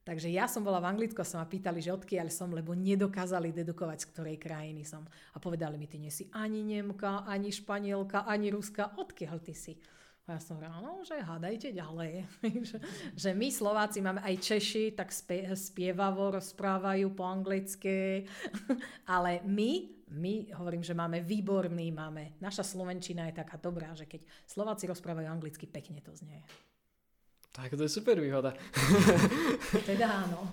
Takže 0.00 0.32
ja 0.32 0.48
som 0.48 0.64
bola 0.64 0.80
v 0.80 0.88
Anglicku 0.96 1.20
a 1.20 1.28
sa 1.28 1.44
ma 1.44 1.46
pýtali, 1.46 1.84
že 1.84 1.92
odkiaľ 1.92 2.32
som, 2.32 2.48
lebo 2.50 2.72
nedokázali 2.72 3.52
dedukovať, 3.52 3.98
z 4.00 4.08
ktorej 4.16 4.36
krajiny 4.40 4.80
som. 4.82 5.04
A 5.04 5.38
povedali 5.38 5.76
mi, 5.76 5.84
ty 5.84 6.00
nie 6.00 6.08
si 6.08 6.32
ani 6.32 6.64
Nemka, 6.64 7.28
ani 7.28 7.52
Španielka, 7.52 8.24
ani 8.24 8.48
Ruska, 8.48 8.96
odkiaľ 8.96 9.36
ty 9.44 9.52
si. 9.52 9.76
A 10.28 10.36
ja 10.36 10.40
som 10.40 10.60
hovorila, 10.60 10.84
no, 10.84 11.00
že 11.02 11.18
hádajte 11.18 11.72
ďalej. 11.72 12.28
že 13.22 13.30
my 13.34 13.48
Slováci 13.48 13.98
máme 14.04 14.20
aj 14.22 14.36
Češi, 14.38 14.92
tak 14.94 15.10
spie, 15.10 15.48
spievavo 15.56 16.36
rozprávajú 16.36 17.12
po 17.16 17.24
anglicky, 17.26 18.28
ale 19.14 19.40
my 19.46 20.00
my 20.10 20.50
hovorím, 20.58 20.82
že 20.82 20.90
máme 20.90 21.22
výborný, 21.22 21.94
máme, 21.94 22.34
naša 22.42 22.66
Slovenčina 22.66 23.30
je 23.30 23.38
taká 23.38 23.62
dobrá, 23.62 23.94
že 23.94 24.10
keď 24.10 24.26
Slováci 24.42 24.90
rozprávajú 24.90 25.30
anglicky, 25.30 25.70
pekne 25.70 26.02
to 26.02 26.10
znie. 26.10 26.42
Tak 27.54 27.78
to 27.78 27.82
je 27.82 27.90
super 27.90 28.18
výhoda. 28.18 28.54
teda 29.90 30.26
áno. 30.26 30.50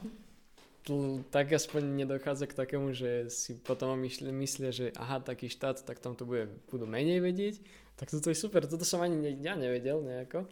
Tak 1.31 1.51
aspoň 1.51 1.99
nedochádza 1.99 2.47
k 2.47 2.55
takému, 2.55 2.95
že 2.95 3.27
si 3.27 3.59
potom 3.59 3.99
myslia, 3.99 4.71
že 4.71 4.95
aha, 4.95 5.19
taký 5.19 5.51
štát, 5.51 5.83
tak 5.83 5.99
tam 5.99 6.15
to 6.15 6.23
bude, 6.23 6.47
budú 6.71 6.87
menej 6.87 7.19
vedieť. 7.19 7.59
Tak 7.99 8.13
toto 8.13 8.31
je 8.31 8.39
super, 8.39 8.63
toto 8.63 8.87
som 8.87 9.03
ani 9.03 9.19
ne, 9.19 9.31
ja 9.43 9.59
nevedel 9.59 9.99
nejako. 9.99 10.47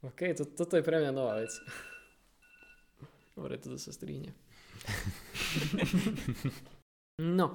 OK, 0.00 0.32
to, 0.32 0.48
toto 0.48 0.80
je 0.80 0.86
pre 0.86 0.96
mňa 0.96 1.12
nová 1.12 1.36
vec. 1.36 1.52
Dobre, 3.36 3.60
toto 3.60 3.76
sa 3.76 3.92
strihne. 3.92 4.32
no, 7.40 7.52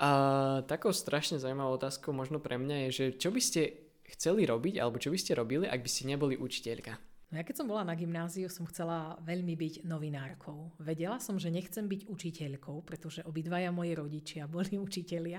a 0.00 0.10
takou 0.66 0.90
strašne 0.90 1.38
zaujímavou 1.38 1.76
otázkou 1.76 2.10
možno 2.10 2.40
pre 2.40 2.58
mňa 2.58 2.76
je, 2.86 2.88
že 2.90 3.04
čo 3.20 3.30
by 3.30 3.38
ste 3.38 3.92
chceli 4.16 4.48
robiť, 4.48 4.82
alebo 4.82 4.98
čo 4.98 5.12
by 5.12 5.18
ste 5.20 5.38
robili, 5.38 5.68
ak 5.68 5.84
by 5.84 5.90
ste 5.92 6.10
neboli 6.10 6.34
učiteľka? 6.34 7.09
No 7.30 7.38
ja 7.38 7.46
keď 7.46 7.62
som 7.62 7.70
bola 7.70 7.86
na 7.86 7.94
gymnáziu, 7.94 8.50
som 8.50 8.66
chcela 8.66 9.14
veľmi 9.22 9.54
byť 9.54 9.74
novinárkou. 9.86 10.74
Vedela 10.82 11.22
som, 11.22 11.38
že 11.38 11.46
nechcem 11.46 11.86
byť 11.86 12.10
učiteľkou, 12.10 12.82
pretože 12.82 13.22
obidvaja 13.22 13.70
moji 13.70 13.94
rodičia 13.94 14.50
boli 14.50 14.74
učitelia. 14.86 15.38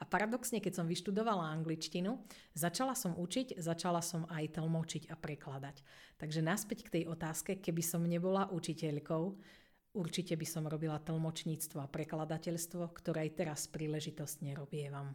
A 0.00 0.04
paradoxne, 0.04 0.60
keď 0.60 0.84
som 0.84 0.86
vyštudovala 0.86 1.48
angličtinu, 1.56 2.20
začala 2.52 2.92
som 2.92 3.16
učiť, 3.16 3.56
začala 3.56 4.04
som 4.04 4.28
aj 4.28 4.60
tlmočiť 4.60 5.08
a 5.08 5.16
prekladať. 5.16 5.80
Takže 6.20 6.44
naspäť 6.44 6.84
k 6.84 6.92
tej 7.00 7.04
otázke, 7.08 7.64
keby 7.64 7.80
som 7.80 8.04
nebola 8.04 8.52
učiteľkou, 8.52 9.24
Určite 9.92 10.40
by 10.40 10.46
som 10.48 10.64
robila 10.64 10.96
tlmočníctvo 10.96 11.84
a 11.84 11.92
prekladateľstvo, 11.92 12.96
ktoré 12.96 13.28
aj 13.28 13.32
teraz 13.36 13.60
príležitostne 13.68 14.56
robievam. 14.56 15.12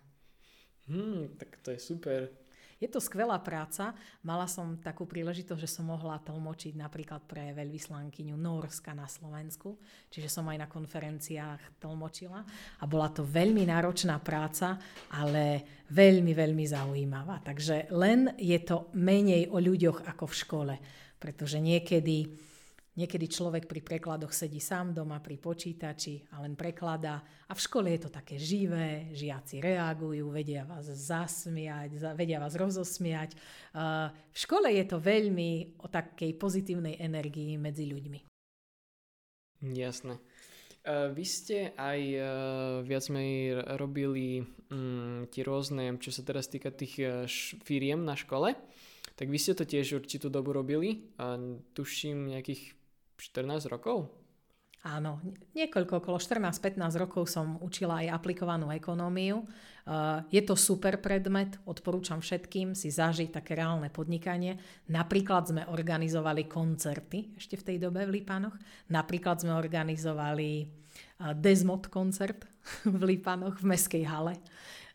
Hmm, 0.85 1.33
tak 1.33 1.57
to 1.65 1.73
je 1.73 1.81
super. 1.81 2.29
Je 2.77 2.85
to 2.85 3.01
skvelá 3.01 3.41
práca. 3.41 3.97
Mala 4.21 4.45
som 4.45 4.77
takú 4.77 5.09
príležitosť, 5.09 5.61
že 5.65 5.69
som 5.69 5.89
mohla 5.89 6.21
tlmočiť 6.21 6.77
napríklad 6.77 7.25
pre 7.25 7.49
veľvyslankyňu 7.57 8.37
Norska 8.37 8.93
na 8.93 9.09
Slovensku, 9.09 9.81
čiže 10.13 10.29
som 10.29 10.45
aj 10.45 10.61
na 10.61 10.67
konferenciách 10.69 11.81
tlmočila 11.81 12.45
a 12.77 12.83
bola 12.85 13.09
to 13.09 13.25
veľmi 13.25 13.65
náročná 13.65 14.21
práca, 14.21 14.77
ale 15.09 15.65
veľmi, 15.89 16.37
veľmi 16.37 16.65
zaujímavá. 16.69 17.41
Takže 17.41 17.89
len 17.97 18.37
je 18.37 18.59
to 18.61 18.93
menej 18.93 19.49
o 19.49 19.57
ľuďoch 19.57 20.05
ako 20.05 20.25
v 20.29 20.37
škole, 20.37 20.75
pretože 21.17 21.57
niekedy 21.57 22.46
Niekedy 22.97 23.29
človek 23.29 23.69
pri 23.69 23.85
prekladoch 23.85 24.33
sedí 24.33 24.57
sám 24.57 24.89
doma 24.89 25.21
pri 25.21 25.37
počítači 25.37 26.33
a 26.33 26.41
len 26.41 26.57
prekladá. 26.57 27.21
A 27.45 27.53
v 27.53 27.61
škole 27.61 27.93
je 27.93 28.01
to 28.01 28.09
také 28.09 28.41
živé, 28.41 29.13
žiaci 29.13 29.61
reagujú, 29.61 30.33
vedia 30.33 30.65
vás 30.65 30.89
zasmiať, 30.89 31.93
vedia 32.17 32.41
vás 32.41 32.57
rozosmiať. 32.57 33.37
V 34.33 34.37
škole 34.37 34.73
je 34.73 34.85
to 34.89 34.97
veľmi 34.97 35.77
o 35.77 35.87
takej 35.93 36.33
pozitívnej 36.41 36.97
energii 36.97 37.53
medzi 37.61 37.85
ľuďmi. 37.85 38.25
Jasné. 39.77 40.17
Vy 40.87 41.25
ste 41.27 41.77
aj 41.77 41.99
viac 42.81 43.05
menej 43.13 43.61
robili 43.77 44.41
mm, 44.73 45.29
tie 45.29 45.45
rôzne, 45.45 46.01
čo 46.01 46.09
sa 46.09 46.25
teraz 46.25 46.49
týka 46.49 46.73
tých 46.73 46.97
firiem 47.61 48.01
na 48.01 48.17
škole, 48.17 48.57
tak 49.13 49.27
vy 49.29 49.37
ste 49.37 49.53
to 49.53 49.69
tiež 49.69 50.01
určitú 50.01 50.33
dobu 50.33 50.49
robili. 50.55 51.13
Tuším 51.77 52.33
nejakých 52.33 52.77
14 53.17 53.67
rokov? 53.69 54.07
Áno, 54.87 55.19
niekoľko, 55.51 55.99
okolo 55.99 56.15
14-15 56.15 56.79
rokov 57.01 57.27
som 57.27 57.59
učila 57.59 58.05
aj 58.05 58.23
aplikovanú 58.23 58.71
ekonómiu. 58.71 59.43
Uh, 59.83 60.23
je 60.31 60.39
to 60.39 60.55
super 60.55 61.01
predmet, 61.03 61.59
odporúčam 61.67 62.23
všetkým 62.23 62.71
si 62.71 62.87
zažiť 62.87 63.35
také 63.35 63.59
reálne 63.59 63.91
podnikanie. 63.91 64.55
Napríklad 64.87 65.51
sme 65.51 65.67
organizovali 65.67 66.47
koncerty 66.47 67.35
ešte 67.35 67.59
v 67.59 67.65
tej 67.73 67.77
dobe 67.83 68.07
v 68.07 68.21
Lípanoch. 68.21 68.55
Napríklad 68.87 69.43
sme 69.43 69.59
organizovali 69.59 70.63
uh, 70.63 71.35
Desmod 71.35 71.91
koncert 71.91 72.47
v 72.99 73.01
Lípanoch 73.17 73.59
v 73.59 73.67
Meskej 73.67 74.07
hale. 74.07 74.39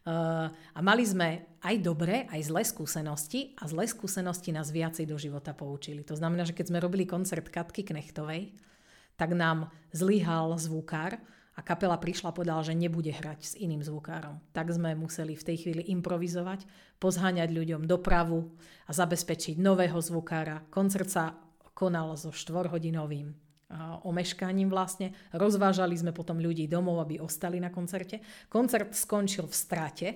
Uh, 0.02 0.50
a 0.50 0.80
mali 0.82 1.06
sme 1.06 1.46
aj 1.62 1.78
dobré, 1.78 2.26
aj 2.26 2.50
zlé 2.50 2.66
skúsenosti 2.66 3.54
a 3.62 3.70
zlé 3.70 3.86
skúsenosti 3.86 4.50
nás 4.50 4.74
viacej 4.74 5.06
do 5.06 5.14
života 5.14 5.54
poučili. 5.54 6.02
To 6.10 6.18
znamená, 6.18 6.42
že 6.42 6.58
keď 6.58 6.74
sme 6.74 6.82
robili 6.82 7.06
koncert 7.06 7.46
Katky 7.46 7.86
Knechtovej, 7.86 8.50
tak 9.14 9.38
nám 9.38 9.70
zlyhal 9.94 10.58
zvukár 10.58 11.22
a 11.54 11.60
kapela 11.62 11.94
prišla 12.00 12.32
a 12.32 12.36
povedala, 12.36 12.66
že 12.66 12.74
nebude 12.74 13.14
hrať 13.14 13.40
s 13.46 13.54
iným 13.54 13.84
zvukárom. 13.84 14.42
Tak 14.50 14.74
sme 14.74 14.98
museli 14.98 15.38
v 15.38 15.46
tej 15.46 15.56
chvíli 15.62 15.82
improvizovať, 15.94 16.66
pozháňať 16.98 17.54
ľuďom 17.54 17.86
dopravu 17.86 18.50
a 18.88 18.90
zabezpečiť 18.90 19.60
nového 19.62 20.02
zvukára. 20.02 20.66
Koncert 20.72 21.14
sa 21.14 21.38
konal 21.78 22.18
so 22.18 22.34
štvorhodinovým 22.34 23.51
omeškaním 24.04 24.68
vlastne. 24.68 25.16
Rozvážali 25.32 25.96
sme 25.96 26.12
potom 26.12 26.38
ľudí 26.38 26.68
domov, 26.68 27.00
aby 27.02 27.18
ostali 27.18 27.56
na 27.56 27.72
koncerte. 27.72 28.20
Koncert 28.52 28.92
skončil 28.92 29.48
v 29.48 29.54
strate, 29.54 30.08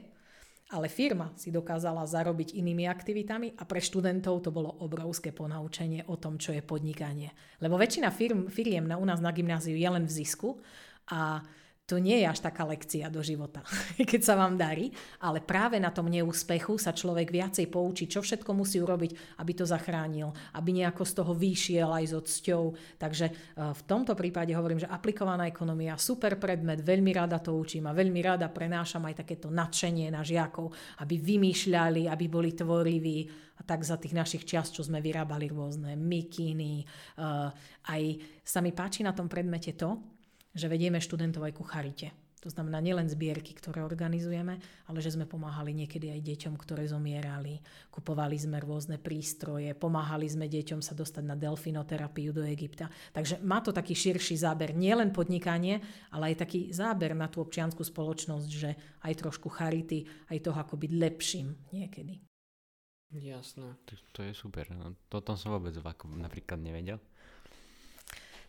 ale 0.75 0.91
firma 0.91 1.31
si 1.39 1.55
dokázala 1.55 2.03
zarobiť 2.03 2.59
inými 2.59 2.91
aktivitami 2.91 3.55
a 3.55 3.63
pre 3.63 3.79
študentov 3.79 4.43
to 4.43 4.51
bolo 4.51 4.83
obrovské 4.83 5.31
ponaučenie 5.31 6.11
o 6.11 6.19
tom, 6.19 6.43
čo 6.43 6.51
je 6.51 6.63
podnikanie. 6.63 7.31
Lebo 7.63 7.79
väčšina 7.79 8.11
firm, 8.11 8.51
firiem 8.51 8.83
na, 8.83 8.99
u 8.99 9.07
nás 9.07 9.23
na 9.23 9.31
gymnáziu 9.31 9.79
je 9.79 9.87
len 9.87 10.03
v 10.03 10.13
zisku 10.13 10.59
a 11.07 11.39
to 11.87 12.03
nie 12.03 12.19
je 12.19 12.27
až 12.27 12.43
taká 12.43 12.67
lekcia 12.67 13.07
do 13.07 13.23
života, 13.23 13.63
keď 14.11 14.21
sa 14.21 14.35
vám 14.35 14.59
darí, 14.59 14.91
ale 15.23 15.39
práve 15.39 15.79
na 15.79 15.95
tom 15.95 16.11
neúspechu 16.11 16.75
sa 16.83 16.91
človek 16.91 17.31
viacej 17.31 17.71
poučí, 17.71 18.11
čo 18.11 18.19
všetko 18.19 18.51
musí 18.51 18.83
urobiť, 18.83 19.39
aby 19.39 19.53
to 19.55 19.63
zachránil, 19.63 20.35
aby 20.59 20.83
nejako 20.83 21.07
z 21.07 21.13
toho 21.15 21.33
vyšiel 21.33 21.95
aj 21.95 22.05
so 22.11 22.21
cťou. 22.27 22.65
Takže 22.99 23.27
e, 23.31 23.33
v 23.71 23.83
tomto 23.87 24.19
prípade 24.19 24.51
hovorím, 24.51 24.83
že 24.83 24.91
aplikovaná 24.91 25.47
ekonomia, 25.47 25.95
super 25.95 26.35
predmet, 26.43 26.83
veľmi 26.83 27.15
rada 27.15 27.39
to 27.39 27.55
učím 27.55 27.87
a 27.87 27.95
veľmi 27.95 28.19
rada 28.19 28.51
prenášam 28.51 29.07
aj 29.07 29.23
takéto 29.23 29.47
nadšenie 29.47 30.11
na 30.11 30.27
žiakov, 30.27 30.75
aby 31.07 31.23
vymýšľali, 31.23 32.11
aby 32.11 32.27
boli 32.27 32.51
tvoriví 32.51 33.31
a 33.57 33.63
tak 33.63 33.87
za 33.87 33.95
tých 33.95 34.13
našich 34.13 34.43
čas, 34.43 34.75
čo 34.75 34.83
sme 34.83 34.99
vyrábali 34.99 35.47
rôzne 35.55 35.95
mikiny. 35.95 36.83
E, 36.83 36.85
aj 37.87 38.03
sa 38.43 38.59
mi 38.59 38.75
páči 38.75 39.07
na 39.07 39.15
tom 39.15 39.31
predmete 39.31 39.79
to, 39.79 40.16
že 40.57 40.73
vedieme 40.73 40.97
študentov 40.97 41.45
aj 41.45 41.53
ku 41.53 41.65
charite. 41.69 42.17
To 42.47 42.55
znamená 42.55 42.79
nielen 42.79 43.11
zbierky, 43.11 43.59
ktoré 43.59 43.83
organizujeme, 43.83 44.63
ale 44.87 44.99
že 45.03 45.11
sme 45.11 45.27
pomáhali 45.27 45.75
niekedy 45.75 46.15
aj 46.15 46.21
deťom, 46.23 46.55
ktoré 46.55 46.87
zomierali. 46.87 47.59
Kupovali 47.91 48.39
sme 48.39 48.63
rôzne 48.63 49.03
prístroje, 49.03 49.75
pomáhali 49.75 50.31
sme 50.31 50.47
deťom 50.47 50.79
sa 50.79 50.95
dostať 50.95 51.27
na 51.27 51.35
delfinoterapiu 51.35 52.31
do 52.31 52.47
Egypta. 52.47 52.87
Takže 53.11 53.43
má 53.43 53.59
to 53.65 53.75
taký 53.75 53.99
širší 53.99 54.39
záber, 54.39 54.79
nielen 54.79 55.11
podnikanie, 55.11 55.83
ale 56.15 56.31
aj 56.31 56.47
taký 56.47 56.71
záber 56.71 57.19
na 57.19 57.27
tú 57.27 57.43
občianskú 57.43 57.83
spoločnosť, 57.83 58.49
že 58.53 58.71
aj 59.03 59.27
trošku 59.27 59.51
charity, 59.51 60.07
aj 60.31 60.39
toho, 60.47 60.63
ako 60.63 60.79
byť 60.79 60.93
lepším 60.93 61.51
niekedy. 61.75 62.23
Jasné. 63.11 63.75
To, 63.91 63.93
to 64.13 64.21
je 64.23 64.35
super. 64.37 64.71
No, 64.71 64.95
to 65.11 65.19
tom 65.19 65.35
som 65.35 65.51
vôbec 65.51 65.75
ako 65.75 66.15
napríklad 66.15 66.63
nevedel. 66.63 67.03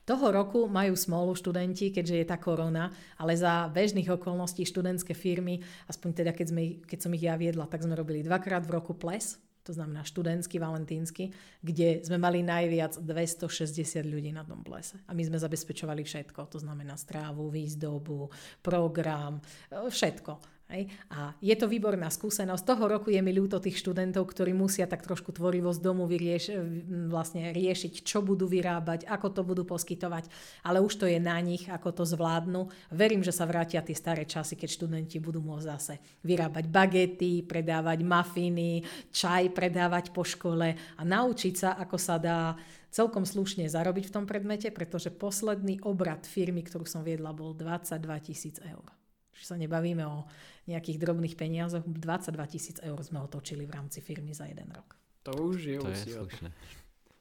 Toho 0.08 0.32
roku 0.32 0.72
majú 0.72 0.96
smolu 0.96 1.36
študenti, 1.36 1.92
keďže 1.92 2.16
je 2.16 2.26
tá 2.32 2.40
korona, 2.40 2.96
ale 3.20 3.36
za 3.36 3.68
bežných 3.68 4.08
okolností 4.08 4.64
študentské 4.64 5.12
firmy, 5.12 5.60
aspoň 5.92 6.10
teda 6.24 6.32
keď, 6.32 6.48
sme, 6.48 6.64
keď 6.88 7.00
som 7.04 7.12
ich 7.12 7.28
ja 7.28 7.36
viedla, 7.36 7.68
tak 7.68 7.84
sme 7.84 7.92
robili 7.92 8.24
dvakrát 8.24 8.64
v 8.64 8.80
roku 8.80 8.96
ples, 8.96 9.36
to 9.68 9.76
znamená 9.76 10.08
študentský, 10.08 10.64
valentínsky, 10.64 11.36
kde 11.60 12.00
sme 12.08 12.16
mali 12.16 12.40
najviac 12.40 13.04
260 13.04 13.84
ľudí 14.08 14.32
na 14.32 14.48
tom 14.48 14.64
plese. 14.64 14.96
A 15.04 15.12
my 15.12 15.28
sme 15.28 15.44
zabezpečovali 15.44 16.08
všetko, 16.08 16.56
to 16.56 16.64
znamená 16.64 16.96
strávu, 16.96 17.52
výzdobu, 17.52 18.32
program, 18.64 19.44
všetko. 19.68 20.57
Hej? 20.68 20.92
A 21.08 21.32
je 21.40 21.56
to 21.56 21.72
výborná 21.72 22.12
skúsenosť. 22.12 22.64
Toho 22.68 22.92
roku 22.92 23.08
je 23.08 23.24
mi 23.24 23.32
ľúto 23.32 23.64
tých 23.64 23.80
študentov, 23.80 24.28
ktorí 24.28 24.52
musia 24.52 24.84
tak 24.84 25.00
trošku 25.00 25.32
tvorivosť 25.32 25.80
domu 25.80 26.04
vyrieš, 26.04 26.60
vlastne 27.08 27.56
riešiť, 27.56 28.04
čo 28.04 28.20
budú 28.20 28.52
vyrábať, 28.52 29.08
ako 29.08 29.28
to 29.32 29.42
budú 29.48 29.64
poskytovať, 29.64 30.28
ale 30.68 30.84
už 30.84 30.94
to 31.00 31.06
je 31.08 31.24
na 31.24 31.40
nich, 31.40 31.72
ako 31.72 32.04
to 32.04 32.04
zvládnu. 32.04 32.68
Verím, 32.92 33.24
že 33.24 33.32
sa 33.32 33.48
vrátia 33.48 33.80
tie 33.80 33.96
staré 33.96 34.28
časy, 34.28 34.60
keď 34.60 34.70
študenti 34.76 35.24
budú 35.24 35.40
môcť 35.40 35.68
zase 35.72 35.94
vyrábať 36.28 36.68
bagety, 36.68 37.48
predávať 37.48 38.04
mafiny, 38.04 38.84
čaj 39.16 39.56
predávať 39.56 40.12
po 40.12 40.28
škole 40.28 40.76
a 40.76 41.02
naučiť 41.02 41.54
sa, 41.56 41.70
ako 41.80 41.96
sa 41.96 42.20
dá 42.20 42.60
celkom 42.92 43.24
slušne 43.24 43.72
zarobiť 43.72 44.10
v 44.10 44.14
tom 44.20 44.26
predmete, 44.28 44.74
pretože 44.76 45.16
posledný 45.16 45.80
obrad 45.86 46.28
firmy, 46.28 46.66
ktorú 46.66 46.84
som 46.84 47.06
viedla, 47.08 47.32
bol 47.32 47.56
22 47.56 48.04
tisíc 48.26 48.58
eur. 48.66 48.97
Čiže 49.38 49.54
sa 49.54 49.58
nebavíme 49.62 50.02
o 50.02 50.26
nejakých 50.66 50.98
drobných 50.98 51.38
peniazoch. 51.38 51.86
22 51.86 52.34
tisíc 52.50 52.78
eur 52.82 52.98
sme 53.06 53.22
otočili 53.22 53.70
v 53.70 53.78
rámci 53.78 54.02
firmy 54.02 54.34
za 54.34 54.50
jeden 54.50 54.66
rok. 54.74 54.98
To 55.30 55.54
už 55.54 55.58
je 55.62 55.78
To 55.78 55.94
je 55.94 56.18
slušné. 56.18 56.50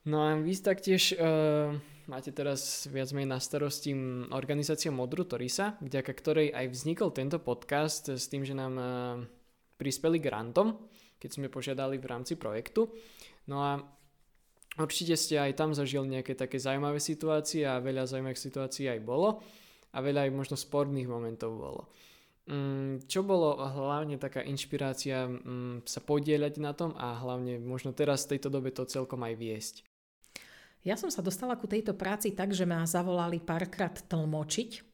No 0.09 0.23
a 0.25 0.39
vy 0.39 0.55
taktiež 0.63 1.19
uh, 1.19 1.77
máte 2.09 2.31
teraz 2.31 2.87
viac 2.89 3.11
menej 3.11 3.37
na 3.37 3.43
starosti 3.43 3.91
organizáciu 4.31 4.95
Modru 4.95 5.27
Torisa, 5.27 5.75
vďaka 5.83 6.13
ktorej 6.15 6.49
aj 6.55 6.67
vznikol 6.73 7.11
tento 7.11 7.43
podcast 7.43 8.15
s 8.15 8.31
tým, 8.31 8.47
že 8.47 8.55
nám 8.55 8.75
uh, 8.79 8.87
prispeli 9.77 10.23
grantom, 10.23 10.89
keď 11.21 11.31
sme 11.37 11.53
požiadali 11.53 11.99
v 12.01 12.07
rámci 12.07 12.39
projektu. 12.39 12.89
No 13.51 13.61
a 13.61 13.83
určite 14.79 15.19
ste 15.19 15.43
aj 15.43 15.59
tam 15.59 15.75
zažili 15.75 16.17
nejaké 16.17 16.39
také 16.39 16.57
zaujímavé 16.63 17.03
situácie 17.03 17.67
a 17.67 17.83
veľa 17.83 18.09
zaujímavých 18.09 18.41
situácií 18.41 18.87
aj 18.89 19.01
bolo 19.05 19.43
a 19.97 19.99
veľa 20.05 20.29
aj 20.29 20.33
možno 20.37 20.55
sporných 20.61 21.09
momentov 21.09 21.57
bolo. 21.57 21.83
Mm, 22.47 23.09
čo 23.11 23.27
bolo 23.27 23.59
hlavne 23.59 24.21
taká 24.21 24.45
inšpirácia 24.45 25.27
mm, 25.27 25.89
sa 25.89 25.99
podieľať 26.05 26.55
na 26.63 26.77
tom 26.77 26.95
a 26.95 27.19
hlavne 27.19 27.59
možno 27.59 27.91
teraz 27.91 28.29
v 28.29 28.37
tejto 28.37 28.53
dobe 28.53 28.71
to 28.71 28.87
celkom 28.87 29.25
aj 29.25 29.35
viesť? 29.35 29.75
Ja 30.87 30.95
som 30.95 31.11
sa 31.11 31.25
dostala 31.25 31.59
ku 31.59 31.67
tejto 31.67 31.99
práci 31.99 32.31
tak, 32.31 32.55
že 32.55 32.63
ma 32.63 32.87
zavolali 32.87 33.43
párkrát 33.43 33.91
tlmočiť 33.91 34.87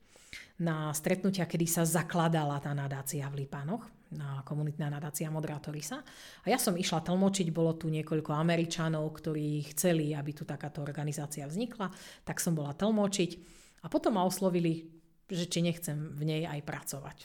na 0.64 0.88
stretnutia, 0.96 1.44
kedy 1.44 1.68
sa 1.68 1.84
zakladala 1.84 2.56
tá 2.62 2.72
nadácia 2.72 3.28
v 3.28 3.44
Lipanoch, 3.44 3.84
na 4.12 4.44
komunitná 4.44 4.92
nadácia 4.92 5.32
Modrátorisa. 5.32 6.04
A 6.44 6.46
ja 6.48 6.60
som 6.60 6.76
išla 6.76 7.04
tlmočiť, 7.04 7.48
bolo 7.52 7.76
tu 7.76 7.88
niekoľko 7.88 8.32
Američanov, 8.32 9.08
ktorí 9.20 9.72
chceli, 9.72 10.12
aby 10.12 10.32
tu 10.36 10.44
takáto 10.44 10.84
organizácia 10.84 11.48
vznikla, 11.48 11.88
tak 12.24 12.40
som 12.40 12.52
bola 12.52 12.76
tlmočiť. 12.76 13.60
A 13.82 13.90
potom 13.90 14.14
ma 14.14 14.22
oslovili 14.22 15.02
že 15.32 15.48
či 15.48 15.64
nechcem 15.64 16.12
v 16.12 16.22
nej 16.28 16.42
aj 16.44 16.60
pracovať. 16.60 17.18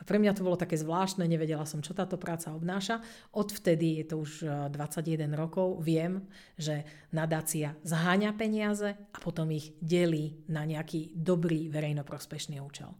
A 0.00 0.02
pre 0.08 0.16
mňa 0.16 0.32
to 0.32 0.46
bolo 0.46 0.56
také 0.56 0.80
zvláštne, 0.80 1.28
nevedela 1.28 1.68
som, 1.68 1.84
čo 1.84 1.92
táto 1.92 2.16
práca 2.16 2.56
obnáša. 2.56 3.04
Odvtedy, 3.36 4.00
je 4.00 4.04
to 4.08 4.16
už 4.24 4.30
21 4.72 5.28
e, 5.28 5.36
rokov, 5.36 5.76
viem, 5.84 6.24
že 6.56 6.88
nadácia 7.12 7.76
zháňa 7.84 8.32
peniaze 8.32 8.96
a 8.96 9.18
potom 9.20 9.52
ich 9.52 9.76
delí 9.84 10.40
na 10.48 10.64
nejaký 10.64 11.12
dobrý 11.12 11.68
verejnoprospešný 11.68 12.64
účel. 12.64 12.96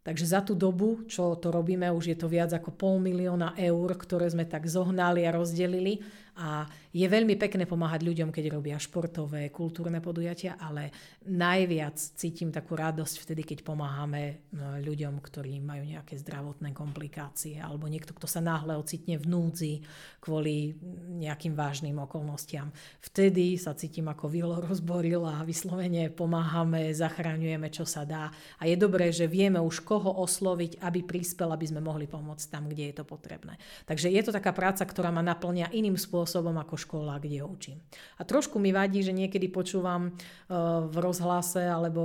Takže 0.00 0.24
za 0.28 0.40
tú 0.40 0.56
dobu, 0.56 1.04
čo 1.08 1.36
to 1.36 1.52
robíme, 1.52 1.88
už 1.92 2.12
je 2.12 2.16
to 2.16 2.28
viac 2.28 2.52
ako 2.56 2.72
pol 2.72 2.96
milióna 3.00 3.52
eur, 3.56 3.88
ktoré 3.96 4.32
sme 4.32 4.48
tak 4.48 4.64
zohnali 4.64 5.28
a 5.28 5.36
rozdelili 5.36 6.00
a 6.38 6.64
je 6.90 7.06
veľmi 7.06 7.38
pekné 7.38 7.66
pomáhať 7.66 8.02
ľuďom, 8.02 8.34
keď 8.34 8.44
robia 8.50 8.74
športové, 8.78 9.50
kultúrne 9.50 10.02
podujatia, 10.02 10.58
ale 10.58 10.90
najviac 11.26 11.94
cítim 11.98 12.50
takú 12.50 12.74
radosť 12.74 13.26
vtedy, 13.26 13.42
keď 13.46 13.58
pomáhame 13.66 14.50
no, 14.54 14.78
ľuďom, 14.82 15.22
ktorí 15.22 15.58
majú 15.62 15.86
nejaké 15.86 16.18
zdravotné 16.18 16.74
komplikácie 16.74 17.62
alebo 17.62 17.86
niekto, 17.86 18.14
kto 18.14 18.26
sa 18.26 18.42
náhle 18.42 18.74
ocitne 18.74 19.18
v 19.18 19.26
núdzi 19.26 19.74
kvôli 20.18 20.74
nejakým 21.22 21.54
vážnym 21.54 21.98
okolnostiam. 22.02 22.74
Vtedy 22.98 23.54
sa 23.54 23.74
cítim 23.78 24.10
ako 24.10 24.26
vilo 24.26 24.58
rozboril 24.58 25.26
a 25.26 25.46
vyslovene 25.46 26.10
pomáhame, 26.10 26.90
zachraňujeme, 26.90 27.70
čo 27.70 27.86
sa 27.86 28.02
dá. 28.02 28.34
A 28.58 28.66
je 28.66 28.74
dobré, 28.74 29.14
že 29.14 29.30
vieme 29.30 29.62
už 29.62 29.86
koho 29.86 30.10
osloviť, 30.22 30.82
aby 30.82 31.06
prispel, 31.06 31.54
aby 31.54 31.70
sme 31.70 31.84
mohli 31.84 32.10
pomôcť 32.10 32.46
tam, 32.50 32.66
kde 32.66 32.90
je 32.90 32.94
to 32.98 33.04
potrebné. 33.06 33.54
Takže 33.86 34.10
je 34.10 34.22
to 34.26 34.34
taká 34.34 34.50
práca, 34.50 34.82
ktorá 34.82 35.14
ma 35.14 35.22
naplňa 35.22 35.70
iným 35.70 35.94
spôsobom 35.94 36.19
ako 36.24 36.76
škola, 36.76 37.20
kde 37.20 37.44
učím. 37.44 37.78
A 38.18 38.24
trošku 38.24 38.58
mi 38.58 38.72
vadí, 38.72 39.04
že 39.04 39.12
niekedy 39.12 39.48
počúvam 39.52 40.08
e, 40.08 40.10
v 40.88 40.96
rozhlase 40.96 41.66
alebo 41.66 42.00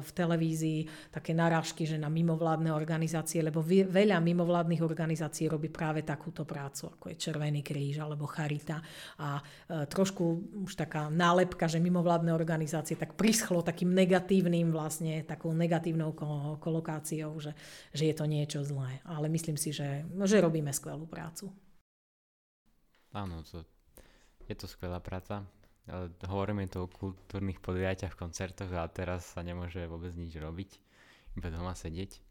v 0.00 0.10
televízii 0.10 1.12
také 1.12 1.32
narážky, 1.32 1.88
že 1.88 2.00
na 2.00 2.12
mimovládne 2.12 2.72
organizácie, 2.72 3.40
lebo 3.44 3.64
veľa 3.64 4.18
mimovládnych 4.20 4.82
organizácií 4.84 5.48
robí 5.48 5.72
práve 5.72 6.02
takúto 6.02 6.44
prácu, 6.44 6.92
ako 6.92 7.04
je 7.12 7.16
Červený 7.16 7.60
kríž 7.64 8.00
alebo 8.02 8.28
Charita. 8.28 8.82
A 9.20 9.38
e, 9.38 9.42
trošku 9.86 10.24
už 10.66 10.76
taká 10.76 11.08
nálepka, 11.08 11.66
že 11.70 11.82
mimovládne 11.82 12.34
organizácie 12.34 12.98
tak 12.98 13.14
prischlo 13.14 13.64
takým 13.64 13.94
negatívnym 13.94 14.74
vlastne, 14.74 15.22
takou 15.24 15.54
negatívnou 15.54 16.12
kolokáciou, 16.58 17.38
že, 17.38 17.52
že 17.94 18.10
je 18.10 18.14
to 18.14 18.24
niečo 18.26 18.60
zlé. 18.64 19.00
Ale 19.06 19.30
myslím 19.30 19.56
si, 19.56 19.70
že, 19.70 20.04
že 20.04 20.38
robíme 20.42 20.72
skvelú 20.74 21.06
prácu. 21.06 21.69
Áno, 23.10 23.42
to 23.46 23.66
je 24.46 24.54
to 24.54 24.70
skvelá 24.70 25.02
práca. 25.02 25.42
Hovoríme 26.26 26.70
tu 26.70 26.86
o 26.86 26.90
kultúrnych 26.90 27.58
podujatiach, 27.58 28.14
koncertoch 28.14 28.70
a 28.70 28.86
teraz 28.86 29.34
sa 29.34 29.42
nemôže 29.42 29.82
vôbec 29.90 30.14
nič 30.14 30.38
robiť, 30.38 30.70
iba 31.34 31.48
doma 31.50 31.74
sedieť. 31.74 32.22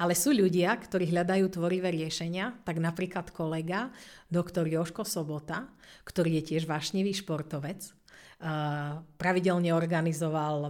Ale 0.00 0.16
sú 0.16 0.32
ľudia, 0.32 0.72
ktorí 0.72 1.10
hľadajú 1.10 1.50
tvorivé 1.52 1.92
riešenia, 1.92 2.62
tak 2.64 2.80
napríklad 2.80 3.32
kolega, 3.34 3.90
doktor 4.32 4.64
Joško 4.64 5.04
Sobota, 5.04 5.68
ktorý 6.06 6.40
je 6.40 6.54
tiež 6.54 6.64
vášnivý 6.64 7.12
športovec, 7.12 7.92
pravidelne 9.16 9.72
organizoval 9.72 10.68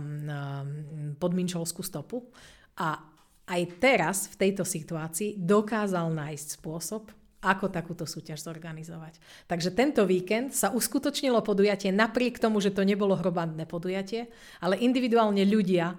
podminčovskú 1.18 1.82
stopu 1.82 2.30
a 2.78 3.02
aj 3.46 3.62
teraz 3.78 4.26
v 4.30 4.48
tejto 4.48 4.62
situácii 4.66 5.38
dokázal 5.38 6.10
nájsť 6.14 6.48
spôsob, 6.58 7.10
ako 7.46 7.70
takúto 7.70 8.02
súťaž 8.02 8.42
zorganizovať. 8.42 9.22
Takže 9.46 9.70
tento 9.70 10.02
víkend 10.02 10.50
sa 10.50 10.74
uskutočnilo 10.74 11.38
podujatie 11.46 11.94
napriek 11.94 12.42
tomu, 12.42 12.58
že 12.58 12.74
to 12.74 12.82
nebolo 12.82 13.14
hrobandné 13.14 13.70
podujatie, 13.70 14.26
ale 14.58 14.82
individuálne 14.82 15.46
ľudia 15.46 15.94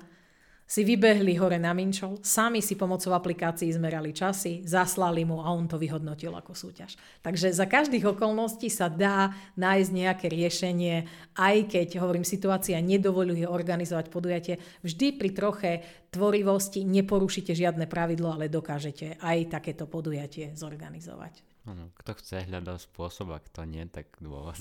si 0.68 0.84
vybehli 0.84 1.40
hore 1.40 1.56
na 1.56 1.72
Minčol, 1.72 2.20
sami 2.20 2.60
si 2.60 2.76
pomocou 2.76 3.16
aplikácií 3.16 3.72
zmerali 3.72 4.12
časy, 4.12 4.68
zaslali 4.68 5.24
mu 5.24 5.40
a 5.40 5.48
on 5.56 5.64
to 5.64 5.80
vyhodnotil 5.80 6.36
ako 6.36 6.52
súťaž. 6.52 7.00
Takže 7.24 7.56
za 7.56 7.64
každých 7.64 8.04
okolností 8.12 8.68
sa 8.68 8.92
dá 8.92 9.32
nájsť 9.56 9.90
nejaké 9.96 10.28
riešenie, 10.28 11.08
aj 11.40 11.72
keď, 11.72 12.04
hovorím, 12.04 12.28
situácia 12.28 12.76
nedovoluje 12.84 13.48
organizovať 13.48 14.12
podujatie. 14.12 14.60
Vždy 14.84 15.16
pri 15.16 15.30
troche 15.32 15.72
tvorivosti 16.12 16.84
neporušíte 16.84 17.56
žiadne 17.56 17.88
pravidlo, 17.88 18.36
ale 18.36 18.52
dokážete 18.52 19.24
aj 19.24 19.48
takéto 19.48 19.88
podujatie 19.88 20.52
zorganizovať. 20.52 21.48
Ano, 21.64 21.96
kto 21.96 22.12
chce 22.20 22.44
hľadať 22.44 22.92
spôsob, 22.92 23.32
a 23.32 23.40
kto 23.40 23.64
nie, 23.64 23.88
tak 23.88 24.12
dôvod. 24.20 24.60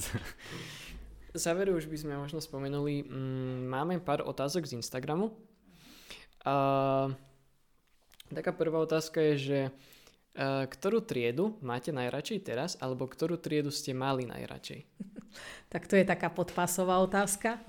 Záveru 1.35 1.77
už 1.77 1.91
by 1.91 1.99
sme 1.99 2.15
možno 2.15 2.39
spomenuli, 2.39 3.03
mm, 3.03 3.67
máme 3.67 3.99
pár 4.01 4.23
otázok 4.23 4.71
z 4.71 4.79
Instagramu, 4.79 5.35
a 6.47 6.57
taká 8.31 8.55
prvá 8.55 8.79
otázka 8.79 9.19
je, 9.35 9.35
že 9.37 9.61
ktorú 10.71 11.01
triedu 11.01 11.57
máte 11.65 11.91
najradšej 11.91 12.39
teraz, 12.45 12.71
alebo 12.79 13.09
ktorú 13.09 13.41
triedu 13.41 13.73
ste 13.73 13.97
mali 13.97 14.29
najradšej? 14.29 14.81
tak 15.73 15.89
to 15.89 15.97
je 15.97 16.05
taká 16.05 16.29
podpásová 16.29 17.01
otázka. 17.03 17.59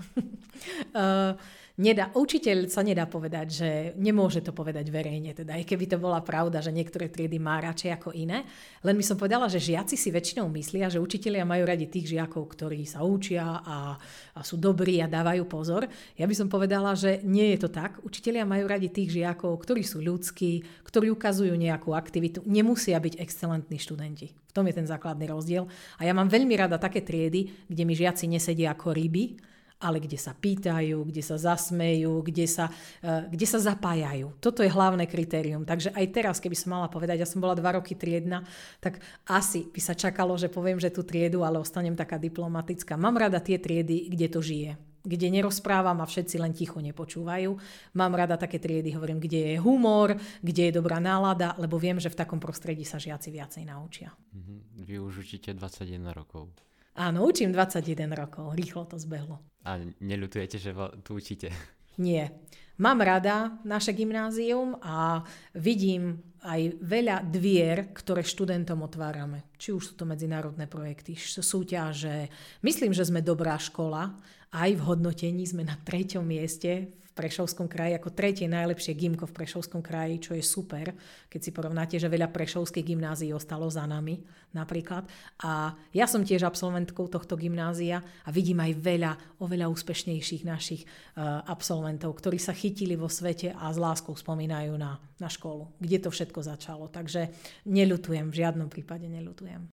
nedá, 1.78 2.10
učiteľ 2.12 2.68
sa 2.68 2.82
nedá 2.82 3.06
povedať, 3.06 3.48
že 3.54 3.70
nemôže 4.02 4.42
to 4.42 4.50
povedať 4.52 4.90
verejne, 4.90 5.38
teda 5.38 5.62
aj 5.62 5.64
keby 5.64 5.86
to 5.86 5.98
bola 6.02 6.26
pravda, 6.26 6.60
že 6.60 6.74
niektoré 6.74 7.08
triedy 7.08 7.38
má 7.38 7.62
radšej 7.62 8.02
ako 8.02 8.10
iné. 8.18 8.44
Len 8.82 8.98
by 8.98 9.06
som 9.06 9.16
povedala, 9.16 9.46
že 9.46 9.62
žiaci 9.62 9.94
si 9.94 10.10
väčšinou 10.10 10.50
myslia, 10.58 10.90
že 10.90 10.98
učitelia 10.98 11.46
majú 11.46 11.70
radi 11.70 11.86
tých 11.86 12.18
žiakov, 12.18 12.50
ktorí 12.58 12.84
sa 12.90 13.06
učia 13.06 13.62
a, 13.62 13.96
a 14.34 14.40
sú 14.42 14.58
dobrí 14.58 14.98
a 15.00 15.08
dávajú 15.08 15.46
pozor. 15.46 15.86
Ja 16.18 16.26
by 16.26 16.36
som 16.36 16.50
povedala, 16.50 16.98
že 16.98 17.22
nie 17.22 17.54
je 17.56 17.64
to 17.64 17.70
tak. 17.70 18.02
Učitelia 18.02 18.44
majú 18.44 18.66
radi 18.66 18.90
tých 18.90 19.14
žiakov, 19.14 19.62
ktorí 19.62 19.86
sú 19.86 20.02
ľudskí, 20.02 20.82
ktorí 20.82 21.14
ukazujú 21.14 21.54
nejakú 21.54 21.94
aktivitu. 21.94 22.42
Nemusia 22.50 22.98
byť 22.98 23.22
excelentní 23.22 23.78
študenti. 23.78 24.34
V 24.34 24.52
tom 24.52 24.66
je 24.66 24.74
ten 24.74 24.90
základný 24.90 25.30
rozdiel. 25.30 25.70
A 26.02 26.10
ja 26.10 26.18
mám 26.18 26.26
veľmi 26.26 26.58
rada 26.58 26.82
také 26.82 27.06
triedy, 27.06 27.70
kde 27.70 27.84
mi 27.86 27.94
žiaci 27.94 28.26
nesedia 28.26 28.74
ako 28.74 28.98
ryby, 28.98 29.38
ale 29.78 30.02
kde 30.02 30.18
sa 30.18 30.34
pýtajú, 30.34 31.06
kde 31.06 31.22
sa 31.22 31.38
zasmejú, 31.38 32.26
kde 32.26 32.46
sa, 32.50 32.70
uh, 32.70 33.30
kde 33.30 33.46
sa 33.46 33.62
zapájajú. 33.62 34.38
Toto 34.42 34.66
je 34.66 34.74
hlavné 34.74 35.06
kritérium. 35.06 35.64
Takže 35.64 35.94
aj 35.94 36.06
teraz, 36.10 36.36
keby 36.42 36.58
som 36.58 36.74
mala 36.74 36.90
povedať, 36.90 37.22
ja 37.22 37.30
som 37.30 37.38
bola 37.38 37.54
dva 37.54 37.78
roky 37.78 37.94
triedna, 37.94 38.42
tak 38.82 39.00
asi 39.30 39.70
by 39.70 39.82
sa 39.82 39.94
čakalo, 39.94 40.34
že 40.36 40.50
poviem, 40.50 40.82
že 40.82 40.90
tú 40.90 41.06
triedu, 41.06 41.46
ale 41.46 41.62
ostanem 41.62 41.94
taká 41.94 42.18
diplomatická. 42.18 42.98
Mám 42.98 43.22
rada 43.22 43.38
tie 43.38 43.62
triedy, 43.62 44.10
kde 44.10 44.28
to 44.34 44.42
žije 44.42 44.88
kde 45.08 45.32
nerozprávam 45.32 46.04
a 46.04 46.10
všetci 46.10 46.36
len 46.36 46.52
ticho 46.52 46.84
nepočúvajú. 46.84 47.56
Mám 47.96 48.12
rada 48.12 48.36
také 48.36 48.60
triedy, 48.60 48.92
hovorím, 48.92 49.24
kde 49.24 49.56
je 49.56 49.58
humor, 49.64 50.20
kde 50.44 50.68
je 50.68 50.76
dobrá 50.76 51.00
nálada, 51.00 51.56
lebo 51.56 51.80
viem, 51.80 51.96
že 51.96 52.12
v 52.12 52.20
takom 52.20 52.44
prostredí 52.44 52.84
sa 52.84 53.00
žiaci 53.00 53.32
viacej 53.32 53.64
naučia. 53.64 54.12
Mhm. 54.36 54.84
Vy 54.84 55.00
už 55.00 55.24
učíte 55.24 55.56
21 55.56 56.12
rokov. 56.12 56.52
Áno, 56.98 57.30
učím 57.30 57.54
21 57.54 58.10
rokov, 58.18 58.58
rýchlo 58.58 58.90
to 58.90 58.98
zbehlo. 58.98 59.38
A 59.70 59.78
neľutujete, 60.02 60.58
že 60.58 60.74
tu 61.06 61.22
učíte? 61.22 61.54
Nie. 62.02 62.34
Mám 62.78 63.02
rada 63.02 63.58
naše 63.66 63.94
gymnázium 63.94 64.78
a 64.82 65.26
vidím 65.58 66.22
aj 66.46 66.78
veľa 66.78 67.26
dvier, 67.26 67.90
ktoré 67.90 68.22
študentom 68.22 68.86
otvárame. 68.86 69.50
Či 69.58 69.74
už 69.74 69.84
sú 69.84 69.94
to 69.98 70.06
medzinárodné 70.06 70.70
projekty, 70.70 71.18
súťaže. 71.18 72.30
Myslím, 72.62 72.94
že 72.94 73.06
sme 73.06 73.26
dobrá 73.26 73.58
škola. 73.58 74.14
Aj 74.52 74.72
v 74.72 74.82
hodnotení 74.82 75.44
sme 75.44 75.68
na 75.68 75.76
treťom 75.76 76.24
mieste 76.24 76.98
Prešovskom 77.18 77.66
kraji 77.66 77.98
ako 77.98 78.14
tretie 78.14 78.46
najlepšie 78.46 78.94
gymko 78.94 79.26
v 79.26 79.42
Prešovskom 79.42 79.82
kraji, 79.82 80.22
čo 80.22 80.38
je 80.38 80.46
super, 80.46 80.94
keď 81.26 81.40
si 81.42 81.50
porovnáte, 81.50 81.98
že 81.98 82.06
veľa 82.06 82.30
prešovských 82.30 82.94
gymnázií 82.94 83.34
ostalo 83.34 83.66
za 83.74 83.90
nami 83.90 84.22
napríklad. 84.54 85.10
A 85.42 85.74
ja 85.98 86.06
som 86.06 86.22
tiež 86.22 86.46
absolventkou 86.46 87.10
tohto 87.10 87.34
gymnázia 87.34 88.06
a 88.22 88.30
vidím 88.30 88.62
aj 88.62 88.78
veľa, 88.78 89.12
oveľa 89.42 89.66
úspešnejších 89.66 90.46
našich 90.46 90.86
uh, 90.86 91.42
absolventov, 91.50 92.14
ktorí 92.22 92.38
sa 92.38 92.54
chytili 92.54 92.94
vo 92.94 93.10
svete 93.10 93.50
a 93.50 93.66
s 93.74 93.82
láskou 93.82 94.14
spomínajú 94.14 94.78
na, 94.78 95.02
na 95.18 95.26
školu, 95.26 95.74
kde 95.82 95.98
to 96.06 96.14
všetko 96.14 96.46
začalo. 96.46 96.86
Takže 96.94 97.34
neľutujem, 97.66 98.30
v 98.30 98.40
žiadnom 98.46 98.70
prípade 98.70 99.10
neľutujem. 99.10 99.74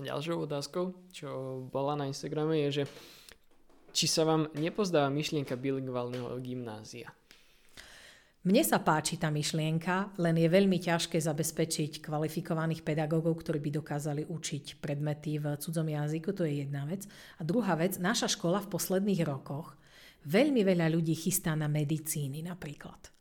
Ďalšou 0.00 0.48
otázkou, 0.48 0.96
čo 1.12 1.28
bola 1.68 1.96
na 1.96 2.08
Instagrame, 2.08 2.68
je, 2.68 2.84
že 2.84 2.84
či 3.96 4.04
sa 4.04 4.28
vám 4.28 4.52
nepozdáva 4.52 5.08
myšlienka 5.08 5.56
bilingválneho 5.56 6.36
gymnázia? 6.44 7.08
Mne 8.46 8.62
sa 8.62 8.78
páči 8.78 9.18
tá 9.18 9.26
myšlienka, 9.26 10.14
len 10.22 10.38
je 10.38 10.46
veľmi 10.46 10.78
ťažké 10.78 11.18
zabezpečiť 11.18 11.98
kvalifikovaných 11.98 12.86
pedagógov, 12.86 13.42
ktorí 13.42 13.58
by 13.58 13.70
dokázali 13.82 14.22
učiť 14.28 14.78
predmety 14.78 15.42
v 15.42 15.58
cudzom 15.58 15.90
jazyku, 15.90 16.30
to 16.30 16.46
je 16.46 16.62
jedna 16.62 16.86
vec. 16.86 17.10
A 17.40 17.42
druhá 17.42 17.74
vec, 17.74 17.98
naša 17.98 18.30
škola 18.30 18.62
v 18.62 18.70
posledných 18.70 19.26
rokoch 19.26 19.74
veľmi 20.30 20.62
veľa 20.62 20.86
ľudí 20.94 21.18
chystá 21.18 21.58
na 21.58 21.66
medicíny 21.66 22.46
napríklad. 22.46 23.15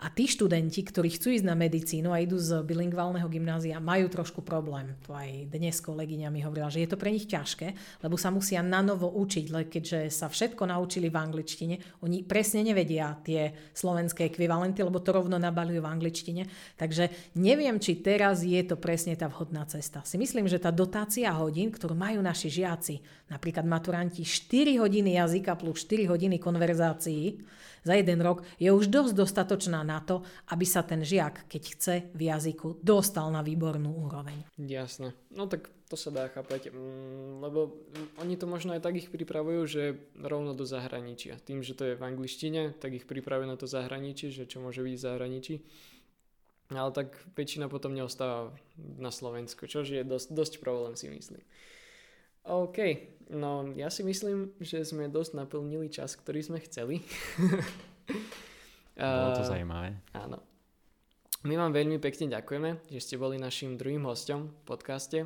A 0.00 0.08
tí 0.08 0.24
študenti, 0.24 0.80
ktorí 0.80 1.12
chcú 1.12 1.28
ísť 1.36 1.44
na 1.44 1.52
medicínu 1.52 2.08
a 2.08 2.24
idú 2.24 2.40
z 2.40 2.64
bilingválneho 2.64 3.28
gymnázia, 3.28 3.84
majú 3.84 4.08
trošku 4.08 4.40
problém. 4.40 4.96
To 5.04 5.12
aj 5.12 5.52
dnes 5.52 5.76
kolegyňa 5.84 6.32
mi 6.32 6.40
hovorila, 6.40 6.72
že 6.72 6.80
je 6.80 6.88
to 6.88 6.96
pre 6.96 7.12
nich 7.12 7.28
ťažké, 7.28 8.00
lebo 8.00 8.16
sa 8.16 8.32
musia 8.32 8.64
na 8.64 8.80
novo 8.80 9.12
učiť, 9.12 9.52
lebo 9.52 9.68
keďže 9.68 10.08
sa 10.08 10.32
všetko 10.32 10.72
naučili 10.72 11.12
v 11.12 11.20
angličtine, 11.20 12.00
oni 12.00 12.24
presne 12.24 12.64
nevedia 12.64 13.12
tie 13.20 13.52
slovenské 13.76 14.32
ekvivalenty, 14.32 14.80
lebo 14.80 15.04
to 15.04 15.12
rovno 15.12 15.36
nabalujú 15.36 15.84
v 15.84 15.92
angličtine. 15.92 16.42
Takže 16.80 17.36
neviem, 17.36 17.76
či 17.76 18.00
teraz 18.00 18.40
je 18.40 18.64
to 18.64 18.80
presne 18.80 19.12
tá 19.20 19.28
vhodná 19.28 19.68
cesta. 19.68 20.00
Si 20.08 20.16
myslím, 20.16 20.48
že 20.48 20.64
tá 20.64 20.72
dotácia 20.72 21.28
hodín, 21.36 21.68
ktorú 21.68 21.92
majú 21.92 22.24
naši 22.24 22.48
žiaci, 22.48 23.28
napríklad 23.28 23.68
maturanti 23.68 24.24
4 24.24 24.80
hodiny 24.80 25.20
jazyka 25.20 25.60
plus 25.60 25.84
4 25.84 26.08
hodiny 26.08 26.40
konverzácií, 26.40 27.36
za 27.80 27.96
jeden 27.96 28.20
rok 28.20 28.44
je 28.60 28.68
už 28.68 28.92
dosť 28.92 29.12
dostatočná 29.16 29.80
na 29.90 29.98
to, 29.98 30.22
aby 30.54 30.62
sa 30.62 30.86
ten 30.86 31.02
žiak, 31.02 31.50
keď 31.50 31.62
chce 31.74 31.94
v 32.14 32.30
jazyku, 32.30 32.78
dostal 32.78 33.26
na 33.34 33.42
výbornú 33.42 33.90
úroveň. 34.06 34.46
Jasné. 34.54 35.10
No 35.34 35.50
tak 35.50 35.66
to 35.90 35.98
sa 35.98 36.14
dá 36.14 36.30
chápať, 36.30 36.70
mm, 36.70 37.42
lebo 37.42 37.74
oni 38.22 38.38
to 38.38 38.46
možno 38.46 38.78
aj 38.78 38.86
tak 38.86 38.94
ich 38.94 39.10
pripravujú, 39.10 39.60
že 39.66 39.82
rovno 40.14 40.54
do 40.54 40.62
zahraničia. 40.62 41.42
Tým, 41.42 41.66
že 41.66 41.74
to 41.74 41.82
je 41.82 41.98
v 41.98 42.06
angličtine, 42.06 42.78
tak 42.78 42.94
ich 42.94 43.10
pripravujú 43.10 43.50
na 43.50 43.58
to 43.58 43.66
zahraničí, 43.66 44.30
že 44.30 44.46
čo 44.46 44.62
môže 44.62 44.86
byť 44.86 44.94
v 44.94 45.04
zahraničí. 45.10 45.54
Ale 46.70 46.94
tak 46.94 47.18
väčšina 47.34 47.66
potom 47.66 47.98
neostáva 47.98 48.54
na 48.78 49.10
Slovensku, 49.10 49.66
čo 49.66 49.82
je 49.82 50.06
dosť, 50.06 50.30
dosť 50.30 50.54
problém 50.62 50.94
si 50.94 51.10
myslím. 51.10 51.42
OK, 52.46 52.78
no 53.34 53.74
ja 53.74 53.90
si 53.90 54.06
myslím, 54.06 54.54
že 54.62 54.86
sme 54.86 55.10
dosť 55.10 55.42
naplnili 55.42 55.90
čas, 55.90 56.14
ktorý 56.14 56.40
sme 56.46 56.58
chceli. 56.62 57.02
Bolo 59.00 59.32
to 59.36 59.44
zaujímavé. 59.48 59.96
Áno. 60.12 60.38
My 61.40 61.56
vám 61.56 61.72
veľmi 61.72 61.96
pekne 61.96 62.28
ďakujeme, 62.28 62.84
že 62.92 63.00
ste 63.00 63.16
boli 63.16 63.40
našim 63.40 63.80
druhým 63.80 64.04
hostom 64.04 64.52
v 64.52 64.62
podcaste. 64.68 65.18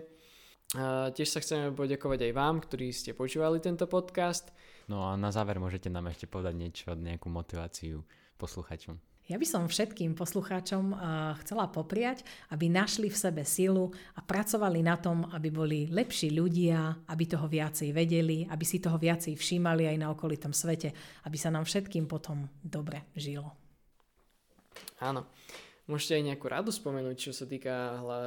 Uh, 0.75 1.11
tiež 1.11 1.27
sa 1.27 1.43
chceme 1.43 1.75
poďakovať 1.75 2.31
aj 2.31 2.33
vám, 2.35 2.63
ktorí 2.63 2.95
ste 2.95 3.19
počúvali 3.19 3.59
tento 3.59 3.91
podcast. 3.91 4.55
No 4.87 5.03
a 5.07 5.19
na 5.19 5.35
záver 5.35 5.59
môžete 5.59 5.91
nám 5.91 6.11
ešte 6.11 6.31
povedať 6.31 6.55
niečo, 6.55 6.95
nejakú 6.95 7.27
motiváciu 7.27 8.07
posluchačom. 8.39 8.95
Ja 9.25 9.41
by 9.41 9.47
som 9.49 9.65
všetkým 9.67 10.15
poslucháčom 10.15 10.85
uh, 10.93 10.99
chcela 11.43 11.67
popriať, 11.67 12.23
aby 12.55 12.71
našli 12.71 13.11
v 13.11 13.17
sebe 13.17 13.43
silu 13.43 13.91
a 14.15 14.21
pracovali 14.23 14.87
na 14.87 14.95
tom, 15.01 15.27
aby 15.33 15.49
boli 15.51 15.79
lepší 15.91 16.31
ľudia, 16.31 17.07
aby 17.11 17.25
toho 17.27 17.51
viacej 17.51 17.91
vedeli, 17.91 18.47
aby 18.47 18.63
si 18.63 18.79
toho 18.79 19.01
viacej 19.01 19.35
všímali 19.35 19.91
aj 19.91 19.97
na 19.99 20.15
okolitom 20.15 20.55
svete, 20.55 20.95
aby 21.27 21.35
sa 21.41 21.49
nám 21.49 21.67
všetkým 21.67 22.07
potom 22.07 22.47
dobre 22.63 23.11
žilo. 23.17 23.64
Áno. 25.01 25.27
Môžete 25.85 26.17
aj 26.17 26.25
nejakú 26.33 26.49
radu 26.49 26.73
spomenúť, 26.73 27.29
čo 27.29 27.37
sa 27.37 27.45
týka 27.45 28.01
hla, 28.01 28.21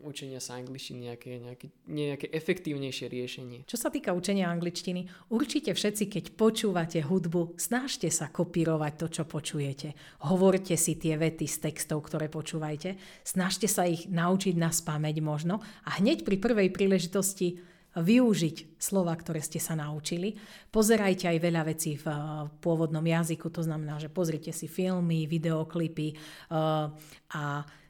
učenia 0.00 0.40
sa 0.40 0.56
angličtiny, 0.56 1.12
nejaké, 1.12 1.44
nejaké, 1.44 1.66
nejaké 1.84 2.26
efektívnejšie 2.32 3.04
riešenie. 3.12 3.58
Čo 3.68 3.76
sa 3.76 3.92
týka 3.92 4.16
učenia 4.16 4.48
angličtiny, 4.48 5.28
určite 5.28 5.76
všetci, 5.76 6.08
keď 6.08 6.24
počúvate 6.40 7.04
hudbu, 7.04 7.60
snažte 7.60 8.08
sa 8.08 8.32
kopírovať 8.32 8.92
to, 8.96 9.06
čo 9.12 9.22
počujete. 9.28 9.92
Hovorte 10.24 10.72
si 10.80 10.96
tie 10.96 11.20
vety 11.20 11.44
z 11.44 11.68
textov, 11.68 12.08
ktoré 12.08 12.32
počúvajte. 12.32 12.96
Snažte 13.28 13.68
sa 13.68 13.84
ich 13.84 14.08
naučiť 14.08 14.56
na 14.56 14.72
spameť 14.72 15.16
možno 15.20 15.60
a 15.84 16.00
hneď 16.00 16.24
pri 16.24 16.40
prvej 16.40 16.72
príležitosti 16.72 17.60
využiť 17.96 18.80
slova, 18.80 19.12
ktoré 19.12 19.44
ste 19.44 19.60
sa 19.60 19.76
naučili. 19.76 20.32
Pozerajte 20.72 21.28
aj 21.28 21.38
veľa 21.38 21.62
vecí 21.68 22.00
v 22.00 22.06
eh, 22.08 22.18
pôvodnom 22.64 23.04
jazyku, 23.04 23.52
to 23.52 23.60
znamená, 23.60 24.00
že 24.00 24.08
pozrite 24.08 24.52
si 24.54 24.66
filmy, 24.70 25.28
videoklipy 25.28 26.08
eh, 26.12 26.16
a 27.32 27.42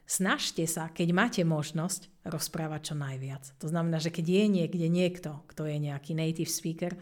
snažte 0.06 0.66
sa, 0.66 0.90
keď 0.90 1.08
máte 1.14 1.42
možnosť, 1.46 2.26
rozprávať 2.26 2.92
čo 2.92 2.94
najviac. 2.98 3.44
To 3.62 3.66
znamená, 3.70 3.98
že 3.98 4.14
keď 4.14 4.26
je 4.26 4.44
niekde 4.50 4.86
niekto, 4.90 5.42
kto 5.50 5.66
je 5.66 5.76
nejaký 5.78 6.14
native 6.14 6.50
speaker, 6.50 6.94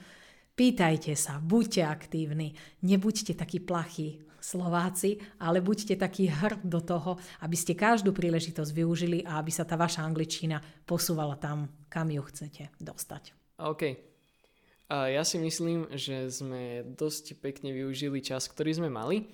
pýtajte 0.57 1.17
sa, 1.17 1.41
buďte 1.41 1.85
aktívni, 1.85 2.53
nebuďte 2.85 3.33
takí 3.37 3.61
plachí, 3.61 4.21
Slováci, 4.41 5.20
ale 5.38 5.61
buďte 5.61 6.01
takí 6.01 6.26
hrd 6.26 6.64
do 6.64 6.80
toho, 6.80 7.20
aby 7.45 7.55
ste 7.55 7.78
každú 7.78 8.11
príležitosť 8.11 8.72
využili 8.72 9.22
a 9.22 9.38
aby 9.38 9.53
sa 9.53 9.68
tá 9.68 9.76
vaša 9.76 10.03
angličtina 10.03 10.59
posúvala 10.88 11.36
tam, 11.36 11.68
kam 11.93 12.09
ju 12.11 12.24
chcete 12.24 12.72
dostať. 12.80 13.36
OK. 13.61 13.82
A 14.91 15.07
ja 15.07 15.22
si 15.22 15.38
myslím, 15.38 15.86
že 15.95 16.26
sme 16.32 16.82
dosť 16.82 17.38
pekne 17.38 17.70
využili 17.70 18.18
čas, 18.18 18.51
ktorý 18.51 18.82
sme 18.82 18.91
mali. 18.91 19.30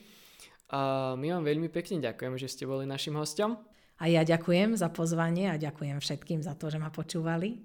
A 0.68 1.14
my 1.16 1.32
vám 1.32 1.48
veľmi 1.48 1.72
pekne 1.72 2.02
ďakujem, 2.02 2.36
že 2.36 2.50
ste 2.50 2.68
boli 2.68 2.84
našim 2.84 3.16
hostom. 3.16 3.57
A 3.96 4.12
ja 4.12 4.20
ďakujem 4.26 4.76
za 4.76 4.92
pozvanie 4.92 5.48
a 5.48 5.57
ďakujem 5.57 5.96
všetkým 5.96 6.44
za 6.44 6.52
to, 6.52 6.68
že 6.68 6.76
ma 6.76 6.92
počúvali. 6.92 7.57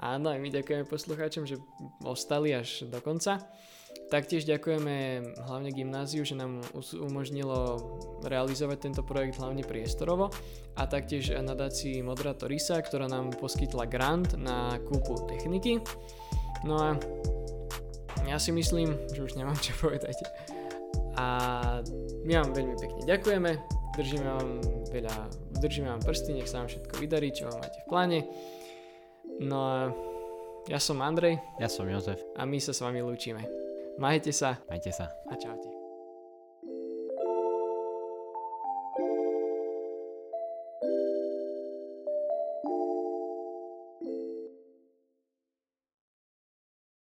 Áno, 0.00 0.32
aj 0.32 0.40
my 0.40 0.48
ďakujeme 0.48 0.88
poslucháčom, 0.88 1.44
že 1.44 1.60
ostali 2.00 2.56
až 2.56 2.88
do 2.88 3.04
konca. 3.04 3.44
Taktiež 4.10 4.42
ďakujeme 4.42 5.22
hlavne 5.46 5.70
gymnáziu, 5.70 6.26
že 6.26 6.34
nám 6.34 6.66
umožnilo 6.98 7.78
realizovať 8.26 8.90
tento 8.90 9.02
projekt 9.06 9.38
hlavne 9.38 9.62
priestorovo 9.62 10.34
a 10.74 10.82
taktiež 10.90 11.30
nadácii 11.30 12.02
Modra 12.02 12.34
Torisa, 12.34 12.82
ktorá 12.82 13.06
nám 13.06 13.30
poskytla 13.38 13.86
grant 13.86 14.34
na 14.34 14.82
kúpu 14.82 15.14
techniky. 15.30 15.78
No 16.66 16.74
a 16.74 16.88
ja 18.26 18.42
si 18.42 18.50
myslím, 18.50 18.98
že 19.14 19.22
už 19.22 19.38
nemám 19.38 19.54
čo 19.62 19.78
povedať. 19.78 20.18
A 21.14 21.26
my 22.26 22.32
vám 22.34 22.50
veľmi 22.50 22.76
pekne 22.82 23.02
ďakujeme, 23.06 23.50
držíme 23.94 24.26
vám 24.26 24.48
veľa, 24.90 25.16
držíme 25.62 25.86
vám 25.86 26.02
prsty, 26.02 26.34
nech 26.34 26.50
sa 26.50 26.66
vám 26.66 26.68
všetko 26.70 26.94
vydarí, 26.98 27.30
čo 27.30 27.46
máte 27.46 27.78
v 27.78 27.86
pláne. 27.86 28.18
No 29.38 29.58
a 29.70 29.78
ja 30.66 30.82
som 30.82 30.98
Andrej. 30.98 31.38
Ja 31.62 31.70
som 31.70 31.86
Jozef. 31.86 32.18
A 32.34 32.42
my 32.42 32.58
sa 32.58 32.74
s 32.74 32.82
vami 32.82 33.00
lúčime. 33.00 33.46
Majte 33.98 34.32
sa. 34.32 34.56
Majte 34.68 34.92
sa. 34.92 35.10
A 35.30 35.36
čaute. 35.36 35.69